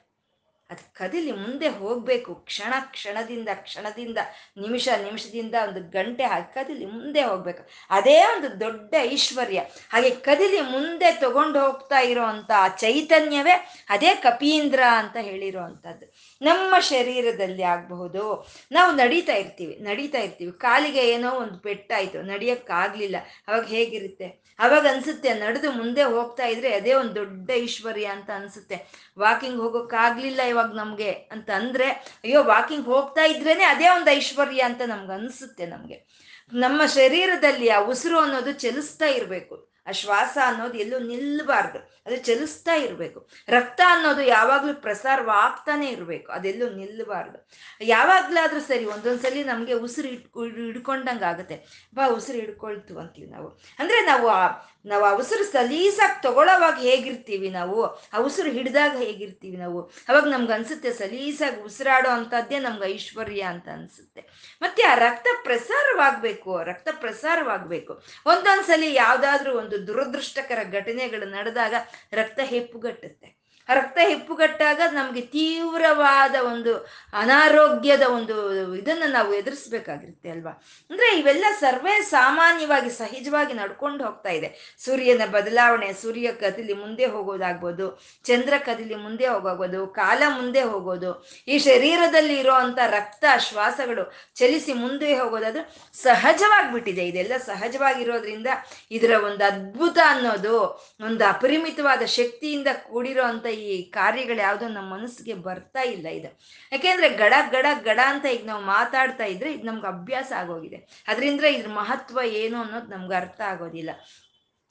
ಅದು 0.70 0.94
ಕದಿಲಿ 0.94 1.32
ಮುಂದೆ 1.32 1.68
ಹೋಗಬೇಕು, 1.68 2.36
ಕ್ಷಣ 2.36 2.74
ಕ್ಷಣದಿಂದ 2.92 3.50
ಕ್ಷಣದಿಂದ, 3.54 4.18
ನಿಮಿಷ 4.62 4.88
ನಿಮಿಷದಿಂದ 5.04 5.56
ಒಂದು 5.68 5.82
ಗಂಟೆ 5.90 6.24
ಹಾಕಿ 6.24 6.54
ಕದಿಲಿ 6.54 6.86
ಮುಂದೆ 6.86 7.22
ಹೋಗ್ಬೇಕು. 7.22 7.70
ಅದೇ 7.90 8.22
ಒಂದು 8.22 8.60
ದೊಡ್ಡ 8.60 8.96
ಐಶ್ವರ್ಯ. 9.00 9.60
ಹಾಗೆ 9.90 10.10
ಕದಿಲಿ 10.10 10.62
ಮುಂದೆ 10.62 11.12
ತಗೊಂಡು 11.12 11.60
ಹೋಗ್ತಾ 11.60 12.00
ಇರೋವಂಥ 12.00 12.52
ಚೈತನ್ಯವೇ 12.78 13.56
ಅದೇ 13.90 14.16
ಕಪೀಂದ್ರ 14.16 14.84
ಅಂತ 14.98 15.18
ಹೇಳಿರುವಂಥದ್ದು 15.18 16.06
ನಮ್ಮ 16.42 16.80
ಶರೀರದಲ್ಲಿ 16.80 17.64
ಆಗಬಹುದು. 17.64 18.48
ನಾವು 18.72 18.96
ನಡೀತಾ 18.96 19.34
ಇರ್ತೀವಿ 19.34 19.78
ನಡೀತಾ 19.80 20.18
ಇರ್ತೀವಿ. 20.18 20.52
ಕಾಲಿಗೆ 20.52 21.10
ಏನೋ 21.10 21.32
ಒಂದು 21.32 21.60
ಪೆಟ್ಟಾಯಿತು, 21.60 22.22
ನಡಿಯೋಕ್ಕಾಗಲಿಲ್ಲ. 22.22 23.16
ಅವಾಗ 23.48 23.66
ಹೇಗಿರುತ್ತೆ? 23.66 24.48
ಅವಾಗ 24.60 24.88
ಅನ್ಸುತ್ತೆ, 24.88 25.34
ನಡೆದು 25.34 25.72
ಮುಂದೆ 25.72 26.04
ಹೋಗ್ತಾ 26.04 26.46
ಇದ್ರೆ 26.46 26.74
ಅದೇ 26.74 26.94
ಒಂದು 26.94 27.16
ದೊಡ್ಡ 27.16 27.52
ಐಶ್ವರ್ಯ 27.54 28.06
ಅಂತ 28.06 28.30
ಅನ್ಸುತ್ತೆ. 28.36 29.07
ವಾಕಿಂಗ್ 29.20 29.62
ಹೋಗೋಕ್ಕಾಗ್ಲಿಲ್ಲ 29.62 30.42
ಇವಾಗ 30.42 30.76
ನಮಗೆ 30.76 31.12
ಅಂತ 31.12 31.50
ಅಂದ್ರೆ, 31.50 31.90
ಅಯ್ಯೋ, 32.24 32.44
ವಾಕಿಂಗ್ 32.44 32.86
ಹೋಗ್ತಾ 32.86 33.26
ಇದ್ರೇನೆ 33.26 33.64
ಅದೇ 33.64 33.88
ಒಂದು 33.88 34.12
ಐಶ್ವರ್ಯ 34.12 34.62
ಅಂತ 34.62 34.82
ನಮ್ಗೆ 34.88 35.14
ಅನ್ಸುತ್ತೆ 35.14 35.66
ನಮಗೆ. 35.66 36.28
ನಮ್ಮ 36.54 36.86
ಶರೀರದಲ್ಲಿ 36.86 37.70
ಆ 37.70 37.80
ಉಸಿರು 37.80 38.20
ಅನ್ನೋದು 38.20 38.52
ಚಲಿಸ್ತಾ 38.52 39.06
ಇರಬೇಕು. 39.06 39.78
ಆ 39.88 39.92
ಶ್ವಾಸ 39.92 40.38
ಅನ್ನೋದು 40.46 40.78
ಎಲ್ಲೂ 40.78 41.00
ನಿಲ್ಲಬಾರ್ದು 41.00 41.80
ಅದು 42.06 42.18
ಚಲಿಸ್ತಾ 42.18 42.74
ಇರಬೇಕು. 42.74 43.30
ರಕ್ತ 43.50 43.82
ಅನ್ನೋದು 43.88 44.22
ಯಾವಾಗಲೂ 44.22 44.74
ಪ್ರಸಾರವಾಗ್ತಾನೆ 44.74 45.88
ಇರಬೇಕು. 45.88 46.32
ಅದೆಲ್ಲೂ 46.32 46.70
ನಿಲ್ಲಬಾರ್ದು 46.70 47.50
ಯಾವಾಗ್ಲಾದ್ರೂ 47.82 48.60
ಸರಿ, 48.60 48.86
ಒಂದೊಂದ್ಸಲಿ 48.86 49.44
ನಮಗೆ 49.44 49.74
ಉಸಿರು 49.74 50.08
ಇಟ್ಕೊ 50.08 50.44
ಹಿಡ್ಕೊಂಡಂಗೆ 50.44 51.26
ಆಗುತ್ತೆ 51.26 51.88
ಬಾ, 51.96 52.08
ಉಸಿರು 52.08 52.38
ಹಿಡ್ಕೊಳ್ತು 52.38 53.00
ಅಂತೀವಿ 53.00 53.28
ನಾವು. 53.28 53.48
ಅಂದರೆ 53.80 54.06
ನಾವು 54.06 54.28
ಆ 54.28 54.48
ನಾವು 54.88 55.04
ಆ 55.04 55.14
ಉಸಿರು 55.14 55.44
ಸಲೀಸಾಗಿ 55.44 56.24
ತಗೊಳ್ಳೋವಾಗ 56.24 56.74
ಹೇಗಿರ್ತೀವಿ 56.80 57.50
ನಾವು? 57.50 57.86
ಆ 57.86 58.18
ಉಸಿರು 58.20 58.52
ಹಿಡಿದಾಗ 58.52 58.98
ಹೇಗಿರ್ತೀವಿ 58.98 59.58
ನಾವು? 59.58 59.82
ಅವಾಗ 59.82 60.24
ನಮ್ಗೆ 60.24 60.54
ಅನ್ಸುತ್ತೆ 60.54 60.94
ಸಲೀಸಾಗಿ 60.94 61.62
ಉಸಿರಾಡೋ 61.62 62.10
ಅಂಥದ್ದೇ 62.10 62.60
ನಮ್ಗೆ 62.60 62.92
ಐಶ್ವರ್ಯ 62.92 63.42
ಅಂತ 63.42 63.68
ಅನ್ಸುತ್ತೆ. 63.70 64.22
ಮತ್ತೆ 64.62 64.84
ಆ 64.84 64.96
ರಕ್ತ 64.96 65.28
ಪ್ರಸಾರವಾಗಬೇಕು 65.44 66.64
ರಕ್ತ 66.64 66.88
ಪ್ರಸಾರವಾಗಬೇಕು. 66.92 68.04
ಒಂದೊಂದ್ಸಲಿ 68.26 68.94
ಯಾವುದಾದ್ರೂ 68.94 69.60
ಒಂದು 69.60 69.88
ದುರದೃಷ್ಟಕರ 69.88 70.60
ಘಟನೆಗಳು 70.72 71.30
ನಡೆದಾಗ 71.30 71.74
ರಕ್ತ 72.14 72.40
ಹೆಪ್ಪುಗಟ್ಟುತ್ತೆ 72.44 73.37
ರಕ್ತ 73.70 73.98
ಹೆಪ್ಪುಗಟ್ಟಾಗ 74.08 74.82
ನಮಗೆ 74.94 75.22
ತೀವ್ರವಾದ 75.22 76.36
ಒಂದು 76.36 76.74
ಅನಾರೋಗ್ಯದ 77.14 78.02
ಒಂದು 78.02 78.36
ಇದನ್ನು 78.76 79.12
ನಾವು 79.12 79.34
ಎದುರಿಸ್ಬೇಕಾಗಿರುತ್ತೆ 79.34 80.30
ಅಲ್ವಾ? 80.30 80.52
ಅಂದ್ರೆ 80.90 81.20
ಇವೆಲ್ಲ 81.20 81.46
ಸರ್ವೇ 81.60 82.02
ಸಾಮಾನ್ಯವಾಗಿ 82.02 82.90
ಸಹಜವಾಗಿ 82.90 83.54
ನಡ್ಕೊಂಡು 83.54 84.04
ಹೋಗ್ತಾ 84.04 84.30
ಇದೆ. 84.30 84.78
ಸೂರ್ಯನ 84.86 85.22
ಬದಲಾವಣೆ, 85.26 85.94
ಸೂರ್ಯ 85.94 86.32
ಕದಿಲಿ 86.32 86.74
ಮುಂದೆ 86.74 87.06
ಹೋಗೋದಾಗ್ಬೋದು, 87.06 88.02
ಚಂದ್ರ 88.26 88.54
ಕದಿಲಿ 88.58 88.96
ಮುಂದೆ 88.96 89.28
ಹೋಗೋದು 89.28 89.88
ಕಾಲ 89.88 90.24
ಮುಂದೆ 90.28 90.62
ಹೋಗೋದು, 90.62 91.26
ಈ 91.48 91.58
ಶರೀರದಲ್ಲಿ 91.58 92.40
ಇರೋವಂಥ 92.40 92.80
ರಕ್ತ 92.90 93.26
ಶ್ವಾಸಗಳು 93.40 94.14
ಚಲಿಸಿ 94.36 94.74
ಮುಂದೆ 94.74 95.20
ಹೋಗೋದಾದ್ರೆ 95.20 95.94
ಸಹಜವಾಗಿಬಿಟ್ಟಿದೆ. 95.94 97.08
ಇದೆಲ್ಲ 97.08 97.38
ಸಹಜವಾಗಿರೋದ್ರಿಂದ 97.38 98.48
ಇದರ 98.92 99.12
ಒಂದು 99.24 99.44
ಅದ್ಭುತ 99.46 99.98
ಅನ್ನೋದು, 100.06 100.84
ಒಂದು 101.06 101.26
ಅಪರಿಮಿತವಾದ 101.26 102.02
ಶಕ್ತಿಯಿಂದ 102.06 102.68
ಕೂಡಿರೋ 102.92 103.24
ಈ 103.58 103.92
ಕಾರ್ಯಗಳು 103.92 104.38
ಯಾವುದೋ 104.38 104.68
ನಮ್ಮ 104.68 104.94
ಮನಸ್ಸಿಗೆ 104.94 105.34
ಬರ್ತಾ 105.34 105.82
ಇಲ್ಲ 105.82 106.08
ಇದು. 106.08 106.30
ಯಾಕೆಂದ್ರೆ 106.72 107.10
ಗಡ 107.10 107.34
ಗಡ 107.52 107.66
ಗಡ 107.84 108.00
ಅಂತ 108.06 108.26
ಈಗ 108.26 108.46
ನಾವು 108.46 108.64
ಮಾತಾಡ್ತಾ 108.64 109.24
ಇದ್ರೆ 109.24 109.54
ಇದು 109.54 109.66
ನಮ್ಗೆ 109.66 109.88
ಅಭ್ಯಾಸ 109.88 110.32
ಆಗೋಗಿದೆ. 110.38 110.80
ಅದರಿಂದ 111.08 111.44
ಇದ್ರ 111.44 111.72
ಮಹತ್ವ 111.72 112.20
ಏನು 112.34 112.62
ಅನ್ನೋದು 112.62 112.88
ನಮ್ಗೆ 112.88 113.16
ಅರ್ಥ 113.16 113.42
ಆಗೋದಿಲ್ಲ. 113.42 113.92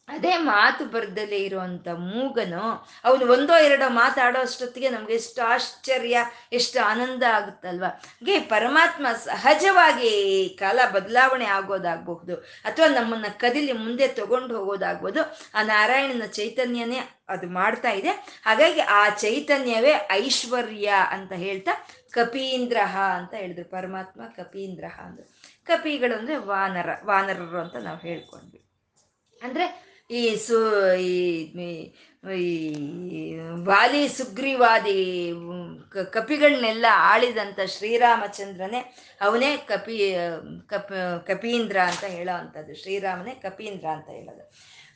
ಅದೇ 0.08 0.36
ಮಾತು 0.36 0.84
ಬರ್ದಲೇ 0.84 1.36
ಇರುವಂತ 1.36 1.88
ಮೂಗನು, 1.88 2.88
ಅವನು 3.04 3.32
ಒಂದೋ 3.32 3.56
ಎರಡೋ 3.56 3.90
ಮಾತಾಡೋ 3.90 4.40
ಅಷ್ಟೊತ್ತಿಗೆ 4.40 4.88
ನಮ್ಗೆ 4.88 5.14
ಎಷ್ಟು 5.14 5.42
ಆಶ್ಚರ್ಯ, 5.42 6.18
ಎಷ್ಟು 6.52 6.84
ಆನಂದ 6.84 7.22
ಆಗುತ್ತಲ್ವ? 7.32 7.84
ಗೆ 8.24 8.38
ಪರಮಾತ್ಮ 8.38 9.06
ಸಹಜವಾಗಿ 9.24 10.48
ಕಾಲ 10.58 10.78
ಬದಲಾವಣೆ 10.92 11.44
ಆಗೋದಾಗಬಹುದು, 11.44 12.36
ಅಥವಾ 12.36 12.86
ನಮ್ಮನ್ನ 12.86 13.24
ಕದಿಲಿ 13.28 13.72
ಮುಂದೆ 13.72 14.08
ತಗೊಂಡು 14.08 14.58
ಹೋಗೋದಾಗ್ಬೋದು, 14.58 15.22
ಆ 15.54 15.62
ನಾರಾಯಣನ 15.62 16.26
ಚೈತನ್ಯನೇ 16.26 16.98
ಅದು 17.28 17.48
ಮಾಡ್ತಾ 17.48 17.90
ಇದೆ. 17.90 18.10
ಹಾಗಾಗಿ 18.44 18.80
ಆ 18.80 19.08
ಚೈತನ್ಯವೇ 19.08 19.92
ಐಶ್ವರ್ಯ 20.10 20.92
ಅಂತ 21.10 21.32
ಹೇಳ್ತಾ 21.32 21.86
ಕಪೀಂದ್ರಹ 22.10 22.98
ಅಂತ 22.98 23.34
ಹೇಳಿದ್ರು. 23.34 23.64
ಪರಮಾತ್ಮ 23.64 24.20
ಕಪೀಂದ್ರಹ 24.36 25.00
ಅಂದ್ರು. 25.00 25.36
ಕಪಿಗಳು 25.64 26.18
ಅಂದ್ರೆ 26.18 26.36
ವಾನರ, 26.36 26.88
ವಾನರರು 27.04 27.58
ಅಂತ 27.58 27.76
ನಾವು 27.76 27.98
ಹೇಳ್ಕೊಂಡ್ವಿ. 27.98 28.62
ಅಂದ್ರೆ 29.42 29.85
ಈ 30.10 30.36
ಸು 30.36 30.58
ಈ, 30.96 31.14
ವಾಲಿ 33.64 34.08
ಸುಗ್ರೀವಾದಿ 34.08 34.96
ಕಪಿಗಳನ್ನೆಲ್ಲ 36.12 36.86
ಆಳಿದಂಥ 37.10 37.58
ಶ್ರೀರಾಮಚಂದ್ರನೇ 37.66 38.80
ಅವನೇ 39.20 39.56
ಕಪಿ, 39.56 39.96
ಕಪ, 40.66 40.88
ಕಪೀಂದ್ರ 41.26 41.78
ಅಂತ 41.80 42.04
ಹೇಳೋ 42.04 42.34
ಅಂಥದ್ದು 42.38 42.74
ಶ್ರೀರಾಮನೇ 42.74 43.34
ಕಪೀಂದ್ರ 43.42 43.86
ಅಂತ 43.88 44.08
ಹೇಳೋದು. 44.08 44.44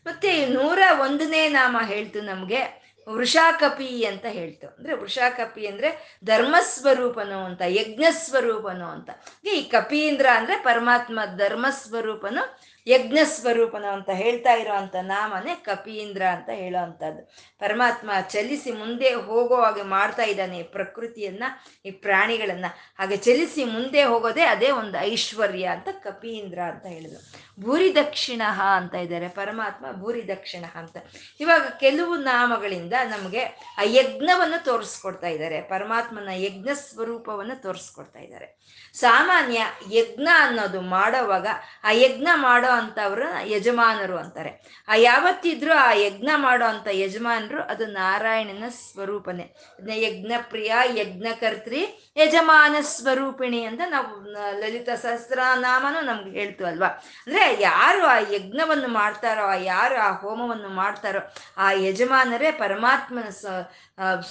ಮತ್ತೆ 0.07 0.46
ನೂರ 0.46 0.79
ಒಂದನೇ 1.01 1.49
ನಾಮ 1.49 1.77
ಹೇಳ್ತು 1.87 2.20
ನಮಗೆ 2.23 2.61
ವೃಷಾಕಪಿ 3.07 4.05
ಅಂತ 4.05 4.27
ಹೇಳ್ತು. 4.27 4.66
ಅಂದರೆ 4.66 4.94
ವೃಷಾಕಪಿ 4.94 5.66
ಅಂದರೆ 5.66 6.18
ಧರ್ಮಸ್ವರೂಪನು 6.25 7.38
ಅಂತ, 7.44 7.62
ಯಜ್ಞಸ್ವರೂಪನು 7.68 8.87
ಅಂತ. 8.87 9.11
ಈ 9.44 9.62
ಕಪೀಂದ್ರ 9.62 10.27
ಅಂದರೆ 10.37 10.57
ಪರಮಾತ್ಮ 10.62 11.20
ಧರ್ಮಸ್ವರೂಪನು 11.37 12.42
ಯಜ್ಞ 12.87 13.19
ಸ್ವರೂಪನ 13.25 13.85
ಅಂತ 13.93 14.11
ಹೇಳ್ತಾ 14.11 14.53
ಇರೋವಂಥ 14.53 14.97
ನಾಮನೇ 15.03 15.55
ಕಪೀಂದ್ರ 15.55 16.23
ಅಂತ 16.23 16.51
ಹೇಳೋ 16.53 16.83
ಅಂಥದ್ದು 16.83 17.33
ಪರಮಾತ್ಮ 17.59 18.11
ಚಲಿಸಿ 18.29 18.71
ಮುಂದೆ 18.71 19.14
ಹೋಗೋ 19.14 19.62
ಹಾಗೆ 19.62 19.83
ಮಾಡ್ತಾ 19.83 20.23
ಇದ್ದಾನೆ 20.23 20.62
ಪ್ರಕೃತಿಯನ್ನ, 20.62 21.45
ಈ 21.85 21.90
ಪ್ರಾಣಿಗಳನ್ನ. 21.90 22.64
ಹಾಗೆ 22.99 23.16
ಚಲಿಸಿ 23.16 23.64
ಮುಂದೆ 23.64 24.03
ಹೋಗೋದೇ 24.05 24.43
ಅದೇ 24.43 24.71
ಒಂದು 24.71 24.99
ಐಶ್ವರ್ಯ 24.99 25.64
ಅಂತ 25.64 25.88
ಕಪೀಂದ್ರ 25.93 26.59
ಅಂತ 26.61 26.87
ಹೇಳಿದ್ರು. 26.87 27.50
ಭೂರಿ 27.61 27.94
ದಕ್ಷಿಣ 27.94 28.42
ಅಂತ 28.77 28.94
ಇದ್ದಾರೆ. 28.94 29.29
ಪರಮಾತ್ಮ 29.29 29.87
ಭೂರಿ 29.92 30.29
ದಕ್ಷಿಣ 30.29 30.64
ಅಂತ. 30.75 30.96
ಇವಾಗ 31.40 31.62
ಕೆಲವು 31.81 32.16
ನಾಮಗಳಿಂದ 32.16 32.92
ನಮಗೆ 32.92 33.44
ಆ 33.79 33.83
ಯಜ್ಞವನ್ನು 33.85 34.64
ತೋರಿಸ್ಕೊಡ್ತಾ 34.64 35.27
ಇದ್ದಾರೆ. 35.27 35.61
ಪರಮಾತ್ಮನ 35.61 36.29
ಯಜ್ಞ 36.33 36.68
ಸ್ವರೂಪವನ್ನು 36.75 37.62
ತೋರಿಸ್ಕೊಡ್ತಾ 37.62 38.18
ಇದ್ದಾರೆ. 38.18 38.61
ಸಾಮಾನ್ಯ 38.94 39.66
ಯಜ್ಞ 39.92 40.29
ಅನ್ನೋದು 40.38 40.81
ಮಾಡೋವಾಗ 40.81 41.46
ಆ 41.85 41.90
ಯಜ್ಞ 41.90 42.29
ಮಾಡೋ 42.35 42.68
ಅಂಥವ್ರ 42.68 43.23
ಯಜಮಾನರು 43.44 44.16
ಅಂತಾರೆ. 44.16 44.85
ಆ 44.88 44.94
ಯಾವತ್ತಿದ್ರು 44.94 45.73
ಆ 45.73 45.92
ಯಜ್ಞ 45.92 46.29
ಮಾಡೋ 46.37 46.64
ಅಂಥ 46.64 46.87
ಯಜಮಾನರು 46.90 47.62
ಅದು 47.62 47.87
ನಾರಾಯಣನ 47.87 48.64
ಸ್ವರೂಪನೇ. 48.68 49.55
ಯಜ್ಞ 49.94 50.33
ಪ್ರಿಯ 50.49 50.75
ಯಜ್ಞಕರ್ತ್ರಿ, 50.94 52.12
ಯಜಮಾನ 52.16 52.77
ಸ್ವರೂಪಿಣಿ 52.81 53.64
ಅಂತ 53.64 53.81
ನಾವು 53.88 54.20
ಲಲಿತ 54.61 54.88
ಸಹಸ್ರನಾಮನು 54.90 56.01
ನಮ್ಗೆ 56.01 56.40
ಹೇಳ್ತು 56.40 56.66
ಅಲ್ವಾ 56.66 56.87
ಅಂದ್ರೆ 57.27 57.50
ಯಾರು 57.59 58.07
ಆ 58.07 58.19
ಯಜ್ಞವನ್ನು 58.19 58.89
ಮಾಡ್ತಾರೋ, 58.89 59.43
ಆ 59.43 59.55
ಯಾರು 59.55 59.97
ಆ 59.97 60.13
ಹೋಮವನ್ನು 60.13 60.69
ಮಾಡ್ತಾರೋ, 60.69 61.21
ಆ 61.57 61.73
ಯಜಮಾನರೇ 61.73 62.51
ಪರಮಾತ್ಮನ 62.51 63.29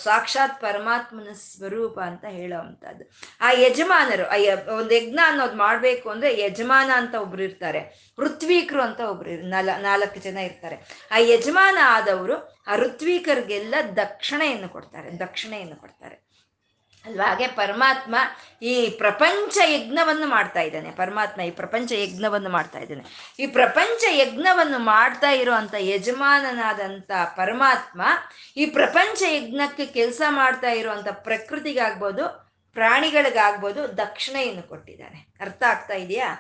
ಸಾಕ್ಷಾತ್ 0.04 0.62
ಪರಮಾತ್ಮನ 0.62 1.32
ಸ್ವರೂಪ 1.34 2.00
ಅಂತ 2.00 2.26
ಹೇಳೋ 2.26 2.60
ಅಂಥದ್ದು 2.60 3.12
ಆ 3.42 3.52
ಯಜಮಾನರು 3.52 4.26
ಒಂದು 4.78 4.96
ಯಜ್ಞ 4.96 5.20
ಅನ್ನೋದು 5.26 5.58
ಮಾಡಬೇಕು 5.58 6.10
ಅಂದ್ರೆ 6.10 6.42
ಯಜಮಾನ 6.42 6.92
ಅಂತ 6.96 7.16
ಒಬ್ರು 7.16 7.44
ಇರ್ತಾರೆ. 7.44 8.14
ಋತ್ವೀಕರು 8.20 8.82
ಅಂತ 8.82 9.00
ಒಬ್ರು 9.00 9.50
ನಾಲ, 9.50 9.70
ನಾಲ್ಕು 9.80 10.20
ಜನ 10.20 10.38
ಇರ್ತಾರೆ. 10.38 11.08
ಆ 11.12 11.18
ಯಜಮಾನ 11.18 11.78
ಆದವರು 11.86 12.64
ಆ 12.68 12.76
ಋತ್ವೀಕರಿಗೆಲ್ಲ 12.76 13.76
ದಕ್ಷಿಣೆಯನ್ನು 13.96 14.70
ಕೊಡ್ತಾರೆ 14.70 15.20
ದಕ್ಷಿಣೆಯನ್ನು 15.20 15.76
ಕೊಡ್ತಾರೆ. 15.76 16.29
ಅಲ್ವಾ? 17.06 17.28
ಹಾಗೆ 17.28 17.48
ಪರಮಾತ್ಮ 17.48 18.16
ಈ 18.62 18.90
ಪ್ರಪಂಚ 18.90 19.58
ಯಜ್ಞವನ್ನು 19.66 20.28
ಮಾಡ್ತಾ 20.28 20.62
ಇದ್ದಾನೆ. 20.62 20.92
ಪರಮಾತ್ಮ 20.92 21.42
ಈ 21.42 21.52
ಪ್ರಪಂಚ 21.52 21.92
ಯಜ್ಞವನ್ನು 21.92 22.50
ಮಾಡ್ತಾ 22.50 22.80
ಇದ್ದಾನೆ. 22.80 23.34
ಈ 23.40 23.48
ಪ್ರಪಂಚ 23.48 24.04
ಯಜ್ಞವನ್ನು 24.10 24.80
ಮಾಡ್ತಾ 24.80 25.30
ಇರುವಂತ 25.30 25.76
ಯಜಮಾನನಾದಂಥ 25.80 27.12
ಪರಮಾತ್ಮ 27.36 28.02
ಈ 28.58 28.66
ಪ್ರಪಂಚ 28.66 29.24
ಯಜ್ಞಕ್ಕೆ 29.28 29.86
ಕೆಲಸ 29.86 30.22
ಮಾಡ್ತಾ 30.30 30.72
ಇರುವಂತ 30.72 31.08
ಪ್ರಕೃತಿಗಾಗ್ಬೋದು, 31.12 32.54
ಪ್ರಾಣಿಗಳಿಗಾಗ್ಬೋದು 32.74 33.98
ದಕ್ಷಿಣೆಯನ್ನು 33.98 34.64
ಕೊಟ್ಟಿದ್ದಾನೆ. 34.64 35.34
ಅರ್ಥ 35.42 35.64
ಆಗ್ತಾ 35.64 35.94
ಇದೆಯಾ? 35.94 36.36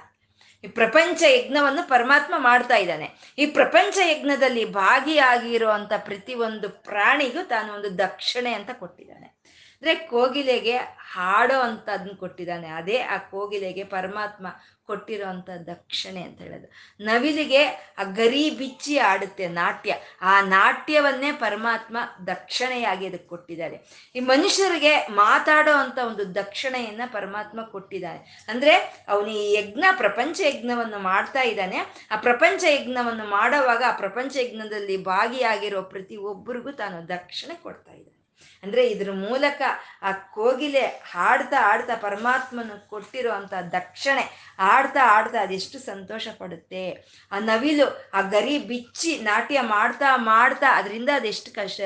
ಈ 0.64 0.68
ಪ್ರಪಂಚ 0.68 1.24
ಯಜ್ಞವನ್ನು 1.24 1.90
ಪರಮಾತ್ಮ 1.90 2.34
ಮಾಡ್ತಾ 2.38 2.76
ಇದ್ದಾನೆ. 2.76 3.34
ಈ 3.38 3.46
ಪ್ರಪಂಚ 3.46 3.98
ಯಜ್ಞದಲ್ಲಿ 3.98 4.66
ಭಾಗಿಯಾಗಿರುವಂತ 4.66 5.92
ಪ್ರತಿಯೊಂದು 5.98 6.70
ಪ್ರಾಣಿಗೂ 6.70 7.44
ತಾನು 7.44 7.74
ಒಂದು 7.74 7.98
ದಕ್ಷಿಣೆ 7.98 8.54
ಅಂತ 8.54 8.70
ಕೊಟ್ಟಿದ್ದಾನೆ. 8.74 9.40
ಅಂದ್ರೆ 9.82 9.96
ಕೋಗಿಲೆಗೆ 9.96 10.78
ಹಾಡೋ 11.14 11.60
ಅಂತದನ್ನ 11.60 12.12
ಕೊಟ್ಟಿದ್ದಾನೆ. 12.18 12.68
ಅದೇ 12.68 12.98
ಆ 12.98 13.18
ಕೋಗಿಲೆಗೆ 13.18 13.84
ಪರಮಾತ್ಮ 13.84 14.48
ಕೊಟ್ಟಿರೋ 14.86 15.28
ಅಂತ 15.28 15.50
ದಕ್ಷಿಣೆ 15.68 16.22
ಅಂತ 16.22 16.42
ಹೇಳೋದು. 16.42 16.72
ನವಿಲಿಗೆ 17.04 17.66
ಆ 17.98 18.04
ಗರಿ 18.04 18.50
ಬಿಚ್ಚಿ 18.50 18.98
ಆಡುತ್ತೆ 18.98 19.48
ನಾಟ್ಯ. 19.48 19.96
ಆ 20.22 20.42
ನಾಟ್ಯವನ್ನೇ 20.42 21.32
ಪರಮಾತ್ಮ 21.32 21.98
ದಕ್ಷಿಣೆಯಾಗಿ 22.28 23.08
ಅದಕ್ಕೆ 23.08 23.28
ಕೊಟ್ಟಿದ್ದಾರೆ. 23.28 24.10
ಈ 24.16 24.20
ಮನುಷ್ಯರಿಗೆ 24.20 25.08
ಮಾತಾಡೋ 25.08 25.72
ಅಂತ 25.72 26.00
ಒಂದು 26.08 26.36
ದಕ್ಷಿಣೆಯನ್ನ 26.36 27.02
ಪರಮಾತ್ಮ 27.14 27.62
ಕೊಟ್ಟಿದ್ದಾನೆ. 27.62 28.46
ಅಂದ್ರೆ 28.50 29.06
ಅವನು 29.08 29.28
ಈ 29.28 29.54
ಯಜ್ಞ, 29.54 29.84
ಪ್ರಪಂಚ 29.98 30.42
ಯಜ್ಞವನ್ನು 30.42 31.00
ಮಾಡ್ತಾ 31.00 31.42
ಇದ್ದಾನೆ. 31.42 31.78
ಆ 32.12 32.16
ಪ್ರಪಂಚ 32.16 32.64
ಯಜ್ಞವನ್ನು 32.64 33.26
ಮಾಡೋವಾಗ 33.26 33.84
ಆ 33.88 33.92
ಪ್ರಪಂಚ 33.92 34.38
ಯಜ್ಞದಲ್ಲಿ 34.38 35.04
ಭಾಗಿಯಾಗಿರೋ 35.04 35.82
ಪ್ರತಿ 35.82 36.18
ಒಬ್ಬರಿಗೂ 36.18 36.72
ತಾನು 36.72 37.08
ದಕ್ಷಿಣೆ 37.08 37.56
ಕೊಡ್ತಾ 37.56 37.92
ಇದ್ದಾನೆ. 37.92 38.20
ಅಂದ್ರೆ 38.64 38.84
ಇದ್ರ 38.88 39.12
ಮೂಲಕ 39.12 39.62
ಆ 40.02 40.12
ಕೋಗಿಲೆ 40.12 40.86
ಹಾಡ್ತಾ 41.12 41.60
ಆಡ್ತಾ 41.72 41.96
ಪರಮಾತ್ಮನ 41.96 42.72
ಕೊಟ್ಟಿರುವಂತ 42.90 43.54
ದಕ್ಷಣೆ 43.72 43.98
ದಕ್ಷಿಣೆ 44.00 44.24
ಆಡ್ತಾ 44.66 45.02
ಆಡ್ತಾ 45.08 45.40
ಅದೆಷ್ಟು 45.42 45.78
ಸಂತೋಷ 45.80 46.28
ಪಡುತ್ತೆ. 46.38 46.84
ಆ 47.32 47.40
ನವಿಲು, 47.40 47.86
ಆ 48.14 48.22
ಗರಿ 48.22 48.56
ಬಿಚ್ಚಿ 48.60 49.12
ನಾಟ್ಯ 49.20 49.62
ಮಾಡ್ತಾ 49.62 50.10
ಮಾಡ್ತಾ 50.18 50.68
ಅದರಿಂದ 50.76 51.10
ಅದೆಷ್ಟು 51.16 51.50
ಕಷ್ಟ 51.54 51.82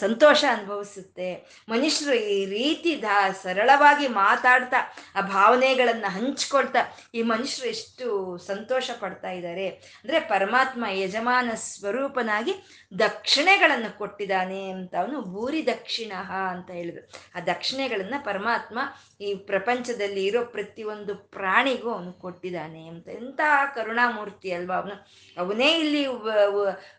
ಸಂತೋಷ 0.00 0.40
ಅನುಭವಿಸುತ್ತೆ. 0.50 1.28
ಮನುಷ್ಯರು 1.68 2.14
ಈ 2.34 2.38
ರೀತಿ 2.46 2.92
ದಾ, 3.02 3.16
ಸರಳವಾಗಿ 3.42 4.06
ಮಾತಾಡ್ತಾ 4.08 4.80
ಆ 5.16 5.22
ಭಾವನೆಗಳನ್ನು 5.26 6.10
ಹಂಚ್ಕೊಳ್ತಾ 6.16 6.82
ಈ 7.14 7.22
ಮನುಷ್ಯರು 7.22 7.68
ಎಷ್ಟು 7.70 8.06
ಸಂತೋಷ 8.46 8.90
ಪಡ್ತಾ 9.00 9.30
ಇದ್ದಾರೆ 9.30 9.66
ಅಂದ್ರೆ 10.02 10.20
ಪರಮಾತ್ಮ 10.20 10.84
ಯಜಮಾನ 10.94 11.50
ಸ್ವರೂಪನಾಗಿ 11.66 12.54
ದಕ್ಷಿಣೆಗಳನ್ನು 12.98 13.90
ಕೊಟ್ಟಿದ್ದಾನೆ 13.98 14.62
ಅಂತ 14.70 14.94
ಅವನು 14.94 15.20
ಭೂರಿ 15.32 15.62
ದಕ್ಷಿಣ 15.66 15.99
ಅಂತ 16.50 16.70
ಹೇಳಿದ್ರು. 16.70 17.10
ಆ 17.34 17.40
ದಕ್ಷಿಣೆಗಳನ್ನ 17.40 18.14
ಪರಮಾತ್ಮ 18.24 18.78
ಈ 19.20 19.34
ಪ್ರಪಂಚದಲ್ಲಿ 19.34 20.24
ಇರೋ 20.24 20.44
ಪ್ರತಿಯೊಂದು 20.44 21.14
ಪ್ರಾಣಿಗೂ 21.14 21.90
ಅವನು 21.90 22.12
ಕೊಟ್ಟಿದ್ದಾನೆ 22.12 22.86
ಅಂತ. 22.86 23.08
ಎಂಥ 23.08 23.40
ಕರುಣಾಮೂರ್ತಿ 23.74 24.52
ಅಲ್ವಾ 24.52 24.76
ಅವನು. 24.76 25.08
ಅವನೇ 25.40 25.78
ಇಲ್ಲಿ 25.78 26.06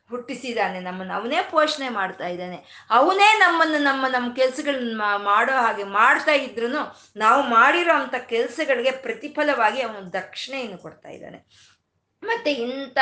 ಹುಟ್ಟಿಸಿದ್ದಾನೆ 0.10 0.80
ನಮ್ಮನ್ನು. 0.80 1.14
ಅವನೇ 1.14 1.38
ಪೋಷಣೆ 1.52 1.90
ಮಾಡ್ತಾ 1.90 2.28
ಇದ್ದಾನೆ. 2.28 2.88
ಅವನೇ 2.90 3.38
ನಮ್ಮನ್ನು, 3.40 3.78
ನಮ್ಮ 3.78 4.08
ನಮ್ಮ 4.08 4.34
ಕೆಲಸಗಳನ್ನ 4.34 5.02
ಮಾಡೋ 5.18 5.54
ಹಾಗೆ 5.54 5.84
ಮಾಡ್ತಾ 5.84 6.32
ಇದ್ರು 6.32 6.68
ನಾವು 7.16 7.44
ಮಾಡಿರೋ 7.44 7.94
ಅಂಥ 7.94 8.16
ಕೆಲಸಗಳಿಗೆ 8.16 8.92
ಪ್ರತಿಫಲವಾಗಿ 8.92 9.82
ಅವನು 9.82 10.14
ದಕ್ಷಿಣೆಯನ್ನು 10.14 10.78
ಕೊಡ್ತಾ 10.78 11.10
ಇದ್ದಾನೆ. 11.10 11.71
ಮತ್ತೆ 12.24 12.54
ಇಂಥ 12.54 12.98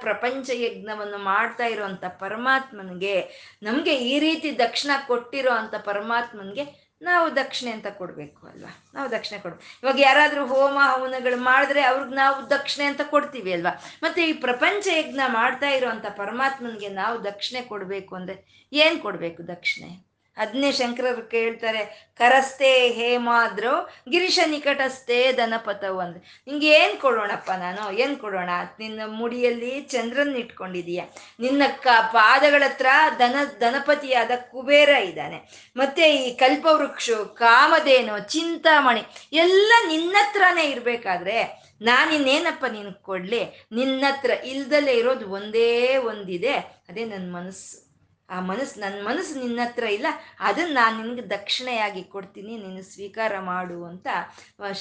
ಪ್ರಪಂಚ 0.00 0.50
ಯಜ್ಞವನ್ನು 0.54 1.18
ಮಾಡ್ತಾ 1.18 1.64
ಇರುವಂತ 1.64 2.04
ಪರಮಾತ್ಮನಿಗೆ, 2.04 3.24
ನಮಗೆ 3.62 3.94
ಈ 3.94 4.18
ರೀತಿ 4.18 4.58
ದಕ್ಷಿಣ 4.58 4.90
ಕೊಟ್ಟಿರೋ 5.06 5.50
ಅಂತ 5.50 5.74
ಪರಮಾತ್ಮನಿಗೆ 5.74 6.90
ನಾವು 7.02 7.36
ದಕ್ಷಿಣೆ 7.36 7.70
ಅಂತ 7.70 7.86
ಕೊಡಬೇಕು 7.86 8.46
ಅಲ್ವಾ? 8.46 8.90
ನಾವು 8.94 9.10
ದಕ್ಷಿಣೆ 9.10 9.40
ಕೊಡ್ಬೇಕು. 9.40 9.80
ಇವಾಗ 9.82 10.00
ಯಾರಾದರೂ 10.00 10.46
ಹೋಮ 10.46 10.78
ಹವನಗಳು 10.82 11.36
ಮಾಡಿದ್ರೆ 11.36 11.82
ಅವ್ರಿಗೆ 11.82 12.14
ನಾವು 12.14 12.50
ದಕ್ಷಿಣೆ 12.50 12.86
ಅಂತ 12.86 13.00
ಕೊಡ್ತೀವಿ 13.02 13.52
ಅಲ್ವಾ? 13.52 13.70
ಮತ್ತೆ 14.02 14.24
ಈ 14.24 14.32
ಪ್ರಪಂಚ 14.32 14.88
ಯಜ್ಞ 14.88 15.20
ಮಾಡ್ತಾ 15.26 15.68
ಇರೋವಂಥ 15.68 16.06
ಪರಮಾತ್ಮನಿಗೆ 16.06 16.88
ನಾವು 16.88 17.24
ದಕ್ಷಿಣೆ 17.24 17.62
ಕೊಡಬೇಕು 17.62 18.14
ಅಂದ್ರೆ 18.14 18.68
ಏನು 18.72 18.98
ಕೊಡಬೇಕು 18.98 19.48
ದಕ್ಷಿಣೆ? 19.48 20.09
ಅದನ್ನೇ 20.36 20.72
ಶಂಕರರು 20.72 21.30
ಕೇಳ್ತಾರೆ, 21.30 22.10
ಕರಸ್ತೆ 22.18 22.88
ಹೇಮಾದ್ರು 22.88 23.90
ಗಿರೀಶ 24.10 24.38
ನಿಕಟಸ್ಥೆ 24.46 25.32
ದನಪಥವು 25.32 26.00
ಅಂದ್ರೆ 26.00 26.42
ನಿಂಗೆ 26.46 26.68
ಏನು 26.68 27.00
ಕೊಡೋಣಪ್ಪ 27.00 27.50
ನಾನು? 27.50 27.92
ಏನು 27.92 28.16
ಕೊಡೋಣ? 28.16 28.50
ನಿನ್ನ 28.78 29.00
ಮುಡಿಯಲ್ಲಿ 29.06 29.80
ಚಂದ್ರನ್ 29.80 30.36
ಇಟ್ಕೊಂಡಿದೀಯ. 30.36 31.02
ನಿನ್ನ 31.40 31.62
ಕ, 31.82 31.86
ಪಾದಗಳ 32.12 32.62
ಹತ್ರ 32.66 32.86
ದನ, 33.18 33.36
ದನಪತಿಯಾದ 33.60 34.30
ಕುಬೇರ 34.50 34.88
ಇದ್ದಾನೆ. 34.88 35.70
ಮತ್ತೆ 35.76 36.10
ಈ 36.10 36.34
ಕಲ್ಪವೃಕ್ಷ, 36.34 37.10
ಕಾಮಧೇನು, 37.10 38.18
ಚಿಂತಾಮಣಿ 38.28 39.02
ಎಲ್ಲ 39.32 39.72
ನಿನ್ನತ್ರನೇ 39.88 40.64
ಇರ್ಬೇಕಾದ್ರೆ 40.64 41.70
ನಾನಿನ್ನೇನಪ್ಪ 41.82 42.64
ನಿನಗೆ 42.64 43.02
ಕೊಡಲಿ? 43.02 43.66
ನಿನ್ನತ್ರ 43.72 44.30
ಇಲ್ದಲೇ 44.30 44.92
ಇರೋದು 44.92 45.30
ಒಂದೇ 45.30 45.96
ಒಂದಿದೆ. 45.96 46.54
ಅದೇ 46.56 47.04
ನನ್ನ 47.04 47.36
ಮನಸ್ಸು. 47.36 47.89
ಆ 48.34 48.36
ಮನಸ್ಸು 48.50 48.76
ನನ್ನ 48.82 48.98
ಮನಸ್ಸು 49.08 49.34
ನಿನ್ನ 49.42 49.60
ಹತ್ರ 49.66 49.86
ಇಲ್ಲ 49.96 50.08
ಅದನ್ನು 50.48 50.74
ನಾನು 50.80 50.96
ನಿನಗೆ 51.02 51.24
ದಕ್ಷಿಣೆಯಾಗಿ 51.34 52.02
ಕೊಡ್ತೀನಿ, 52.14 52.52
ನೀನು 52.64 52.82
ಸ್ವೀಕಾರ 52.92 53.32
ಮಾಡು 53.52 53.78
ಅಂತ 53.90 54.08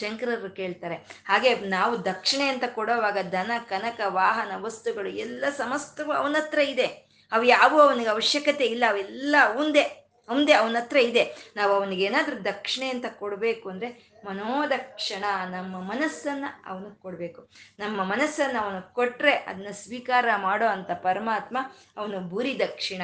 ಶಂಕರರು 0.01 0.49
ಕೇಳ್ತಾರೆ. 0.59 0.97
ಹಾಗೆ 1.29 1.51
ನಾವು 1.77 1.93
ದಕ್ಷಿಣೆ 2.11 2.47
ಅಂತ 2.53 2.65
ಕೊಡೋವಾಗ 2.77 3.17
ದನ, 3.35 3.51
ಕನಕ, 3.71 3.99
ವಾಹನ, 4.19 4.51
ವಸ್ತುಗಳು 4.65 5.11
ಎಲ್ಲ 5.25 5.45
ಸಮಸ್ತವೂ 5.61 6.13
ಅವನತ್ರ 6.21 6.59
ಇದೆ. 6.73 6.89
ಅವು 7.31 7.43
ಯಾವ 7.55 7.73
ಅವನಿಗೆ 7.87 8.11
ಅವಶ್ಯಕತೆ 8.13 8.67
ಇಲ್ಲ, 8.73 8.83
ಅವೆಲ್ಲ 8.91 9.35
ಅವಂದೇ. 9.49 9.85
ಅವಂದೇ 10.29 10.53
ಅವನ 10.61 10.77
ಹತ್ರ 10.81 10.97
ಇದೆ. 11.09 11.23
ನಾವು 11.57 11.71
ಅವನಿಗೆ 11.77 12.03
ಏನಾದರೂ 12.09 12.37
ದಕ್ಷಿಣೆ 12.49 12.87
ಅಂತ 12.95 13.07
ಕೊಡಬೇಕು 13.21 13.65
ಅಂದರೆ 13.73 13.89
ಮನೋದಕ್ಷಣ, 14.27 15.23
ನಮ್ಮ 15.55 15.75
ಮನಸ್ಸನ್ನ 15.91 16.45
ಅವನಿಗೆ 16.71 16.97
ಕೊಡಬೇಕು. 17.05 17.41
ನಮ್ಮ 17.83 17.97
ಮನಸ್ಸನ್ನು 18.11 18.59
ಅವನು 18.65 18.81
ಕೊಟ್ಟರೆ 18.99 19.33
ಅದನ್ನ 19.49 19.71
ಸ್ವೀಕಾರ 19.83 20.25
ಮಾಡೋ 20.47 20.67
ಅಂತ 20.75 20.91
ಪರಮಾತ್ಮ 21.07 21.57
ಅವನು 21.97 22.19
ಭೂರಿ 22.33 22.53
ದಕ್ಷಿಣ. 22.65 23.01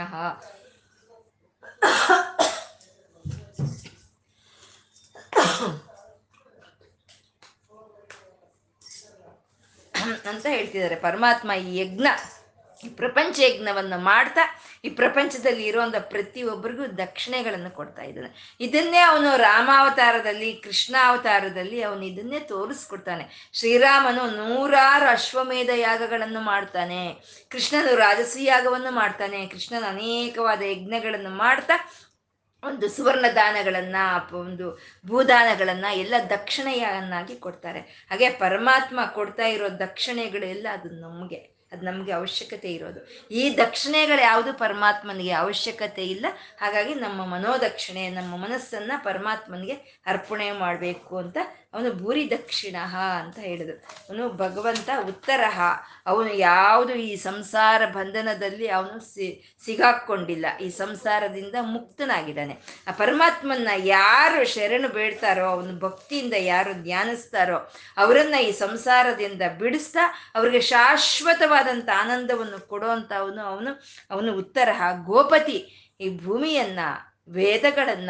ಅಂತ 10.32 10.46
ಹೇಳ್ತಿದ್ದಾರೆ 10.54 10.96
ಪರಮಾತ್ಮ 11.06 11.52
ಈ 11.66 11.70
ಯಜ್ಞ 11.82 12.08
ಪ್ರಪಂಚ 12.98 13.36
ಯಜ್ಞವನ್ನು 13.46 13.98
ಮಾಡ್ತಾ 14.10 14.44
ಈ 14.86 14.90
ಪ್ರಪಂಚದಲ್ಲಿ 14.90 15.66
ಇರುವಂಥ 15.66 15.96
ಪ್ರತಿಯೊಬ್ಬರಿಗೂ 16.00 16.86
ದಕ್ಷಿಣೆಗಳನ್ನು 16.88 17.72
ಕೊಡ್ತಾ 17.72 18.02
ಇದ್ದಾನೆ. 18.02 18.58
ಇದನ್ನೇ 18.60 18.98
ಅವನು 18.98 19.38
ರಾಮಾವತಾರದಲ್ಲಿ, 19.38 20.54
ಕೃಷ್ಣಾವತಾರದಲ್ಲಿ 20.54 21.82
ಅವನು 21.82 22.02
ಇದನ್ನೇ 22.02 22.40
ತೋರಿಸ್ಕೊಡ್ತಾನೆ. 22.40 23.50
ಶ್ರೀರಾಮನು 23.54 24.26
ನೂರಾರು 24.32 25.06
ಅಶ್ವಮೇಧ 25.06 25.70
ಯಾಗಗಳನ್ನು 25.76 26.40
ಮಾಡ್ತಾನೆ. 26.40 27.16
ಕೃಷ್ಣನು 27.50 27.96
ರಾಜಸಿ 27.96 28.44
ಯಾಗವನ್ನು 28.44 28.92
ಮಾಡ್ತಾನೆ. 28.92 29.46
ಕೃಷ್ಣನ 29.48 29.84
ಅನೇಕವಾದ 29.90 30.62
ಯಜ್ಞಗಳನ್ನು 30.62 31.30
ಮಾಡ್ತಾ 31.30 31.92
ಒಂದು 32.64 32.90
ಸುವರ್ಣ 32.90 33.26
ದಾನಗಳನ್ನ 33.36 33.96
ಒಂದು 34.32 34.80
ಭೂದಾನಗಳನ್ನ 35.08 35.86
ಎಲ್ಲ 35.94 36.14
ದಕ್ಷಿಣೆಯನ್ನಾಗಿ 36.30 37.36
ಕೊಡ್ತಾರೆ. 37.36 37.80
ಹಾಗೆ 37.80 38.30
ಪರಮಾತ್ಮ 38.30 39.00
ಕೊಡ್ತಾ 39.14 39.46
ಇರೋ 39.46 39.70
ದಕ್ಷಿಣೆಗಳೆಲ್ಲ 39.70 40.68
ಅದು 40.72 40.90
ನಮಗೆ. 40.90 41.55
ಅದು 41.76 41.86
ನಮಗೆ 41.86 42.12
ಅವಶ್ಯಕತೆ 42.12 42.74
ಇರೋದು. 42.74 43.30
ಈ 43.30 43.58
ದಕ್ಷಿಣೆಗಳು 43.58 44.22
ಯಾವುದು 44.22 44.54
ಪರಮಾತ್ಮನಿಗೆ 44.54 45.32
ಅವಶ್ಯಕತೆ 45.32 46.06
ಇಲ್ಲ. 46.06 46.26
ಹಾಗಾಗಿ 46.62 46.94
ನಮ್ಮ 46.94 47.26
ಮನೋದಕ್ಷಿಣೆ, 47.26 48.10
ನಮ್ಮ 48.10 48.38
ಮನಸ್ಸನ್ನು 48.38 49.04
ಪರಮಾತ್ಮನಿಗೆ 49.04 49.95
ಅರ್ಪಣೆ 50.06 50.48
ಮಾಡಬೇಕು 50.52 51.14
ಅಂತ 51.18 51.38
ಅವನು 51.74 51.90
ಭೂರಿ 51.94 52.24
ದಕ್ಷಿಣ 52.32 52.76
ಅಂತ 53.22 53.38
ಹೇಳಿದರು 53.40 53.78
ಅವನು 54.10 54.26
ಭಗವಂತ 54.34 54.90
ಉತ್ತರಹ 55.10 55.58
ಅವನು 56.08 56.34
ಯಾವುದು 56.34 56.94
ಈ 56.94 57.16
ಸಂಸಾರ 57.16 57.82
ಬಂಧನದಲ್ಲಿ 57.86 58.68
ಅವನು 58.68 59.00
ಸಿ 59.00 59.28
ಸಿಗಾಕ್ಕೊಂಡಿಲ್ಲ 59.66 60.46
ಈ 60.62 60.70
ಸಂಸಾರದಿಂದ 60.70 61.56
ಮುಕ್ತನಾಗಿದ್ದಾನೆ. 61.62 62.56
ಆ 62.88 62.92
ಪರಮಾತ್ಮನ್ನ 62.92 63.70
ಯಾರು 63.78 64.40
ಶರಣು 64.46 64.90
ಬೇಡ್ತಾರೋ, 64.90 65.46
ಅವನು 65.46 65.74
ಭಕ್ತಿಯಿಂದ 65.80 66.34
ಯಾರು 66.54 66.74
ಧ್ಯಾನಿಸ್ತಾರೋ, 66.84 67.58
ಅವರನ್ನು 67.98 68.40
ಈ 68.44 68.52
ಸಂಸಾರದಿಂದ 68.52 69.42
ಬಿಡಿಸ್ತಾ 69.60 70.06
ಅವ್ರಿಗೆ 70.36 70.62
ಶಾಶ್ವತವಾದಂಥ 70.62 71.90
ಆನಂದವನ್ನು 72.02 72.62
ಕೊಡುವಂಥ 72.68 73.12
ಅವನು 73.18 73.42
ಅವನು 73.42 73.74
ಅವನು 74.12 74.32
ಉತ್ತರಹ 74.38 74.82
ಗೋಪತಿ 75.06 75.58
ಈ 76.00 76.08
ಭೂಮಿಯನ್ನ 76.18 76.80
ವೇದಗಳನ್ನ 77.30 78.10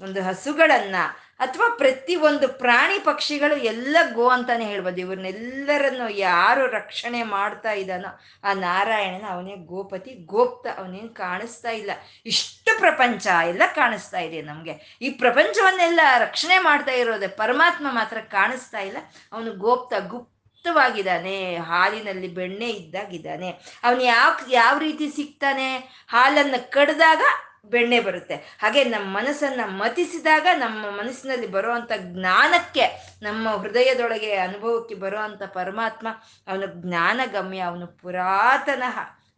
ಒಂದು 0.00 0.22
ಹಸುಗಳನ್ನ, 0.22 0.96
ಅಥವಾ 1.38 1.74
ಪ್ರತಿ 1.76 2.16
ಒಂದು 2.16 2.48
ಪ್ರಾಣಿ 2.48 2.98
ಪಕ್ಷಿಗಳು 2.98 3.56
ಎಲ್ಲ 3.56 3.96
ಗೋ 4.14 4.28
ಅಂತಾನೆ 4.28 4.64
ಹೇಳ್ಬೋದು. 4.64 5.00
ಇವ್ರನ್ನೆಲ್ಲರನ್ನು 5.00 6.08
ಯಾರು 6.08 6.66
ರಕ್ಷಣೆ 6.66 7.22
ಮಾಡ್ತಾ 7.22 7.72
ಇದ್ದಾನೋ 7.72 8.20
ಆ 8.44 8.52
ನಾರಾಯಣನ 8.52 9.24
ಅವನೇ 9.28 9.54
ಗೋಪತಿ, 9.56 10.10
ಗೋಪ್ತ, 10.10 10.78
ಅವನೇನು 10.78 11.08
ಕಾಣಿಸ್ತಾ 11.08 11.70
ಇಲ್ಲ. 11.70 11.90
ಇಷ್ಟು 12.26 12.78
ಪ್ರಪಂಚ 12.78 13.26
ಎಲ್ಲ 13.26 13.62
ಕಾಣಿಸ್ತಾ 13.74 14.18
ಇದೆ 14.18 14.42
ನಮಗೆ. 14.42 14.98
ಈ 15.02 15.10
ಪ್ರಪಂಚವನ್ನೆಲ್ಲ 15.10 16.00
ರಕ್ಷಣೆ 16.18 16.58
ಮಾಡ್ತಾ 16.58 16.92
ಇರೋದೆ 16.92 17.26
ಪರಮಾತ್ಮ 17.26 17.86
ಮಾತ್ರ 17.90 18.20
ಕಾಣಿಸ್ತಾ 18.20 18.78
ಇಲ್ಲ. 18.78 18.96
ಅವನು 19.32 19.52
ಗೋಪ್ತ, 19.52 19.94
ಗುಪ್ತವಾಗಿದ್ದಾನೆ. 20.06 21.56
ಹಾಲಿನಲ್ಲಿ 21.56 22.28
ಬೆಣ್ಣೆ 22.28 22.70
ಇದ್ದಾಗಿದ್ದಾನೆ. 22.70 23.50
ಅವನು 23.84 24.02
ಯಾವ 24.02 24.32
ಯಾವ 24.50 24.78
ರೀತಿ 24.78 25.10
ಸಿಗ್ತಾನೆ? 25.10 25.76
ಹಾಲನ್ನು 26.08 26.70
ಕಡ್ದಾಗ 26.70 27.22
ಬೆಣ್ಣೆ 27.64 28.00
ಬರುತ್ತೆ. 28.00 28.34
ಹಾಗೆ 28.34 28.84
ನಮ್ಮ 28.84 29.16
ಮನಸ್ಸನ್ನ 29.16 29.60
ಮತಿಸಿದಾಗ 29.66 30.46
ನಮ್ಮ 30.54 30.90
ಮನಸ್ಸಿನಲ್ಲಿ 30.90 31.46
ಬರುವಂತ 31.46 31.92
ಜ್ಞಾನಕ್ಕೆ, 31.98 33.16
ನಮ್ಮ 33.22 33.48
ಹೃದಯದೊಳಗೆ 33.48 34.34
ಅನುಭವಕ್ಕೆ 34.34 34.94
ಬರುವಂತ 34.94 35.42
ಪರಮಾತ್ಮ 35.42 36.08
ಅವನು 36.48 36.66
ಜ್ಞಾನಗಮ್ಯ, 36.66 37.58
ಅವನು 37.58 37.86
ಪುರಾತನ 37.86 38.82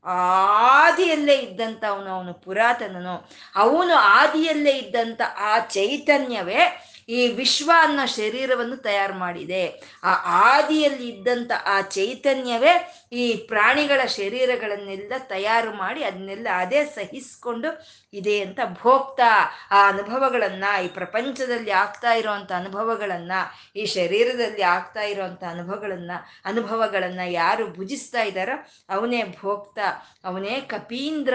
ಆದಿಯಲ್ಲೇ 0.05 1.35
ಇದ್ದಂಥ 1.35 1.85
ಅವನು 1.85 2.11
ಅವನು 2.11 2.35
ಪುರಾತನನು. 2.35 3.29
ಅವನು 3.57 3.95
ಆದಿಯಲ್ಲೇ 3.95 4.71
ಇದ್ದಂತ 4.71 5.21
ಆ 5.39 5.59
ಚೈತನ್ಯವೇ 5.59 6.90
ಈ 7.11 7.21
ವಿಶ್ವ 7.29 7.71
ಅನ್ನೋ 7.79 8.07
ಶರೀರವನ್ನು 8.07 8.77
ತಯಾರು 8.77 9.15
ಮಾಡಿದೆ. 9.15 9.63
ಆ 10.05 10.13
ಆದಿಯಲ್ಲಿ 10.55 11.09
ಇದ್ದಂಥ 11.09 11.53
ಆ 11.65 11.81
ಚೈತನ್ಯವೇ 11.81 12.75
ಈ 13.13 13.25
ಪ್ರಾಣಿಗಳ 13.49 14.01
ಶರೀರಗಳನ್ನೆಲ್ಲ 14.07 15.13
ತಯಾರು 15.19 15.71
ಮಾಡಿ 15.75 16.05
ಅದನ್ನೆಲ್ಲ 16.05 16.49
ಅದೇ 16.55 16.85
ಸಹಿಸ್ಕೊಂಡು 16.85 17.71
ಇದೆ 18.13 18.37
ಅಂತ 18.41 18.61
ಭೋಗ್ತಾ 18.83 19.31
ಆ 19.71 19.89
ಅನುಭವಗಳನ್ನು 19.89 20.71
ಈ 20.85 20.89
ಪ್ರಪಂಚದಲ್ಲಿ 20.89 21.71
ಆಗ್ತಾ 21.71 22.13
ಇರೋವಂಥ 22.13 22.53
ಅನುಭವಗಳನ್ನು, 22.53 23.41
ಈ 23.79 23.85
ಶರೀರದಲ್ಲಿ 23.87 24.63
ಆಗ್ತಾ 24.63 25.03
ಇರೋವಂಥ 25.03 25.43
ಅನುಭವಗಳನ್ನು 25.45 26.17
ಅನುಭವಗಳನ್ನು 26.45 27.27
ಯಾರು 27.31 27.65
ಭುಜಿಸ್ತಾ 27.73 28.23
ಇದ್ದಾರೋ 28.23 28.57
ಅವನೇ 28.91 29.23
ಭೋಗ್ತಾ 29.41 29.87
ಅವನೇ 30.25 30.57
ಕಪೀಂದ್ರ. 30.61 31.35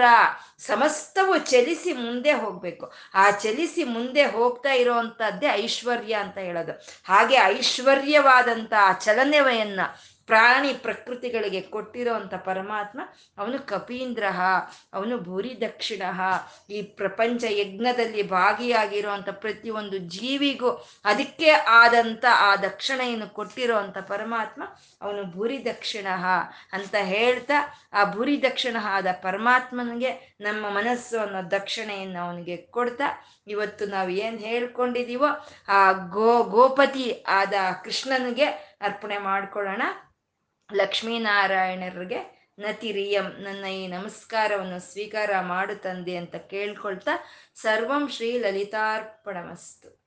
ಸಮಸ್ತವು 0.58 1.36
ಚಲಿಸಿ 1.50 1.92
ಮುಂದೆ 1.92 2.32
ಹೋಗಬೇಕು. 2.32 2.86
ಆ 3.14 3.30
ಚಲಿಸಿ 3.30 3.84
ಮುಂದೆ 3.84 4.24
ಹೋಗ್ತಾ 4.26 4.72
ಇರೋವಂಥದ್ದೇ 4.72 5.46
ಐಶ್ವರ್ಯ 5.66 6.14
ಅಂತ 6.24 6.38
ಹೇಳೋದು. 6.48 6.74
ಹಾಗೆ 7.08 7.38
ಐಶ್ವರ್ಯವಾದಂಥ 7.54 8.72
ಆ 8.88 8.92
ಚಲನೆಯನ್ನ 9.06 9.80
ಪ್ರಾಣಿ 10.28 10.70
ಪ್ರಕೃತಿಗಳಿಗೆ 10.84 11.60
ಕೊಟ್ಟಿರೋ 11.74 12.12
ಅಂಥ 12.14 12.34
ಪರಮಾತ್ಮ, 12.48 13.00
ಅವನು 13.38 13.58
ಕಪೀಂದ್ರ 13.66 14.24
ಅವನು 14.94 15.14
ಭೂರಿ 15.18 15.52
ದಕ್ಷಿಣ 15.60 16.02
ಈ 16.70 16.78
ಪ್ರಪಂಚ 17.00 17.44
ಯಜ್ಞದಲ್ಲಿ 17.60 18.22
ಭಾಗಿಯಾಗಿರುವಂಥ 18.30 19.28
ಪ್ರತಿಯೊಂದು 19.44 19.98
ಜೀವಿಗೂ 20.14 20.70
ಅದಕ್ಕೆ 21.04 21.50
ಆದಂಥ 21.80 22.24
ಆ 22.48 22.50
ದಕ್ಷಿಣೆಯನ್ನು 22.56 23.28
ಕೊಟ್ಟಿರೋ 23.38 23.76
ಅಂಥ 23.76 23.98
ಪರಮಾತ್ಮ, 24.08 24.62
ಅವನು 25.02 25.22
ಭೂರಿ 25.34 25.58
ದಕ್ಷಿಣ 25.64 26.08
ಅಂತ 26.72 26.94
ಹೇಳ್ತಾ 27.14 27.58
ಆ 27.92 28.02
ಭೂರಿ 28.12 28.36
ದಕ್ಷಿಣ 28.42 28.76
ಆದ 28.96 29.06
ಪರಮಾತ್ಮನಿಗೆ 29.22 30.12
ನಮ್ಮ 30.40 30.64
ಮನಸ್ಸು 30.70 31.16
ಅನ್ನೋ 31.20 31.42
ದಕ್ಷಿಣೆಯನ್ನು 31.50 32.20
ಅವನಿಗೆ 32.26 32.56
ಕೊಡ್ತಾ 32.56 33.08
ಇವತ್ತು 33.46 33.86
ನಾವು 33.86 34.10
ಏನು 34.10 34.36
ಹೇಳ್ಕೊಂಡಿದೀವೋ 34.36 35.26
ಆ 35.68 35.92
ಗೋ 35.92 36.42
ಗೋಪತಿ 36.42 37.24
ಆದ 37.28 37.54
ಕೃಷ್ಣನಿಗೆ 37.84 38.44
ಅರ್ಪಣೆ 38.80 39.18
ಮಾಡ್ಕೊಳ್ಳೋಣ. 39.18 39.82
ಲಕ್ಷ್ಮೀನಾರಾಯಣರಿಗೆ 40.74 42.36
ನತಿರಿಯಂ 42.58 43.24
ನನ್ನ 43.24 43.64
ಈ 43.64 43.86
ನಮಸ್ಕಾರವನ್ನು 43.86 44.92
ಸ್ವೀಕಾರ 44.92 45.30
ಮಾಡು 45.40 45.76
ತಂದೆ 45.76 46.16
ಅಂತ 46.16 46.36
ಕೇಳ್ಕೊಳ್ತಾ 46.36 47.10
ಸರ್ವಂ 47.54 48.08
ಶ್ರೀ 48.08 48.38
ಲಲಿತಾರ್ಪಣಮಸ್ತು. 48.38 50.05